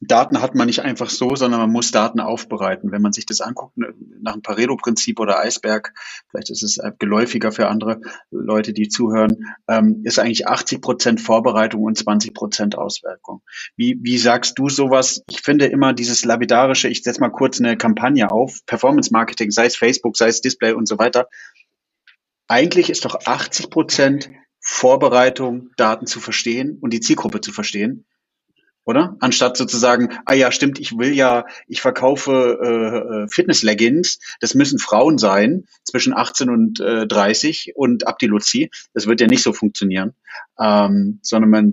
Daten 0.00 0.42
hat 0.42 0.54
man 0.54 0.66
nicht 0.66 0.80
einfach 0.80 1.08
so, 1.08 1.34
sondern 1.36 1.60
man 1.60 1.72
muss 1.72 1.90
Daten 1.90 2.20
aufbereiten. 2.20 2.92
Wenn 2.92 3.00
man 3.00 3.12
sich 3.12 3.24
das 3.24 3.40
anguckt 3.40 3.78
ne, 3.78 3.94
nach 4.20 4.34
dem 4.34 4.42
Pareto-Prinzip 4.42 5.18
oder 5.18 5.38
Eisberg, 5.38 5.94
vielleicht 6.30 6.50
ist 6.50 6.62
es 6.62 6.78
geläufiger 6.98 7.50
für 7.50 7.68
andere 7.68 8.00
Leute, 8.30 8.74
die 8.74 8.88
zuhören, 8.88 9.56
ähm, 9.68 10.02
ist 10.04 10.18
eigentlich 10.18 10.46
80 10.46 10.82
Prozent 10.82 11.20
Vorbereitung 11.20 11.82
und 11.82 11.96
20 11.96 12.34
Prozent 12.34 12.76
Auswirkung. 12.76 13.42
Wie, 13.76 13.98
wie 14.02 14.18
sagst 14.18 14.58
du 14.58 14.68
sowas? 14.68 15.22
Ich 15.30 15.40
finde 15.40 15.66
immer 15.66 15.94
dieses 15.94 16.24
lapidarische, 16.26 16.88
ich 16.88 17.02
setze 17.02 17.20
mal 17.20 17.30
kurz 17.30 17.58
eine 17.58 17.78
Kampagne 17.78 18.30
auf, 18.30 18.60
Performance 18.66 19.10
Marketing, 19.12 19.50
sei 19.50 19.64
es 19.66 19.76
Facebook, 19.76 20.18
sei 20.18 20.28
es 20.28 20.42
Display 20.42 20.72
und 20.72 20.86
so 20.86 20.98
weiter. 20.98 21.28
Eigentlich 22.48 22.90
ist 22.90 23.06
doch 23.06 23.18
80 23.24 23.70
Prozent 23.70 24.30
Vorbereitung, 24.60 25.70
Daten 25.76 26.06
zu 26.06 26.20
verstehen 26.20 26.76
und 26.80 26.92
die 26.92 27.00
Zielgruppe 27.00 27.40
zu 27.40 27.52
verstehen 27.52 28.04
oder? 28.86 29.16
Anstatt 29.20 29.56
sozusagen, 29.56 30.16
ah 30.24 30.32
ja, 30.32 30.52
stimmt, 30.52 30.78
ich 30.78 30.96
will 30.96 31.12
ja, 31.12 31.44
ich 31.66 31.80
verkaufe 31.80 32.58
äh, 32.62 33.24
äh 33.24 33.28
Fitness-Leggings, 33.28 34.20
das 34.40 34.54
müssen 34.54 34.78
Frauen 34.78 35.18
sein, 35.18 35.64
zwischen 35.84 36.14
18 36.14 36.48
und 36.48 36.80
äh, 36.80 37.06
30 37.06 37.72
und 37.74 38.06
ab 38.06 38.22
Luzi. 38.22 38.70
Das 38.94 39.06
wird 39.06 39.20
ja 39.20 39.26
nicht 39.26 39.42
so 39.42 39.52
funktionieren. 39.52 40.14
Ähm, 40.58 41.18
sondern 41.22 41.50
man, 41.50 41.72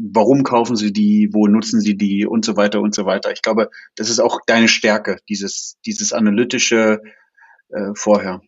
warum 0.00 0.44
kaufen 0.44 0.76
sie 0.76 0.92
die, 0.92 1.28
wo 1.32 1.46
nutzen 1.46 1.80
sie 1.80 1.96
die 1.96 2.24
und 2.24 2.44
so 2.44 2.56
weiter 2.56 2.80
und 2.80 2.94
so 2.94 3.04
weiter. 3.04 3.32
Ich 3.32 3.42
glaube, 3.42 3.70
das 3.96 4.08
ist 4.08 4.20
auch 4.20 4.40
deine 4.46 4.68
Stärke, 4.68 5.18
dieses, 5.28 5.76
dieses 5.84 6.12
analytische 6.12 7.02
äh, 7.68 7.90
vorher. 7.94 8.40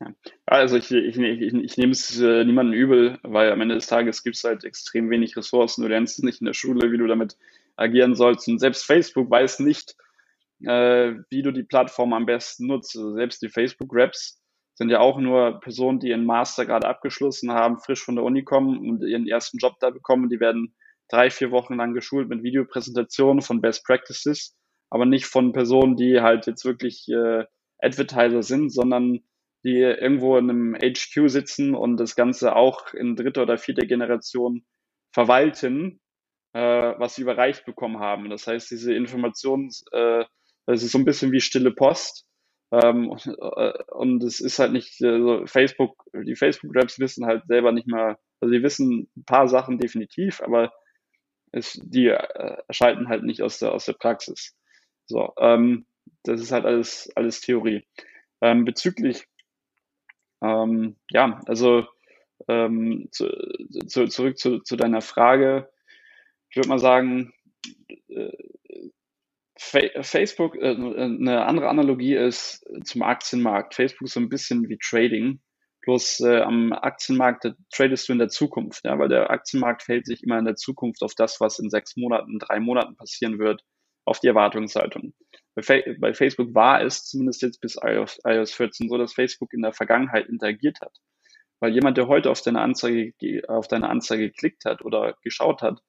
Ja. 0.00 0.12
Also 0.46 0.76
ich, 0.76 0.90
ich, 0.92 1.18
ich, 1.18 1.54
ich 1.54 1.76
nehme 1.76 1.92
es 1.92 2.20
äh, 2.20 2.44
niemandem 2.44 2.78
übel, 2.78 3.18
weil 3.22 3.50
am 3.50 3.60
Ende 3.60 3.74
des 3.74 3.88
Tages 3.88 4.22
gibt 4.22 4.36
es 4.36 4.44
halt 4.44 4.64
extrem 4.64 5.10
wenig 5.10 5.36
Ressourcen. 5.36 5.82
Du 5.82 5.88
lernst 5.88 6.22
nicht 6.22 6.40
in 6.40 6.46
der 6.46 6.54
Schule, 6.54 6.92
wie 6.92 6.98
du 6.98 7.06
damit 7.06 7.36
agieren 7.76 8.14
sollst. 8.14 8.48
Und 8.48 8.58
selbst 8.58 8.84
Facebook 8.84 9.30
weiß 9.30 9.60
nicht, 9.60 9.96
äh, 10.64 11.14
wie 11.30 11.42
du 11.42 11.52
die 11.52 11.64
Plattform 11.64 12.12
am 12.12 12.26
besten 12.26 12.66
nutzt. 12.66 12.96
Also 12.96 13.14
selbst 13.14 13.42
die 13.42 13.48
Facebook-Raps 13.48 14.40
sind 14.74 14.90
ja 14.90 15.00
auch 15.00 15.18
nur 15.18 15.58
Personen, 15.60 15.98
die 15.98 16.08
ihren 16.08 16.24
Master 16.24 16.64
gerade 16.64 16.86
abgeschlossen 16.86 17.50
haben, 17.50 17.78
frisch 17.78 18.04
von 18.04 18.14
der 18.14 18.24
Uni 18.24 18.44
kommen 18.44 18.88
und 18.88 19.02
ihren 19.02 19.26
ersten 19.26 19.58
Job 19.58 19.76
da 19.80 19.90
bekommen. 19.90 20.28
Die 20.28 20.38
werden 20.38 20.74
drei, 21.08 21.30
vier 21.30 21.50
Wochen 21.50 21.74
lang 21.74 21.94
geschult 21.94 22.28
mit 22.28 22.44
Videopräsentationen 22.44 23.42
von 23.42 23.60
Best 23.60 23.84
Practices, 23.84 24.56
aber 24.90 25.04
nicht 25.04 25.26
von 25.26 25.52
Personen, 25.52 25.96
die 25.96 26.20
halt 26.20 26.46
jetzt 26.46 26.64
wirklich 26.64 27.08
äh, 27.08 27.44
Advertiser 27.80 28.44
sind, 28.44 28.72
sondern 28.72 29.20
die 29.64 29.78
irgendwo 29.78 30.36
in 30.36 30.50
einem 30.50 30.74
HQ 30.74 31.28
sitzen 31.28 31.74
und 31.74 31.98
das 31.98 32.16
Ganze 32.16 32.54
auch 32.56 32.94
in 32.94 33.16
dritter 33.16 33.42
oder 33.42 33.58
vierter 33.58 33.86
Generation 33.86 34.64
verwalten, 35.12 36.00
äh, 36.52 36.60
was 36.98 37.16
sie 37.16 37.22
überreicht 37.22 37.64
bekommen 37.64 37.98
haben. 37.98 38.30
Das 38.30 38.46
heißt, 38.46 38.70
diese 38.70 38.94
Informations, 38.94 39.84
äh, 39.92 40.24
ist 40.66 40.90
so 40.90 40.98
ein 40.98 41.04
bisschen 41.04 41.32
wie 41.32 41.40
stille 41.40 41.72
Post. 41.72 42.26
Ähm, 42.70 43.16
äh, 43.26 43.72
und 43.92 44.22
es 44.22 44.40
ist 44.40 44.58
halt 44.58 44.72
nicht 44.72 45.02
also 45.02 45.46
Facebook, 45.46 46.04
die 46.12 46.36
Facebook-Raps 46.36 46.98
wissen 46.98 47.26
halt 47.26 47.46
selber 47.46 47.72
nicht 47.72 47.88
mal, 47.88 48.18
also 48.40 48.52
sie 48.52 48.62
wissen 48.62 49.08
ein 49.16 49.24
paar 49.24 49.48
Sachen 49.48 49.78
definitiv, 49.78 50.42
aber 50.42 50.72
es, 51.52 51.80
die 51.82 52.08
äh, 52.08 52.56
erscheinen 52.68 53.08
halt 53.08 53.24
nicht 53.24 53.42
aus 53.42 53.58
der, 53.58 53.72
aus 53.72 53.86
der 53.86 53.94
Praxis. 53.94 54.54
So, 55.06 55.32
ähm, 55.38 55.86
das 56.24 56.40
ist 56.42 56.52
halt 56.52 56.66
alles, 56.66 57.10
alles 57.16 57.40
Theorie. 57.40 57.86
Ähm, 58.42 58.64
bezüglich, 58.66 59.24
ähm, 60.42 60.96
ja, 61.10 61.40
also 61.46 61.86
ähm, 62.48 63.08
zu, 63.10 63.28
zu, 63.86 64.06
zurück 64.06 64.38
zu, 64.38 64.60
zu 64.60 64.76
deiner 64.76 65.00
Frage. 65.00 65.70
Ich 66.50 66.56
würde 66.56 66.68
mal 66.68 66.78
sagen, 66.78 67.32
äh, 68.08 68.32
Facebook, 69.58 70.56
äh, 70.56 70.74
eine 70.74 71.44
andere 71.46 71.68
Analogie 71.68 72.14
ist 72.14 72.64
zum 72.84 73.02
Aktienmarkt. 73.02 73.74
Facebook 73.74 74.06
ist 74.06 74.14
so 74.14 74.20
ein 74.20 74.28
bisschen 74.28 74.68
wie 74.68 74.78
Trading. 74.80 75.40
Bloß 75.82 76.20
äh, 76.20 76.40
am 76.40 76.72
Aktienmarkt 76.72 77.54
tradest 77.72 78.08
du 78.08 78.12
in 78.12 78.18
der 78.18 78.28
Zukunft, 78.28 78.84
ja, 78.84 78.98
weil 78.98 79.08
der 79.08 79.30
Aktienmarkt 79.30 79.82
fällt 79.82 80.06
sich 80.06 80.22
immer 80.22 80.38
in 80.38 80.44
der 80.44 80.56
Zukunft 80.56 81.02
auf 81.02 81.14
das, 81.14 81.40
was 81.40 81.58
in 81.58 81.70
sechs 81.70 81.96
Monaten, 81.96 82.38
drei 82.38 82.60
Monaten 82.60 82.96
passieren 82.96 83.38
wird, 83.38 83.64
auf 84.04 84.20
die 84.20 84.26
Erwartungshaltung. 84.28 85.14
Bei, 85.58 85.62
Fa 85.62 85.92
bei 85.98 86.14
Facebook 86.14 86.54
war 86.54 86.82
es 86.82 87.04
zumindest 87.04 87.42
jetzt 87.42 87.60
bis 87.60 87.76
iOS, 87.82 88.20
iOS 88.24 88.52
14 88.52 88.88
so, 88.88 88.96
dass 88.96 89.12
Facebook 89.12 89.52
in 89.52 89.62
der 89.62 89.72
Vergangenheit 89.72 90.28
interagiert 90.28 90.80
hat. 90.80 90.96
Weil 91.58 91.74
jemand, 91.74 91.96
der 91.96 92.06
heute 92.06 92.30
auf 92.30 92.40
deine 92.42 92.60
Anzeige, 92.60 93.12
auf 93.48 93.66
deine 93.66 93.88
Anzeige 93.88 94.28
geklickt 94.28 94.64
hat 94.64 94.84
oder 94.84 95.16
geschaut 95.22 95.62
hat, 95.62 95.80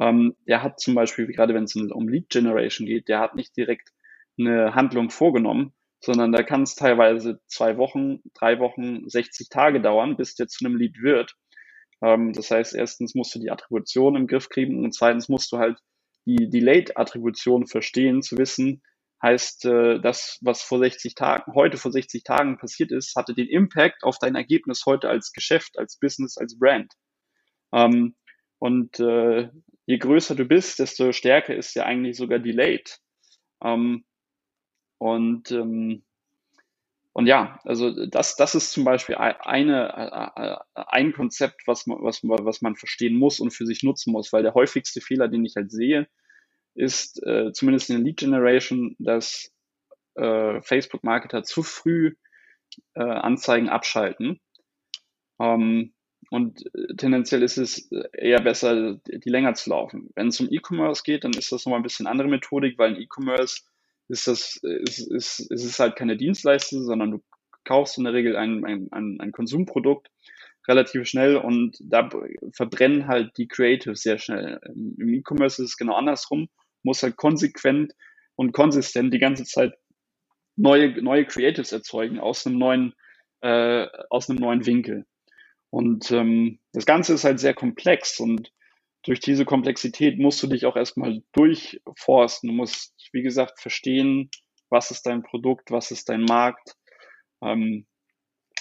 ähm, 0.00 0.34
der 0.48 0.64
hat 0.64 0.80
zum 0.80 0.96
Beispiel, 0.96 1.28
gerade 1.28 1.54
wenn 1.54 1.62
es 1.62 1.76
um 1.76 2.08
Lead 2.08 2.28
Generation 2.28 2.88
geht, 2.88 3.08
der 3.08 3.20
hat 3.20 3.36
nicht 3.36 3.56
direkt 3.56 3.90
eine 4.36 4.74
Handlung 4.74 5.10
vorgenommen, 5.10 5.72
sondern 6.00 6.32
da 6.32 6.42
kann 6.42 6.64
es 6.64 6.74
teilweise 6.74 7.40
zwei 7.46 7.76
Wochen, 7.76 8.18
drei 8.34 8.58
Wochen, 8.58 9.08
60 9.08 9.48
Tage 9.48 9.80
dauern, 9.80 10.16
bis 10.16 10.34
der 10.34 10.48
zu 10.48 10.64
einem 10.64 10.76
Lead 10.76 11.00
wird. 11.00 11.36
Ähm, 12.02 12.32
das 12.32 12.50
heißt, 12.50 12.74
erstens 12.74 13.14
musst 13.14 13.32
du 13.36 13.38
die 13.38 13.52
Attribution 13.52 14.16
im 14.16 14.26
Griff 14.26 14.48
kriegen 14.48 14.82
und 14.82 14.92
zweitens 14.92 15.28
musst 15.28 15.52
du 15.52 15.58
halt 15.58 15.78
die 16.26 16.50
Delayed-Attribution 16.50 17.68
verstehen, 17.68 18.20
zu 18.20 18.38
wissen, 18.38 18.82
heißt, 19.24 19.64
äh, 19.64 20.00
das, 20.00 20.38
was 20.42 20.62
vor 20.62 20.78
60 20.78 21.14
Tagen, 21.14 21.52
heute 21.54 21.78
vor 21.78 21.90
60 21.90 22.22
Tagen 22.22 22.58
passiert 22.58 22.92
ist, 22.92 23.16
hatte 23.16 23.34
den 23.34 23.48
Impact 23.48 24.04
auf 24.04 24.18
dein 24.18 24.36
Ergebnis 24.36 24.84
heute 24.86 25.08
als 25.08 25.32
Geschäft, 25.32 25.78
als 25.78 25.98
Business, 25.98 26.38
als 26.38 26.58
Brand. 26.58 26.92
Ähm, 27.72 28.14
und 28.58 29.00
äh, 29.00 29.50
je 29.86 29.98
größer 29.98 30.34
du 30.34 30.44
bist, 30.44 30.78
desto 30.78 31.12
stärker 31.12 31.56
ist 31.56 31.74
ja 31.74 31.84
eigentlich 31.84 32.16
sogar 32.16 32.38
Delayed. 32.38 32.98
Ähm, 33.62 34.04
und, 34.98 35.50
ähm, 35.50 36.04
und 37.12 37.26
ja, 37.26 37.58
also 37.64 38.06
das, 38.06 38.36
das 38.36 38.54
ist 38.54 38.72
zum 38.72 38.84
Beispiel 38.84 39.16
eine, 39.16 40.64
ein 40.74 41.12
Konzept, 41.12 41.66
was 41.66 41.86
man, 41.86 41.98
was, 42.02 42.20
was 42.22 42.62
man 42.62 42.76
verstehen 42.76 43.16
muss 43.16 43.40
und 43.40 43.52
für 43.52 43.66
sich 43.66 43.82
nutzen 43.82 44.12
muss, 44.12 44.32
weil 44.32 44.42
der 44.42 44.54
häufigste 44.54 45.00
Fehler, 45.00 45.28
den 45.28 45.44
ich 45.44 45.54
halt 45.56 45.70
sehe, 45.70 46.08
ist 46.74 47.22
äh, 47.24 47.52
zumindest 47.52 47.90
in 47.90 47.96
der 47.96 48.04
Lead 48.04 48.18
Generation, 48.18 48.96
dass 48.98 49.52
äh, 50.14 50.60
Facebook-Marketer 50.62 51.42
zu 51.42 51.62
früh 51.62 52.14
äh, 52.94 53.02
Anzeigen 53.02 53.68
abschalten. 53.68 54.40
Ähm, 55.40 55.94
und 56.30 56.64
äh, 56.74 56.94
tendenziell 56.96 57.42
ist 57.42 57.58
es 57.58 57.90
eher 58.12 58.40
besser, 58.40 58.98
die 59.06 59.30
länger 59.30 59.54
zu 59.54 59.70
laufen. 59.70 60.10
Wenn 60.14 60.28
es 60.28 60.40
um 60.40 60.48
E-Commerce 60.50 61.02
geht, 61.04 61.24
dann 61.24 61.32
ist 61.32 61.52
das 61.52 61.64
nochmal 61.64 61.80
ein 61.80 61.84
bisschen 61.84 62.06
andere 62.06 62.28
Methodik, 62.28 62.78
weil 62.78 62.94
in 62.94 63.02
E-Commerce 63.02 63.62
ist 64.08 64.26
das, 64.26 64.56
ist, 64.62 65.10
ist, 65.10 65.40
ist 65.50 65.64
es 65.64 65.78
halt 65.78 65.96
keine 65.96 66.16
Dienstleistung, 66.16 66.82
sondern 66.82 67.10
du 67.10 67.22
kaufst 67.64 67.98
in 67.98 68.04
der 68.04 68.12
Regel 68.12 68.36
ein, 68.36 68.64
ein, 68.64 69.20
ein, 69.20 69.32
Konsumprodukt 69.32 70.10
relativ 70.68 71.06
schnell 71.08 71.36
und 71.36 71.76
da 71.80 72.10
verbrennen 72.52 73.06
halt 73.06 73.36
die 73.38 73.48
Creatives 73.48 74.02
sehr 74.02 74.18
schnell. 74.18 74.60
Im 74.74 75.08
E-Commerce 75.14 75.62
ist 75.62 75.70
es 75.70 75.76
genau 75.76 75.94
andersrum, 75.94 76.48
muss 76.84 77.02
halt 77.02 77.16
konsequent 77.16 77.92
und 78.36 78.52
konsistent 78.52 79.12
die 79.12 79.18
ganze 79.18 79.44
Zeit 79.44 79.74
neue, 80.56 81.02
neue 81.02 81.24
Creatives 81.24 81.72
erzeugen 81.72 82.20
aus 82.20 82.46
einem 82.46 82.58
neuen, 82.58 82.94
äh, 83.40 83.86
aus 84.10 84.30
einem 84.30 84.38
neuen 84.38 84.66
Winkel. 84.66 85.06
Und 85.70 86.10
ähm, 86.12 86.60
das 86.72 86.86
Ganze 86.86 87.14
ist 87.14 87.24
halt 87.24 87.40
sehr 87.40 87.54
komplex 87.54 88.20
und 88.20 88.52
durch 89.02 89.20
diese 89.20 89.44
Komplexität 89.44 90.18
musst 90.18 90.42
du 90.42 90.46
dich 90.46 90.66
auch 90.66 90.76
erstmal 90.76 91.22
durchforsten. 91.32 92.48
Du 92.48 92.54
musst, 92.54 92.94
wie 93.12 93.22
gesagt, 93.22 93.60
verstehen, 93.60 94.30
was 94.70 94.90
ist 94.90 95.02
dein 95.06 95.22
Produkt, 95.22 95.70
was 95.70 95.90
ist 95.90 96.08
dein 96.08 96.22
Markt. 96.22 96.74
Ähm, 97.42 97.86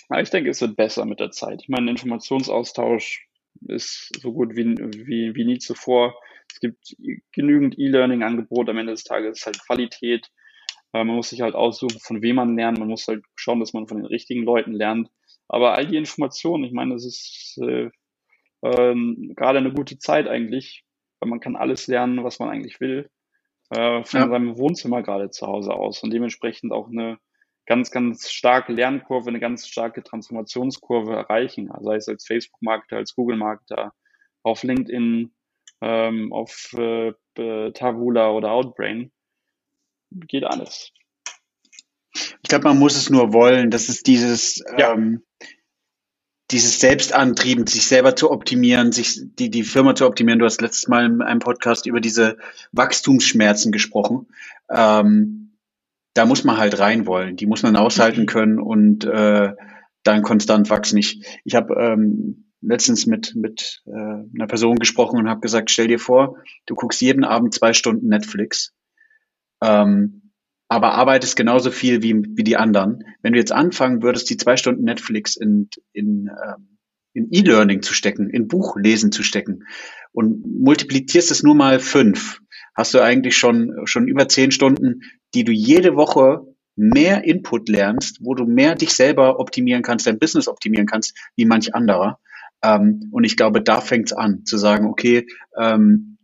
aber 0.10 0.22
ich 0.22 0.30
denke, 0.30 0.50
es 0.50 0.60
wird 0.60 0.76
besser 0.76 1.06
mit 1.06 1.20
der 1.20 1.32
Zeit. 1.32 1.62
Ich 1.62 1.70
meine, 1.70 1.90
Informationsaustausch 1.90 3.26
ist 3.68 4.10
so 4.22 4.34
gut 4.34 4.56
wie, 4.56 4.76
wie, 5.08 5.36
wie 5.36 5.46
nie 5.46 5.60
zuvor. 5.60 6.20
Es 6.54 6.60
gibt 6.60 6.96
genügend 7.32 7.80
E-Learning-Angebote. 7.80 8.72
Am 8.72 8.78
Ende 8.78 8.94
des 8.94 9.04
Tages 9.04 9.40
ist 9.40 9.46
halt 9.46 9.66
Qualität. 9.66 10.30
Äh, 10.94 11.04
man 11.04 11.16
muss 11.16 11.30
sich 11.30 11.42
halt 11.42 11.56
aussuchen, 11.56 12.00
von 12.00 12.22
wem 12.22 12.36
man 12.36 12.56
lernt. 12.56 12.78
Man 12.78 12.90
muss 12.90 13.08
halt 13.08 13.24
schauen, 13.36 13.60
dass 13.60 13.74
man 13.74 13.88
von 13.88 13.98
den 13.98 14.06
richtigen 14.06 14.44
Leuten 14.44 14.74
lernt. 14.74 15.10
Aber 15.48 15.74
all 15.74 15.88
die 15.88 15.98
Informationen, 15.98 16.64
ich 16.64 16.72
meine, 16.72 16.94
das 16.94 17.06
ist 17.06 17.60
äh, 17.62 17.90
ähm, 18.64 19.34
gerade 19.36 19.58
eine 19.58 19.74
gute 19.74 19.98
Zeit 19.98 20.28
eigentlich, 20.28 20.86
weil 21.20 21.30
man 21.30 21.40
kann 21.40 21.56
alles 21.56 21.88
lernen, 21.88 22.24
was 22.24 22.40
man 22.40 22.50
eigentlich 22.50 22.80
will, 22.80 23.10
äh, 23.72 24.04
von 24.04 24.20
ja. 24.22 24.30
seinem 24.30 24.58
Wohnzimmer 24.58 25.02
gerade 25.04 25.32
zu 25.32 25.48
Hause 25.48 25.74
aus 25.74 26.02
und 26.04 26.14
dementsprechend 26.14 26.72
auch 26.72 26.88
eine 26.88 27.18
ganz, 27.66 27.92
ganz 27.92 28.32
starke 28.32 28.74
Lernkurve, 28.74 29.30
eine 29.30 29.40
ganz 29.40 29.68
starke 29.68 30.04
Transformationskurve 30.04 31.14
erreichen, 31.14 31.72
sei 31.82 31.96
es 31.96 32.08
als 32.08 32.26
Facebook-Marketer, 32.26 32.98
als 32.98 33.16
Google-Marketer, 33.16 33.94
auf 34.44 34.64
LinkedIn, 34.64 35.34
ähm, 35.84 36.32
auf 36.32 36.74
äh, 36.78 37.12
Tavula 37.72 38.32
oder 38.32 38.52
Outbrain. 38.52 39.12
Geht 40.12 40.46
alles. 40.46 40.92
Ich 42.14 42.50
glaube, 42.50 42.70
man 42.70 42.80
muss 42.80 42.96
es 42.96 43.10
nur 43.10 43.34
wollen. 43.34 43.70
Das 43.70 43.90
ist 43.90 44.08
dieses, 44.08 44.64
ja. 44.78 44.94
ähm, 44.94 45.24
dieses 46.52 46.80
Selbstantrieben, 46.80 47.68
sich 47.68 47.86
selber 47.86 48.16
zu 48.16 48.32
optimieren, 48.32 48.92
sich 48.92 49.20
die, 49.24 49.50
die 49.50 49.64
Firma 49.64 49.96
zu 49.96 50.06
optimieren. 50.06 50.40
Du 50.40 50.46
hast 50.46 50.62
letztes 50.62 50.88
Mal 50.88 51.06
in 51.06 51.22
einem 51.22 51.40
Podcast 51.40 51.86
über 51.86 52.00
diese 52.00 52.38
Wachstumsschmerzen 52.72 53.72
gesprochen. 53.72 54.28
Ähm, 54.70 55.58
da 56.14 56.26
muss 56.26 56.44
man 56.44 56.58
halt 56.58 56.80
rein 56.80 57.08
wollen. 57.08 57.36
Die 57.36 57.48
muss 57.48 57.64
man 57.64 57.76
aushalten 57.76 58.22
mhm. 58.22 58.28
können 58.28 58.60
und 58.60 59.04
äh, 59.04 59.54
dann 60.04 60.22
konstant 60.22 60.70
wachsen. 60.70 60.98
Ich, 60.98 61.26
ich 61.44 61.56
habe 61.56 61.74
ähm, 61.76 62.53
letztens 62.66 63.06
mit, 63.06 63.36
mit 63.36 63.82
äh, 63.86 63.92
einer 63.92 64.48
Person 64.48 64.78
gesprochen 64.78 65.20
und 65.20 65.30
habe 65.30 65.42
gesagt, 65.42 65.72
stell 65.72 65.88
dir 65.88 66.00
vor, 66.00 66.38
du 66.66 66.76
guckst 66.76 67.02
jeden 67.02 67.24
Abend 67.24 67.54
zwei 67.54 67.74
Stunden 67.74 68.08
Netflix. 68.08 68.74
Ähm, 69.62 70.32
aber 70.70 70.94
arbeitest 70.94 71.36
genauso 71.36 71.70
viel 71.72 72.02
wie, 72.02 72.16
wie 72.16 72.44
die 72.44 72.58
anderen. 72.58 73.04
Wenn 73.22 73.34
du 73.34 73.40
jetzt 73.40 73.52
anfangen 73.52 74.02
würdest, 74.02 74.30
die 74.30 74.38
zwei 74.38 74.58
Stunden 74.58 74.84
Netflix 74.84 75.36
in, 75.36 75.70
in, 75.92 76.30
ähm, 76.30 76.78
in 77.14 77.28
E-Learning 77.32 77.82
zu 77.82 77.94
stecken, 77.94 78.30
in 78.30 78.48
Buchlesen 78.48 79.12
zu 79.12 79.24
stecken 79.24 79.66
und 80.12 80.44
multiplizierst 80.46 81.32
es 81.32 81.44
nur 81.44 81.56
mal 81.56 81.80
fünf, 81.80 82.40
hast 82.76 82.94
du 82.94 83.02
eigentlich 83.02 83.38
schon, 83.38 83.72
schon 83.86 84.08
über 84.08 84.28
zehn 84.28 84.52
Stunden, 84.52 85.02
die 85.36 85.44
du 85.44 85.52
jede 85.52 85.96
Woche 85.96 86.42
mehr 86.76 87.24
Input 87.24 87.70
lernst, 87.70 88.18
wo 88.22 88.34
du 88.34 88.46
mehr 88.46 88.76
dich 88.76 88.94
selber 88.96 89.40
optimieren 89.40 89.84
kannst, 89.84 90.08
dein 90.08 90.20
Business 90.20 90.48
optimieren 90.48 90.88
kannst, 90.88 91.16
wie 91.36 91.46
manch 91.46 91.76
anderer. 91.76 92.20
Ähm, 92.64 93.10
und 93.12 93.24
ich 93.24 93.38
glaube, 93.38 93.62
da 93.62 93.82
fängt's 93.82 94.14
an, 94.14 94.46
zu 94.46 94.58
sagen, 94.58 94.88
okay, 94.88 95.28
ähm, 95.58 96.18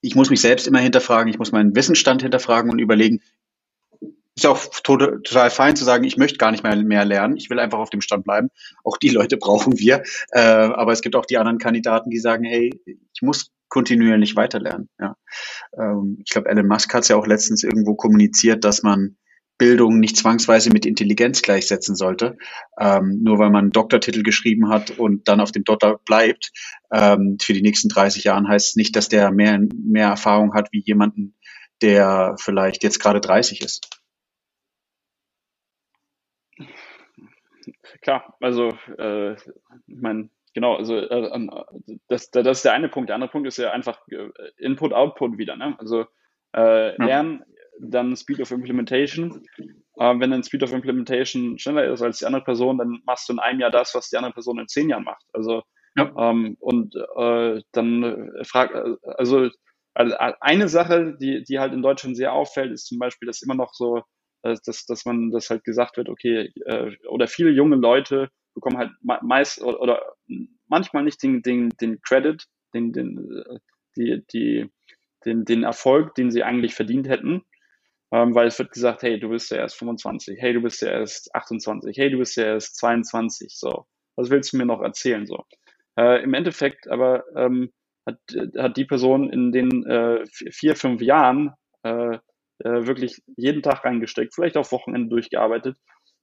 ich 0.00 0.14
muss 0.14 0.30
mich 0.30 0.40
selbst 0.40 0.66
immer 0.66 0.78
hinterfragen, 0.78 1.28
ich 1.30 1.38
muss 1.38 1.52
meinen 1.52 1.74
Wissensstand 1.74 2.22
hinterfragen 2.22 2.70
und 2.70 2.78
überlegen, 2.78 3.20
ist 4.36 4.46
auch 4.46 4.68
total, 4.84 5.20
total 5.22 5.50
fein 5.50 5.74
zu 5.74 5.84
sagen, 5.84 6.04
ich 6.04 6.16
möchte 6.16 6.38
gar 6.38 6.52
nicht 6.52 6.62
mehr, 6.62 6.76
mehr 6.76 7.04
lernen, 7.04 7.36
ich 7.36 7.50
will 7.50 7.58
einfach 7.58 7.78
auf 7.78 7.90
dem 7.90 8.00
Stand 8.00 8.24
bleiben. 8.24 8.50
Auch 8.84 8.96
die 8.96 9.08
Leute 9.08 9.36
brauchen 9.38 9.78
wir. 9.78 10.02
Äh, 10.30 10.40
aber 10.40 10.92
es 10.92 11.02
gibt 11.02 11.16
auch 11.16 11.26
die 11.26 11.38
anderen 11.38 11.58
Kandidaten, 11.58 12.10
die 12.10 12.20
sagen, 12.20 12.44
hey, 12.44 12.70
ich 12.86 13.22
muss 13.22 13.50
kontinuierlich 13.68 14.36
weiterlernen. 14.36 14.88
Ja. 14.98 15.16
Ähm, 15.76 16.18
ich 16.24 16.30
glaube, 16.30 16.48
Elon 16.48 16.68
Musk 16.68 16.94
hat 16.94 17.02
es 17.02 17.08
ja 17.08 17.16
auch 17.16 17.26
letztens 17.26 17.64
irgendwo 17.64 17.94
kommuniziert, 17.96 18.64
dass 18.64 18.82
man 18.82 19.16
Bildung 19.58 19.98
nicht 19.98 20.16
zwangsweise 20.16 20.70
mit 20.70 20.86
Intelligenz 20.86 21.42
gleichsetzen 21.42 21.96
sollte. 21.96 22.38
Ähm, 22.78 23.20
nur 23.22 23.38
weil 23.38 23.50
man 23.50 23.64
einen 23.64 23.72
Doktortitel 23.72 24.22
geschrieben 24.22 24.68
hat 24.68 24.90
und 24.98 25.28
dann 25.28 25.40
auf 25.40 25.52
dem 25.52 25.64
Doktor 25.64 26.00
bleibt, 26.04 26.52
ähm, 26.92 27.38
für 27.42 27.52
die 27.52 27.62
nächsten 27.62 27.88
30 27.88 28.24
Jahren 28.24 28.48
heißt 28.48 28.68
es 28.68 28.76
nicht, 28.76 28.96
dass 28.96 29.08
der 29.08 29.32
mehr, 29.32 29.60
mehr 29.74 30.08
Erfahrung 30.08 30.54
hat 30.54 30.68
wie 30.72 30.82
jemanden, 30.84 31.34
der 31.82 32.36
vielleicht 32.38 32.82
jetzt 32.82 33.00
gerade 33.00 33.20
30 33.20 33.62
ist. 33.62 33.88
klar, 38.00 38.36
also 38.40 38.76
äh, 38.98 39.34
ich 39.34 39.42
meine, 39.86 40.30
genau, 40.54 40.76
also 40.76 40.96
äh, 40.96 41.48
das, 42.08 42.30
das 42.30 42.58
ist 42.58 42.64
der 42.64 42.72
eine 42.72 42.88
Punkt. 42.88 43.08
Der 43.08 43.14
andere 43.14 43.30
Punkt 43.30 43.46
ist 43.48 43.58
ja 43.58 43.70
einfach 43.72 44.00
äh, 44.08 44.30
Input-Output 44.56 45.38
wieder. 45.38 45.56
Ne? 45.56 45.76
Also 45.78 46.06
äh, 46.54 46.96
lernen, 46.96 47.44
dann 47.80 48.16
Speed 48.16 48.40
of 48.40 48.50
Implementation. 48.50 49.42
Äh, 49.96 50.18
wenn 50.18 50.30
dein 50.30 50.42
Speed 50.42 50.62
of 50.62 50.72
Implementation 50.72 51.58
schneller 51.58 51.92
ist 51.92 52.02
als 52.02 52.18
die 52.18 52.26
andere 52.26 52.44
Person, 52.44 52.78
dann 52.78 53.00
machst 53.04 53.28
du 53.28 53.32
in 53.32 53.38
einem 53.38 53.60
Jahr 53.60 53.70
das, 53.70 53.94
was 53.94 54.08
die 54.08 54.16
andere 54.16 54.32
Person 54.32 54.58
in 54.58 54.68
zehn 54.68 54.88
Jahren 54.88 55.04
macht. 55.04 55.24
Also 55.32 55.62
ja. 55.96 56.12
ähm, 56.16 56.56
und 56.60 56.94
äh, 56.94 57.62
dann 57.72 58.02
äh, 58.02 58.44
frag, 58.44 58.74
äh, 58.74 58.96
also, 59.16 59.48
also 59.94 60.16
eine 60.40 60.68
Sache, 60.68 61.16
die, 61.20 61.42
die 61.42 61.58
halt 61.58 61.72
in 61.72 61.82
Deutschland 61.82 62.16
sehr 62.16 62.32
auffällt, 62.32 62.72
ist 62.72 62.86
zum 62.86 62.98
Beispiel, 62.98 63.26
dass 63.26 63.42
immer 63.42 63.54
noch 63.54 63.72
so, 63.72 64.02
dass, 64.42 64.86
dass 64.86 65.04
man 65.04 65.32
das 65.32 65.50
halt 65.50 65.64
gesagt 65.64 65.96
wird, 65.96 66.08
okay, 66.08 66.52
äh, 66.66 66.96
oder 67.08 67.26
viele 67.26 67.50
junge 67.50 67.74
Leute 67.74 68.30
bekommen 68.54 68.78
halt 68.78 68.92
meist 69.02 69.60
oder, 69.60 69.80
oder 69.80 70.02
manchmal 70.68 71.02
nicht 71.02 71.20
den, 71.24 71.42
den, 71.42 71.70
den 71.80 72.00
Credit, 72.02 72.44
den, 72.72 72.92
den, 72.92 73.42
die, 73.96 74.22
die, 74.32 74.70
den, 75.24 75.44
den 75.44 75.64
Erfolg, 75.64 76.14
den 76.14 76.30
sie 76.30 76.44
eigentlich 76.44 76.74
verdient 76.74 77.08
hätten. 77.08 77.42
Ähm, 78.10 78.34
weil 78.34 78.46
es 78.46 78.58
wird 78.58 78.72
gesagt, 78.72 79.02
hey, 79.02 79.20
du 79.20 79.28
bist 79.28 79.50
ja 79.50 79.58
erst 79.58 79.76
25, 79.76 80.38
hey, 80.40 80.54
du 80.54 80.62
bist 80.62 80.80
ja 80.80 80.88
erst 80.90 81.34
28, 81.34 81.96
hey, 81.96 82.10
du 82.10 82.18
bist 82.18 82.36
ja 82.36 82.44
erst 82.44 82.76
22, 82.76 83.52
so. 83.54 83.86
Was 84.16 84.30
willst 84.30 84.52
du 84.52 84.56
mir 84.56 84.66
noch 84.66 84.80
erzählen, 84.80 85.26
so? 85.26 85.44
Äh, 85.98 86.22
Im 86.22 86.34
Endeffekt 86.34 86.88
aber 86.88 87.24
ähm, 87.36 87.70
hat, 88.06 88.18
hat 88.56 88.76
die 88.76 88.86
Person 88.86 89.30
in 89.30 89.52
den 89.52 89.84
äh, 89.86 90.24
vier, 90.52 90.74
fünf 90.74 91.02
Jahren 91.02 91.52
äh, 91.82 92.18
äh, 92.60 92.86
wirklich 92.86 93.22
jeden 93.36 93.62
Tag 93.62 93.84
reingesteckt, 93.84 94.34
vielleicht 94.34 94.56
auch 94.56 94.72
Wochenende 94.72 95.10
durchgearbeitet 95.10 95.76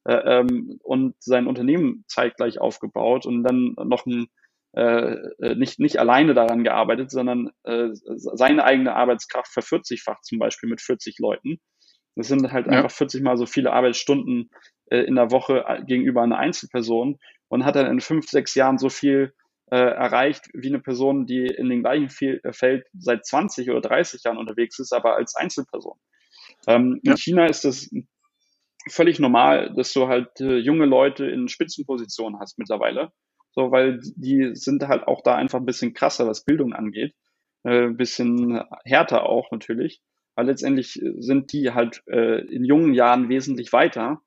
äh, 0.06 0.40
ähm, 0.40 0.80
und 0.84 1.16
sein 1.20 1.48
Unternehmen 1.48 2.04
zeitgleich 2.08 2.60
aufgebaut 2.60 3.26
und 3.26 3.44
dann 3.44 3.76
noch 3.78 4.06
ein 4.06 4.28
äh, 4.76 5.16
äh, 5.40 5.56
nicht, 5.56 5.80
nicht 5.80 6.00
alleine 6.00 6.34
daran 6.34 6.66
gearbeitet, 6.66 7.10
sondern 7.10 7.50
äh, 7.64 7.90
seine 7.94 8.66
eigene 8.66 8.94
Arbeitskraft 8.94 9.52
vervierzigfacht, 9.54 10.26
zum 10.26 10.38
Beispiel 10.38 10.70
mit 10.70 10.82
40 10.82 11.18
Leuten. 11.20 11.62
Das 12.16 12.28
sind 12.28 12.52
halt 12.52 12.68
ja. 12.68 12.74
einfach 12.74 12.92
40 12.92 13.22
mal 13.22 13.38
so 13.38 13.46
viele 13.46 13.74
Arbeitsstunden 13.74 14.50
äh, 14.90 15.00
in 15.00 15.16
der 15.16 15.32
Woche 15.32 15.66
äh, 15.68 15.84
gegenüber 15.84 16.22
einer 16.22 16.38
Einzelperson 16.38 17.20
und 17.48 17.66
hat 17.66 17.76
dann 17.76 17.88
in 17.88 18.02
fünf, 18.02 18.28
sechs 18.30 18.56
Jahren 18.56 18.78
so 18.78 18.90
viel 18.90 19.34
äh, 19.72 19.78
erreicht 19.78 20.50
wie 20.54 20.68
eine 20.68 20.80
Person, 20.80 21.26
die 21.26 21.46
in 21.46 21.70
dem 21.70 21.82
gleichen 21.82 22.10
Feld 22.10 22.86
seit 22.94 23.26
20 23.26 23.70
oder 23.70 23.82
30 23.82 24.24
Jahren 24.24 24.38
unterwegs 24.38 24.80
ist, 24.80 24.94
aber 24.94 25.16
als 25.16 25.36
Einzelperson. 25.36 25.98
Ähm, 26.68 27.00
ja. 27.04 27.12
In 27.12 27.18
China 27.18 27.46
ist 27.48 27.66
das 27.66 27.90
völlig 28.90 29.20
normal, 29.20 29.74
dass 29.76 29.94
du 29.94 30.08
halt 30.08 30.40
äh, 30.40 30.58
junge 30.58 30.86
Leute 30.86 31.26
in 31.26 31.48
Spitzenpositionen 31.48 32.40
hast 32.40 32.58
mittlerweile. 32.60 33.12
So, 33.52 33.72
weil 33.72 34.00
die 34.16 34.52
sind 34.54 34.88
halt 34.88 35.08
auch 35.08 35.22
da 35.24 35.36
einfach 35.36 35.60
ein 35.60 35.66
bisschen 35.66 35.94
krasser, 35.94 36.28
was 36.28 36.44
Bildung 36.44 36.74
angeht. 36.74 37.16
Äh, 37.64 37.86
ein 37.86 37.98
bisschen 37.98 38.62
härter 38.84 39.24
auch 39.24 39.50
natürlich. 39.52 40.02
Aber 40.36 40.48
letztendlich 40.48 41.02
sind 41.18 41.54
die 41.54 41.72
halt 41.72 42.04
äh, 42.08 42.42
in 42.48 42.66
jungen 42.66 42.94
Jahren 42.94 43.30
wesentlich 43.30 43.72
weiter 43.74 44.22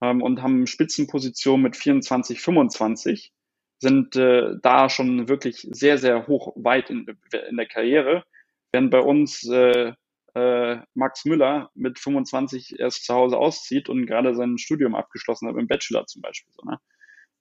ähm, 0.00 0.22
und 0.22 0.42
haben 0.42 0.66
Spitzenpositionen 0.66 1.62
mit 1.62 1.76
24, 1.76 2.40
25, 2.40 3.32
sind 3.78 4.16
äh, 4.16 4.54
da 4.62 4.88
schon 4.88 5.28
wirklich 5.28 5.66
sehr, 5.70 5.98
sehr 5.98 6.26
hoch 6.26 6.52
weit 6.56 6.90
in, 6.90 7.06
in 7.48 7.56
der 7.56 7.66
Karriere. 7.66 8.24
Während 8.72 8.90
bei 8.90 9.00
uns 9.00 9.48
äh, 9.48 9.92
äh, 10.34 10.78
Max 10.94 11.24
Müller 11.24 11.70
mit 11.74 11.98
25 11.98 12.78
erst 12.78 13.04
zu 13.04 13.14
Hause 13.14 13.36
auszieht 13.36 13.88
und 13.88 14.06
gerade 14.06 14.34
sein 14.34 14.58
Studium 14.58 14.94
abgeschlossen 14.94 15.48
hat, 15.48 15.56
im 15.56 15.66
Bachelor 15.66 16.06
zum 16.06 16.22
Beispiel. 16.22 16.52
So, 16.52 16.62
ne? 16.68 16.78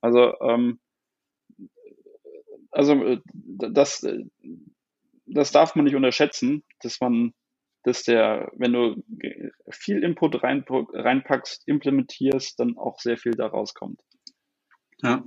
Also 0.02 0.34
ähm, 0.42 0.80
also 2.72 2.94
äh, 3.04 3.22
das, 3.34 4.04
äh, 4.04 4.24
das 5.26 5.52
darf 5.52 5.76
man 5.76 5.86
nicht 5.86 5.96
unterschätzen, 5.96 6.64
dass 6.82 7.00
man, 7.02 7.34
dass 7.90 8.04
der, 8.04 8.52
wenn 8.56 8.74
du 8.74 9.04
viel 9.70 10.04
Input 10.04 10.44
rein, 10.44 10.64
reinpackst, 10.68 11.68
implementierst, 11.68 12.60
dann 12.60 12.78
auch 12.78 13.00
sehr 13.00 13.18
viel 13.18 13.34
da 13.34 13.48
rauskommt. 13.48 14.00
Ja. 15.02 15.24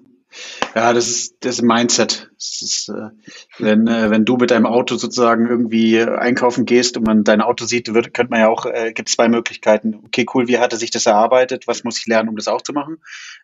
Ja, 0.75 0.93
das 0.93 1.09
ist 1.09 1.37
das 1.41 1.61
Mindset. 1.61 2.31
Das 2.37 2.63
ist, 2.63 2.89
äh, 2.89 3.11
wenn, 3.59 3.87
äh, 3.87 4.11
wenn 4.11 4.25
du 4.25 4.37
mit 4.37 4.51
deinem 4.51 4.67
Auto 4.67 4.97
sozusagen 4.97 5.47
irgendwie 5.47 6.01
einkaufen 6.01 6.65
gehst 6.65 6.97
und 6.97 7.07
man 7.07 7.25
dein 7.25 7.41
Auto 7.41 7.67
sieht, 7.67 7.93
wird, 7.93 8.15
könnte 8.15 8.31
man 8.31 8.41
ja 8.41 8.49
auch, 8.49 8.67
äh, 8.67 8.93
gibt 8.93 9.09
zwei 9.09 9.29
Möglichkeiten. 9.29 10.01
Okay, 10.07 10.27
cool, 10.35 10.49
wie 10.49 10.59
hat 10.59 10.73
er 10.73 10.79
sich 10.79 10.91
das 10.91 11.07
erarbeitet? 11.07 11.67
Was 11.67 11.85
muss 11.85 11.99
ich 11.99 12.07
lernen, 12.07 12.31
um 12.31 12.37
das 12.37 12.49
auch 12.49 12.63
zu 12.63 12.73
machen? 12.73 12.97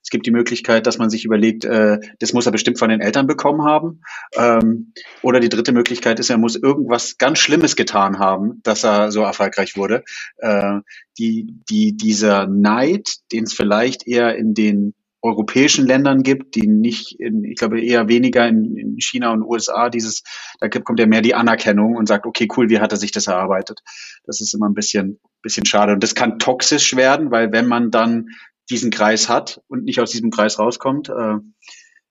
Es 0.02 0.10
gibt 0.10 0.26
die 0.26 0.30
Möglichkeit, 0.30 0.86
dass 0.86 0.98
man 0.98 1.10
sich 1.10 1.24
überlegt, 1.24 1.64
äh, 1.64 1.98
das 2.18 2.32
muss 2.32 2.46
er 2.46 2.52
bestimmt 2.52 2.78
von 2.78 2.88
den 2.88 3.00
Eltern 3.00 3.26
bekommen 3.26 3.62
haben. 3.62 4.00
Ähm, 4.34 4.92
oder 5.22 5.40
die 5.40 5.50
dritte 5.50 5.72
Möglichkeit 5.72 6.18
ist, 6.18 6.30
er 6.30 6.38
muss 6.38 6.56
irgendwas 6.56 7.18
ganz 7.18 7.38
Schlimmes 7.38 7.76
getan 7.76 8.18
haben, 8.18 8.60
dass 8.62 8.84
er 8.84 9.12
so 9.12 9.22
erfolgreich 9.22 9.76
wurde. 9.76 10.04
Äh, 10.38 10.80
die, 11.18 11.54
die, 11.68 11.96
dieser 11.96 12.46
Neid, 12.46 13.10
den 13.32 13.44
es 13.44 13.52
vielleicht 13.52 14.06
eher 14.06 14.36
in 14.36 14.54
den 14.54 14.94
europäischen 15.28 15.86
Ländern 15.86 16.22
gibt, 16.22 16.54
die 16.54 16.66
nicht, 16.66 17.18
in, 17.20 17.44
ich 17.44 17.56
glaube 17.56 17.80
eher 17.80 18.08
weniger 18.08 18.46
in, 18.48 18.76
in 18.76 19.00
China 19.00 19.32
und 19.32 19.42
USA, 19.42 19.88
dieses, 19.90 20.22
da 20.60 20.68
kommt 20.68 20.98
ja 20.98 21.06
mehr 21.06 21.22
die 21.22 21.34
Anerkennung 21.34 21.96
und 21.96 22.06
sagt, 22.06 22.26
okay, 22.26 22.48
cool, 22.56 22.68
wie 22.70 22.80
hat 22.80 22.92
er 22.92 22.98
sich 22.98 23.12
das 23.12 23.26
erarbeitet? 23.26 23.80
Das 24.24 24.40
ist 24.40 24.54
immer 24.54 24.68
ein 24.68 24.74
bisschen, 24.74 25.20
bisschen 25.42 25.66
schade. 25.66 25.92
Und 25.92 26.02
das 26.02 26.14
kann 26.14 26.38
toxisch 26.38 26.96
werden, 26.96 27.30
weil 27.30 27.52
wenn 27.52 27.66
man 27.66 27.90
dann 27.90 28.26
diesen 28.70 28.90
Kreis 28.90 29.28
hat 29.28 29.60
und 29.68 29.84
nicht 29.84 30.00
aus 30.00 30.10
diesem 30.10 30.30
Kreis 30.30 30.58
rauskommt, 30.58 31.08
äh, 31.08 31.36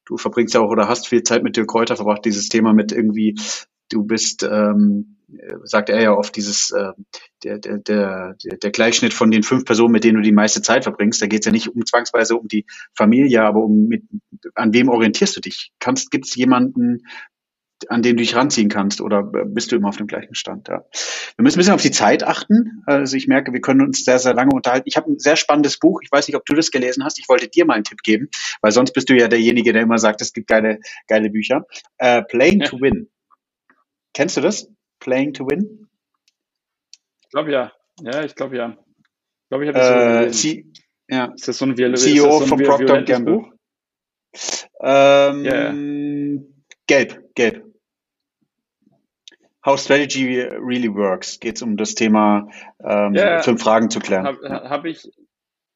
du 0.05 0.17
verbringst 0.17 0.53
ja 0.53 0.61
auch 0.61 0.69
oder 0.69 0.87
hast 0.87 1.07
viel 1.07 1.23
Zeit 1.23 1.43
mit 1.43 1.57
Dirk 1.57 1.67
Kräuter 1.67 1.95
verbracht, 1.95 2.25
dieses 2.25 2.49
Thema 2.49 2.73
mit 2.73 2.91
irgendwie, 2.91 3.35
du 3.89 4.03
bist, 4.03 4.43
ähm, 4.43 5.16
sagt 5.63 5.89
er 5.89 6.01
ja 6.01 6.13
oft, 6.13 6.35
dieses 6.35 6.71
äh, 6.71 6.91
der, 7.43 7.59
der, 7.59 7.77
der, 7.77 8.35
der 8.43 8.71
Gleichschnitt 8.71 9.13
von 9.13 9.31
den 9.31 9.43
fünf 9.43 9.65
Personen, 9.65 9.91
mit 9.91 10.03
denen 10.03 10.17
du 10.17 10.23
die 10.23 10.31
meiste 10.31 10.61
Zeit 10.61 10.83
verbringst. 10.83 11.21
Da 11.21 11.27
geht 11.27 11.41
es 11.41 11.45
ja 11.45 11.51
nicht 11.51 11.67
um 11.67 11.85
zwangsweise 11.85 12.35
um 12.37 12.47
die 12.47 12.65
Familie, 12.95 13.43
aber 13.43 13.63
um 13.63 13.87
mit, 13.87 14.03
an 14.55 14.73
wem 14.73 14.89
orientierst 14.89 15.35
du 15.35 15.41
dich? 15.41 15.71
Kannst, 15.79 16.11
gibt 16.11 16.25
es 16.25 16.35
jemanden, 16.35 17.03
an 17.89 18.01
den 18.01 18.17
du 18.17 18.23
dich 18.23 18.35
ranziehen 18.35 18.69
kannst 18.69 19.01
oder 19.01 19.23
bist 19.23 19.71
du 19.71 19.75
immer 19.75 19.89
auf 19.89 19.97
dem 19.97 20.07
gleichen 20.07 20.33
Stand? 20.33 20.67
Ja. 20.67 20.83
Wir 21.35 21.43
müssen 21.43 21.57
ein 21.57 21.59
bisschen 21.59 21.73
auf 21.73 21.81
die 21.81 21.91
Zeit 21.91 22.23
achten. 22.23 22.81
Also 22.85 23.15
ich 23.15 23.27
merke, 23.27 23.53
wir 23.53 23.61
können 23.61 23.81
uns 23.81 24.03
sehr, 24.03 24.19
sehr 24.19 24.33
lange 24.33 24.55
unterhalten. 24.55 24.87
Ich 24.87 24.97
habe 24.97 25.11
ein 25.11 25.19
sehr 25.19 25.35
spannendes 25.35 25.77
Buch. 25.77 26.01
Ich 26.01 26.11
weiß 26.11 26.27
nicht, 26.27 26.37
ob 26.37 26.45
du 26.45 26.55
das 26.55 26.71
gelesen 26.71 27.03
hast. 27.03 27.19
Ich 27.19 27.29
wollte 27.29 27.47
dir 27.47 27.65
mal 27.65 27.75
einen 27.75 27.83
Tipp 27.83 28.01
geben, 28.01 28.29
weil 28.61 28.71
sonst 28.71 28.93
bist 28.93 29.09
du 29.09 29.15
ja 29.15 29.27
derjenige, 29.27 29.73
der 29.73 29.83
immer 29.83 29.99
sagt, 29.99 30.21
es 30.21 30.33
gibt 30.33 30.47
geile, 30.47 30.79
geile 31.07 31.29
Bücher. 31.29 31.65
Uh, 32.01 32.23
Playing 32.23 32.61
ja. 32.61 32.67
to 32.67 32.81
Win. 32.81 33.09
Kennst 34.13 34.37
du 34.37 34.41
das? 34.41 34.67
Playing 35.07 35.33
to 35.33 35.45
Win? 35.45 35.87
Ich 37.21 37.29
glaube 37.29 37.49
ja. 37.53 37.71
Ja, 38.01 38.25
ich 38.25 38.35
glaube 38.35 38.57
ja. 38.57 38.77
Ich 38.77 39.49
glaube, 39.49 39.63
ich 39.63 39.73
habe 39.73 39.79
das 39.79 40.43
äh, 40.43 40.63
ja. 41.07 41.31
Ist 41.33 41.47
das 41.47 41.57
so 41.57 41.65
ein, 41.65 41.77
Viol 41.77 41.95
CEO 41.95 42.39
so 42.39 42.45
von 42.45 42.61
Procter 42.61 43.03
Gamble. 43.03 43.45
Ähm, 44.81 45.45
yeah. 45.45 45.73
Gelb, 46.87 47.33
gelb. 47.35 47.63
How 49.65 49.79
Strategy 49.79 50.41
Really 50.41 50.93
Works. 50.93 51.39
Geht 51.39 51.55
es 51.55 51.61
um 51.61 51.77
das 51.77 51.95
Thema, 51.95 52.49
ähm, 52.83 53.15
yeah. 53.15 53.41
fünf 53.41 53.63
Fragen 53.63 53.89
zu 53.89 53.99
klären. 53.99 54.25
Habe 54.25 54.69
hab 54.69 54.83
ich, 54.83 55.09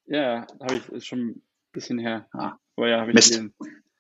ja, 0.08 0.46
habe 0.60 0.76
ich, 0.76 0.90
ist 0.90 1.08
schon 1.08 1.20
ein 1.20 1.44
bisschen 1.72 2.00
her. 2.00 2.28
Ah. 2.34 2.58
Oh, 2.76 2.86
ja, 2.86 3.06
Mist. 3.06 3.42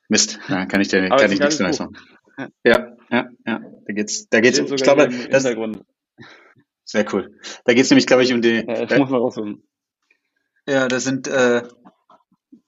Mist. 0.09 0.39
Ja, 0.49 0.65
kann 0.65 0.81
ich 0.81 0.89
dir 0.89 1.07
kann 1.07 1.31
ich 1.31 1.39
nichts 1.39 1.59
Neues 1.59 1.79
machen. 1.79 1.95
Ja, 2.63 2.95
ja, 3.09 3.29
ja. 3.45 3.61
Da 3.85 3.93
geht's, 3.93 4.29
da 4.29 4.39
geht's, 4.39 4.59
ich 4.59 4.83
glaube, 4.83 5.09
das, 5.29 5.43
sehr 6.83 7.13
cool. 7.13 7.39
Da 7.65 7.73
geht's 7.73 7.89
nämlich, 7.89 8.07
glaube 8.07 8.23
ich, 8.23 8.33
um 8.33 8.41
die. 8.41 8.65
Ja, 8.67 8.85
das 8.85 8.99
muss 8.99 9.09
man 9.09 9.21
rausfinden. 9.21 9.63
Ja, 10.67 10.87
das 10.87 11.03
sind, 11.03 11.27
äh, 11.27 11.63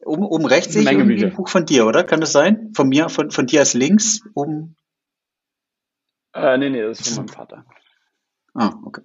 oben, 0.05 0.23
oben 0.23 0.45
rechts 0.45 0.73
sehe 0.73 0.81
ich 0.81 0.91
irgendwie 0.91 1.23
ein 1.23 1.35
Buch 1.35 1.49
von 1.49 1.65
dir, 1.65 1.85
oder? 1.85 2.03
Kann 2.03 2.21
das 2.21 2.31
sein? 2.31 2.71
Von 2.75 2.89
mir, 2.89 3.09
von, 3.09 3.31
von 3.31 3.45
dir 3.45 3.59
als 3.59 3.73
links, 3.73 4.21
oben? 4.33 4.75
Äh, 6.33 6.57
nee, 6.57 6.69
nee, 6.69 6.81
das 6.81 7.01
ist 7.01 7.09
von 7.09 7.25
meinem 7.25 7.33
Vater. 7.33 7.65
Ah, 8.53 8.73
okay. 8.85 9.01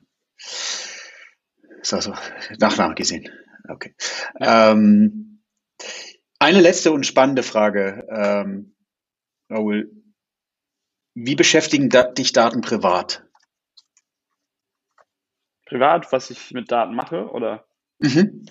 So, 1.82 2.00
so, 2.00 2.14
Nachname 2.58 2.94
gesehen. 2.94 3.28
Okay. 3.68 3.94
Ja. 4.40 4.72
Ähm, 4.72 5.42
eine 6.38 6.60
letzte 6.60 6.92
und 6.92 7.04
spannende 7.06 7.42
Frage, 7.42 8.06
ähm, 8.10 8.74
Raoul. 9.50 9.90
Wie 11.20 11.34
beschäftigen 11.34 11.90
dich 12.16 12.32
Daten 12.32 12.60
privat? 12.60 13.24
Privat, 15.66 16.12
was 16.12 16.30
ich 16.30 16.52
mit 16.52 16.70
Daten 16.70 16.94
mache, 16.94 17.28
oder? 17.30 17.66
Mhm. 17.98 18.46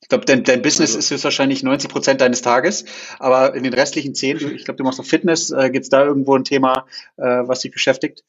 Ich 0.00 0.08
glaube, 0.08 0.24
dein, 0.24 0.42
dein 0.42 0.62
Business 0.62 0.96
also, 0.96 1.14
ist 1.14 1.24
wahrscheinlich 1.24 1.62
90 1.62 1.90
Prozent 1.90 2.22
deines 2.22 2.40
Tages, 2.40 2.86
aber 3.18 3.54
in 3.54 3.62
den 3.62 3.74
restlichen 3.74 4.14
zehn, 4.14 4.38
ich 4.38 4.64
glaube, 4.64 4.78
du 4.78 4.84
machst 4.84 4.98
noch 4.98 5.04
Fitness. 5.04 5.50
Äh, 5.50 5.70
Gibt 5.70 5.84
es 5.84 5.90
da 5.90 6.02
irgendwo 6.02 6.34
ein 6.34 6.44
Thema, 6.44 6.86
äh, 7.18 7.24
was 7.24 7.60
dich 7.60 7.72
beschäftigt? 7.72 8.24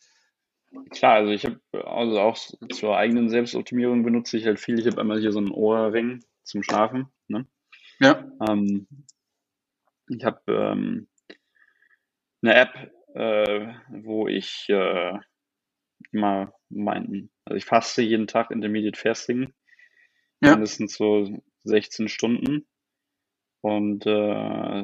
Klar, 0.90 1.14
also 1.14 1.32
ich 1.32 1.46
habe 1.46 1.60
also 1.88 2.20
auch 2.20 2.38
zur 2.70 2.98
eigenen 2.98 3.30
Selbstoptimierung 3.30 4.04
benutze 4.04 4.38
ich 4.38 4.46
halt 4.46 4.60
viel. 4.60 4.78
Ich 4.78 4.88
habe 4.88 5.00
einmal 5.00 5.22
hier 5.22 5.32
so 5.32 5.40
einen 5.40 5.52
Ohrring 5.52 6.22
zum 6.44 6.64
Schlafen. 6.64 7.08
Ne? 7.30 7.46
Ja. 8.00 8.30
Ähm, 8.46 8.88
ich 10.10 10.26
habe 10.26 10.42
ähm, 10.48 11.08
eine 12.42 12.56
App, 12.56 12.92
äh, 13.14 13.74
wo 13.90 14.28
ich 14.28 14.68
äh, 14.70 15.14
immer 16.12 16.54
meinen, 16.70 17.32
also 17.46 17.58
ich 17.58 17.66
faste 17.66 18.02
jeden 18.02 18.28
Tag 18.28 18.52
Intermediate 18.52 19.00
Fasting, 19.00 19.54
ja. 20.42 20.52
mindestens 20.52 20.96
so 20.96 21.42
16 21.64 22.08
Stunden. 22.08 22.68
Und 23.62 24.06
äh, 24.06 24.10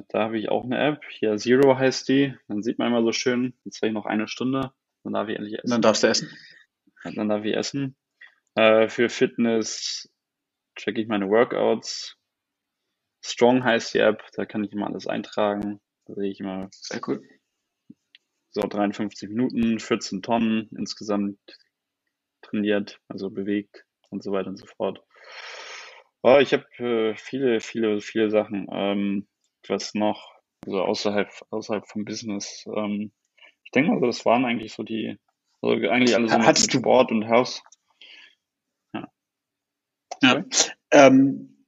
da 0.07 0.19
habe 0.19 0.39
ich 0.39 0.49
auch 0.49 0.63
eine 0.63 0.79
App, 0.79 1.03
hier 1.09 1.35
Zero 1.35 1.77
heißt 1.77 2.07
die. 2.07 2.33
Dann 2.47 2.63
sieht 2.63 2.79
man 2.79 2.87
immer 2.87 3.03
so 3.03 3.11
schön, 3.11 3.53
jetzt 3.65 3.81
habe 3.81 3.87
ich 3.87 3.93
noch 3.93 4.05
eine 4.05 4.27
Stunde, 4.29 4.71
dann 5.03 5.13
darf 5.13 5.27
ich 5.27 5.35
endlich 5.35 5.59
essen. 5.59 5.71
Dann 5.71 5.81
darfst 5.81 6.03
du 6.03 6.07
essen. 6.07 6.29
Dann 7.03 7.27
darf 7.27 7.43
ich 7.43 7.55
essen. 7.55 7.97
Äh, 8.55 8.87
für 8.87 9.09
Fitness 9.09 10.09
checke 10.77 11.01
ich 11.01 11.07
meine 11.07 11.29
Workouts. 11.29 12.15
Strong 13.21 13.63
heißt 13.63 13.93
die 13.93 13.99
App, 13.99 14.23
da 14.33 14.45
kann 14.45 14.63
ich 14.63 14.71
immer 14.71 14.87
alles 14.87 15.07
eintragen. 15.07 15.81
Da 16.05 16.15
sehe 16.15 16.31
ich 16.31 16.39
immer. 16.39 16.69
Sehr 16.71 17.01
cool. 17.07 17.21
So 18.51 18.61
53 18.61 19.29
Minuten, 19.29 19.79
14 19.79 20.21
Tonnen 20.21 20.69
insgesamt 20.75 21.39
trainiert, 22.41 22.99
also 23.07 23.29
bewegt 23.29 23.85
und 24.09 24.23
so 24.23 24.31
weiter 24.31 24.49
und 24.49 24.57
so 24.57 24.65
fort. 24.65 25.03
Oh, 26.21 26.37
ich 26.39 26.53
habe 26.53 26.65
äh, 26.77 27.15
viele, 27.15 27.61
viele, 27.61 28.01
viele 28.01 28.29
Sachen. 28.29 28.67
Ähm, 28.71 29.27
was 29.67 29.93
noch? 29.93 30.33
Also 30.65 30.81
außerhalb, 30.81 31.29
außerhalb 31.51 31.87
vom 31.87 32.05
Business. 32.05 32.65
Ähm, 32.75 33.11
ich 33.63 33.71
denke 33.71 33.91
mal, 33.91 34.05
das 34.05 34.25
waren 34.25 34.45
eigentlich 34.45 34.73
so 34.73 34.83
die, 34.83 35.17
also 35.61 35.75
eigentlich 35.87 36.15
alles 36.15 36.31
so 36.31 36.37
mit, 36.37 36.47
mit 36.47 36.71
Sport 36.71 37.11
und 37.11 37.29
Haus. 37.29 37.61
Ja. 38.93 39.07
ja. 40.21 40.43
Ähm, 40.91 41.58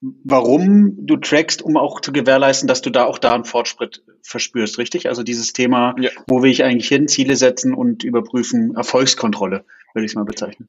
warum 0.00 1.06
du 1.06 1.16
trackst, 1.16 1.62
um 1.62 1.76
auch 1.76 2.00
zu 2.00 2.12
gewährleisten, 2.12 2.68
dass 2.68 2.82
du 2.82 2.90
da 2.90 3.04
auch 3.04 3.18
da 3.18 3.34
einen 3.34 3.44
Fortschritt 3.44 4.04
verspürst, 4.22 4.78
richtig? 4.78 5.08
Also 5.08 5.22
dieses 5.22 5.52
Thema, 5.52 5.94
ja. 5.98 6.10
wo 6.26 6.42
will 6.42 6.50
ich 6.50 6.64
eigentlich 6.64 6.88
hin, 6.88 7.08
Ziele 7.08 7.36
setzen 7.36 7.74
und 7.74 8.04
überprüfen, 8.04 8.74
Erfolgskontrolle, 8.76 9.64
würde 9.94 10.04
ich 10.04 10.12
es 10.12 10.16
mal 10.16 10.24
bezeichnen 10.24 10.68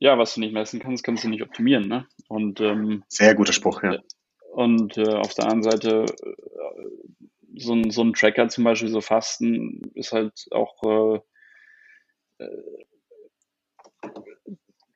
ja, 0.00 0.18
was 0.18 0.34
du 0.34 0.40
nicht 0.40 0.52
messen 0.52 0.80
kannst, 0.80 1.04
kannst 1.04 1.24
du 1.24 1.28
nicht 1.28 1.42
optimieren. 1.42 1.86
Ne? 1.86 2.06
Und, 2.28 2.60
ähm, 2.60 3.04
Sehr 3.08 3.34
guter 3.34 3.52
Spruch, 3.52 3.82
ja. 3.82 3.98
Und 4.52 4.96
äh, 4.96 5.14
auf 5.14 5.34
der 5.34 5.44
anderen 5.44 5.62
Seite, 5.62 6.06
äh, 6.24 6.34
so, 7.56 7.74
ein, 7.74 7.90
so 7.90 8.02
ein 8.02 8.14
Tracker 8.14 8.48
zum 8.48 8.64
Beispiel, 8.64 8.88
so 8.88 9.00
Fasten, 9.00 9.92
ist 9.94 10.12
halt 10.12 10.46
auch 10.50 10.82
äh, 10.82 12.44
äh 12.44 12.62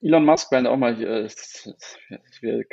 Elon 0.01 0.25
Musk 0.25 0.53
meint 0.53 0.67
auch 0.67 0.77
mal, 0.77 1.01
äh, 1.03 1.29
wir, 2.41 2.65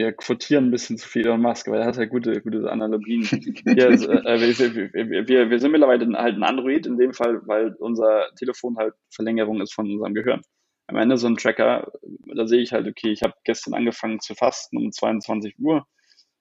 wir 0.00 0.12
quotieren 0.12 0.66
ein 0.66 0.70
bisschen 0.70 0.96
zu 0.98 1.06
viel 1.08 1.26
Elon 1.26 1.42
Musk, 1.42 1.68
weil 1.68 1.80
er 1.80 1.86
hat 1.86 1.96
ja 1.96 2.06
gute, 2.06 2.40
gute 2.40 2.70
Analogien. 2.70 3.22
wir, 3.64 3.90
äh, 3.90 4.94
wir, 4.94 5.28
wir, 5.28 5.50
wir 5.50 5.60
sind 5.60 5.72
mittlerweile 5.72 6.16
halt 6.16 6.36
ein 6.36 6.42
Android 6.42 6.86
in 6.86 6.96
dem 6.96 7.12
Fall, 7.12 7.40
weil 7.46 7.74
unser 7.78 8.30
Telefon 8.36 8.76
halt 8.78 8.94
Verlängerung 9.10 9.60
ist 9.60 9.74
von 9.74 9.90
unserem 9.90 10.14
Gehirn 10.14 10.42
am 10.90 10.96
Ende 10.96 11.16
so 11.16 11.28
ein 11.28 11.36
Tracker, 11.36 11.92
da 12.34 12.46
sehe 12.48 12.60
ich 12.60 12.72
halt, 12.72 12.88
okay, 12.88 13.12
ich 13.12 13.22
habe 13.22 13.34
gestern 13.44 13.74
angefangen 13.74 14.18
zu 14.18 14.34
fasten 14.34 14.76
um 14.76 14.90
22 14.90 15.54
Uhr, 15.60 15.86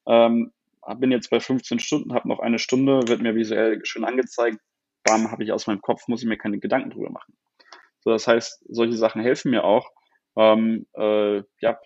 ähm, 0.07 0.51
bin 0.97 1.11
jetzt 1.11 1.29
bei 1.29 1.39
15 1.39 1.77
Stunden, 1.77 2.13
habe 2.13 2.27
noch 2.27 2.39
eine 2.39 2.57
Stunde, 2.57 3.07
wird 3.07 3.21
mir 3.21 3.35
visuell 3.35 3.85
schön 3.85 4.05
angezeigt, 4.05 4.57
bam, 5.03 5.31
habe 5.31 5.43
ich 5.43 5.51
aus 5.51 5.67
meinem 5.67 5.81
Kopf, 5.81 6.07
muss 6.07 6.23
ich 6.23 6.27
mir 6.27 6.37
keine 6.37 6.57
Gedanken 6.57 6.89
drüber 6.89 7.11
machen. 7.11 7.37
So, 7.99 8.09
das 8.09 8.27
heißt, 8.27 8.65
solche 8.67 8.97
Sachen 8.97 9.21
helfen 9.21 9.51
mir 9.51 9.63
auch, 9.63 9.91
ähm, 10.37 10.85
äh, 10.93 11.43
ja, 11.59 11.79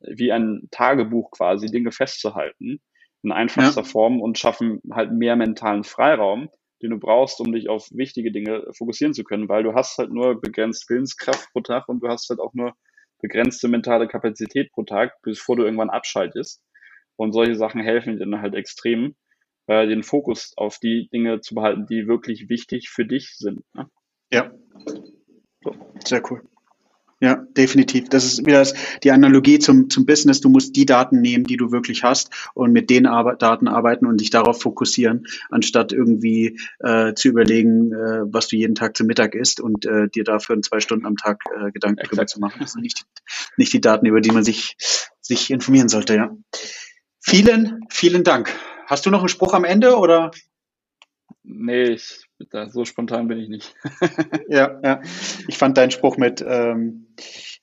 wie 0.00 0.32
ein 0.32 0.68
Tagebuch 0.70 1.30
quasi, 1.30 1.66
Dinge 1.66 1.92
festzuhalten 1.92 2.80
in 3.22 3.32
einfachster 3.32 3.82
ja. 3.82 3.86
Form 3.86 4.20
und 4.20 4.38
schaffen 4.38 4.80
halt 4.90 5.12
mehr 5.12 5.36
mentalen 5.36 5.84
Freiraum, 5.84 6.48
den 6.82 6.90
du 6.90 6.98
brauchst, 6.98 7.40
um 7.40 7.52
dich 7.52 7.68
auf 7.68 7.88
wichtige 7.92 8.32
Dinge 8.32 8.66
fokussieren 8.76 9.14
zu 9.14 9.22
können, 9.22 9.48
weil 9.48 9.62
du 9.62 9.74
hast 9.74 9.98
halt 9.98 10.10
nur 10.10 10.40
begrenzt 10.40 10.90
Willenskraft 10.90 11.52
pro 11.52 11.60
Tag 11.60 11.88
und 11.88 12.02
du 12.02 12.08
hast 12.08 12.28
halt 12.28 12.40
auch 12.40 12.54
nur 12.54 12.74
begrenzte 13.20 13.68
mentale 13.68 14.08
Kapazität 14.08 14.72
pro 14.72 14.82
Tag, 14.82 15.14
bevor 15.22 15.56
du 15.56 15.62
irgendwann 15.62 15.90
abschaltest. 15.90 16.60
Und 17.16 17.32
solche 17.32 17.54
Sachen 17.54 17.80
helfen 17.80 18.14
dir 18.14 18.18
dann 18.18 18.42
halt 18.42 18.54
extrem, 18.54 19.14
äh, 19.68 19.86
den 19.86 20.02
Fokus 20.02 20.52
auf 20.56 20.78
die 20.78 21.08
Dinge 21.12 21.40
zu 21.40 21.54
behalten, 21.54 21.86
die 21.86 22.08
wirklich 22.08 22.48
wichtig 22.48 22.88
für 22.88 23.06
dich 23.06 23.36
sind. 23.36 23.62
Ne? 23.74 23.86
Ja. 24.32 24.50
So. 25.62 25.74
Sehr 26.04 26.22
cool. 26.30 26.42
Ja, 27.22 27.36
definitiv. 27.36 28.08
Das 28.08 28.24
ist 28.24 28.46
wieder 28.46 28.66
die 29.04 29.12
Analogie 29.12 29.60
zum, 29.60 29.88
zum 29.88 30.06
Business. 30.06 30.40
Du 30.40 30.48
musst 30.48 30.74
die 30.74 30.86
Daten 30.86 31.20
nehmen, 31.20 31.44
die 31.44 31.56
du 31.56 31.70
wirklich 31.70 32.02
hast 32.02 32.32
und 32.52 32.72
mit 32.72 32.90
den 32.90 33.06
Ar 33.06 33.36
Daten 33.36 33.68
arbeiten 33.68 34.06
und 34.06 34.20
dich 34.20 34.30
darauf 34.30 34.60
fokussieren, 34.60 35.28
anstatt 35.48 35.92
irgendwie 35.92 36.58
äh, 36.80 37.14
zu 37.14 37.28
überlegen, 37.28 37.92
äh, 37.92 38.22
was 38.24 38.48
du 38.48 38.56
jeden 38.56 38.74
Tag 38.74 38.96
zum 38.96 39.06
Mittag 39.06 39.36
isst 39.36 39.60
und 39.60 39.86
äh, 39.86 40.08
dir 40.08 40.24
dafür 40.24 40.56
in 40.56 40.64
zwei 40.64 40.80
Stunden 40.80 41.06
am 41.06 41.16
Tag 41.16 41.44
äh, 41.46 41.70
Gedanken 41.70 41.98
Exakt. 41.98 42.10
drüber 42.10 42.26
zu 42.26 42.40
machen. 42.40 42.58
Das 42.58 42.72
sind 42.72 42.82
nicht, 42.82 43.04
nicht 43.56 43.72
die 43.72 43.80
Daten, 43.80 44.06
über 44.06 44.20
die 44.20 44.32
man 44.32 44.42
sich, 44.42 44.76
sich 45.20 45.52
informieren 45.52 45.88
sollte, 45.88 46.16
ja. 46.16 46.36
Vielen, 47.20 47.84
vielen 47.88 48.24
Dank. 48.24 48.52
Hast 48.88 49.06
du 49.06 49.10
noch 49.10 49.20
einen 49.20 49.28
Spruch 49.28 49.54
am 49.54 49.62
Ende 49.62 49.96
oder? 49.96 50.32
Nee, 51.44 51.84
ich, 51.84 52.26
da, 52.50 52.68
so 52.68 52.84
spontan 52.84 53.28
bin 53.28 53.38
ich 53.38 53.48
nicht. 53.48 53.74
ja, 54.48 54.80
ja. 54.82 55.02
Ich 55.48 55.58
fand 55.58 55.76
deinen 55.76 55.90
Spruch 55.90 56.16
mit, 56.16 56.44
ähm, 56.46 57.14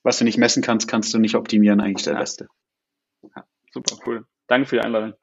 was 0.03 0.19
du 0.19 0.25
nicht 0.25 0.37
messen 0.37 0.63
kannst, 0.63 0.87
kannst 0.87 1.13
du 1.13 1.19
nicht 1.19 1.35
optimieren, 1.35 1.81
eigentlich 1.81 2.05
der 2.05 2.13
ja. 2.13 2.19
beste. 2.19 2.47
Ja, 3.35 3.45
super, 3.71 3.97
cool. 4.05 4.25
Danke 4.47 4.67
für 4.67 4.77
die 4.77 4.81
Einladung. 4.81 5.13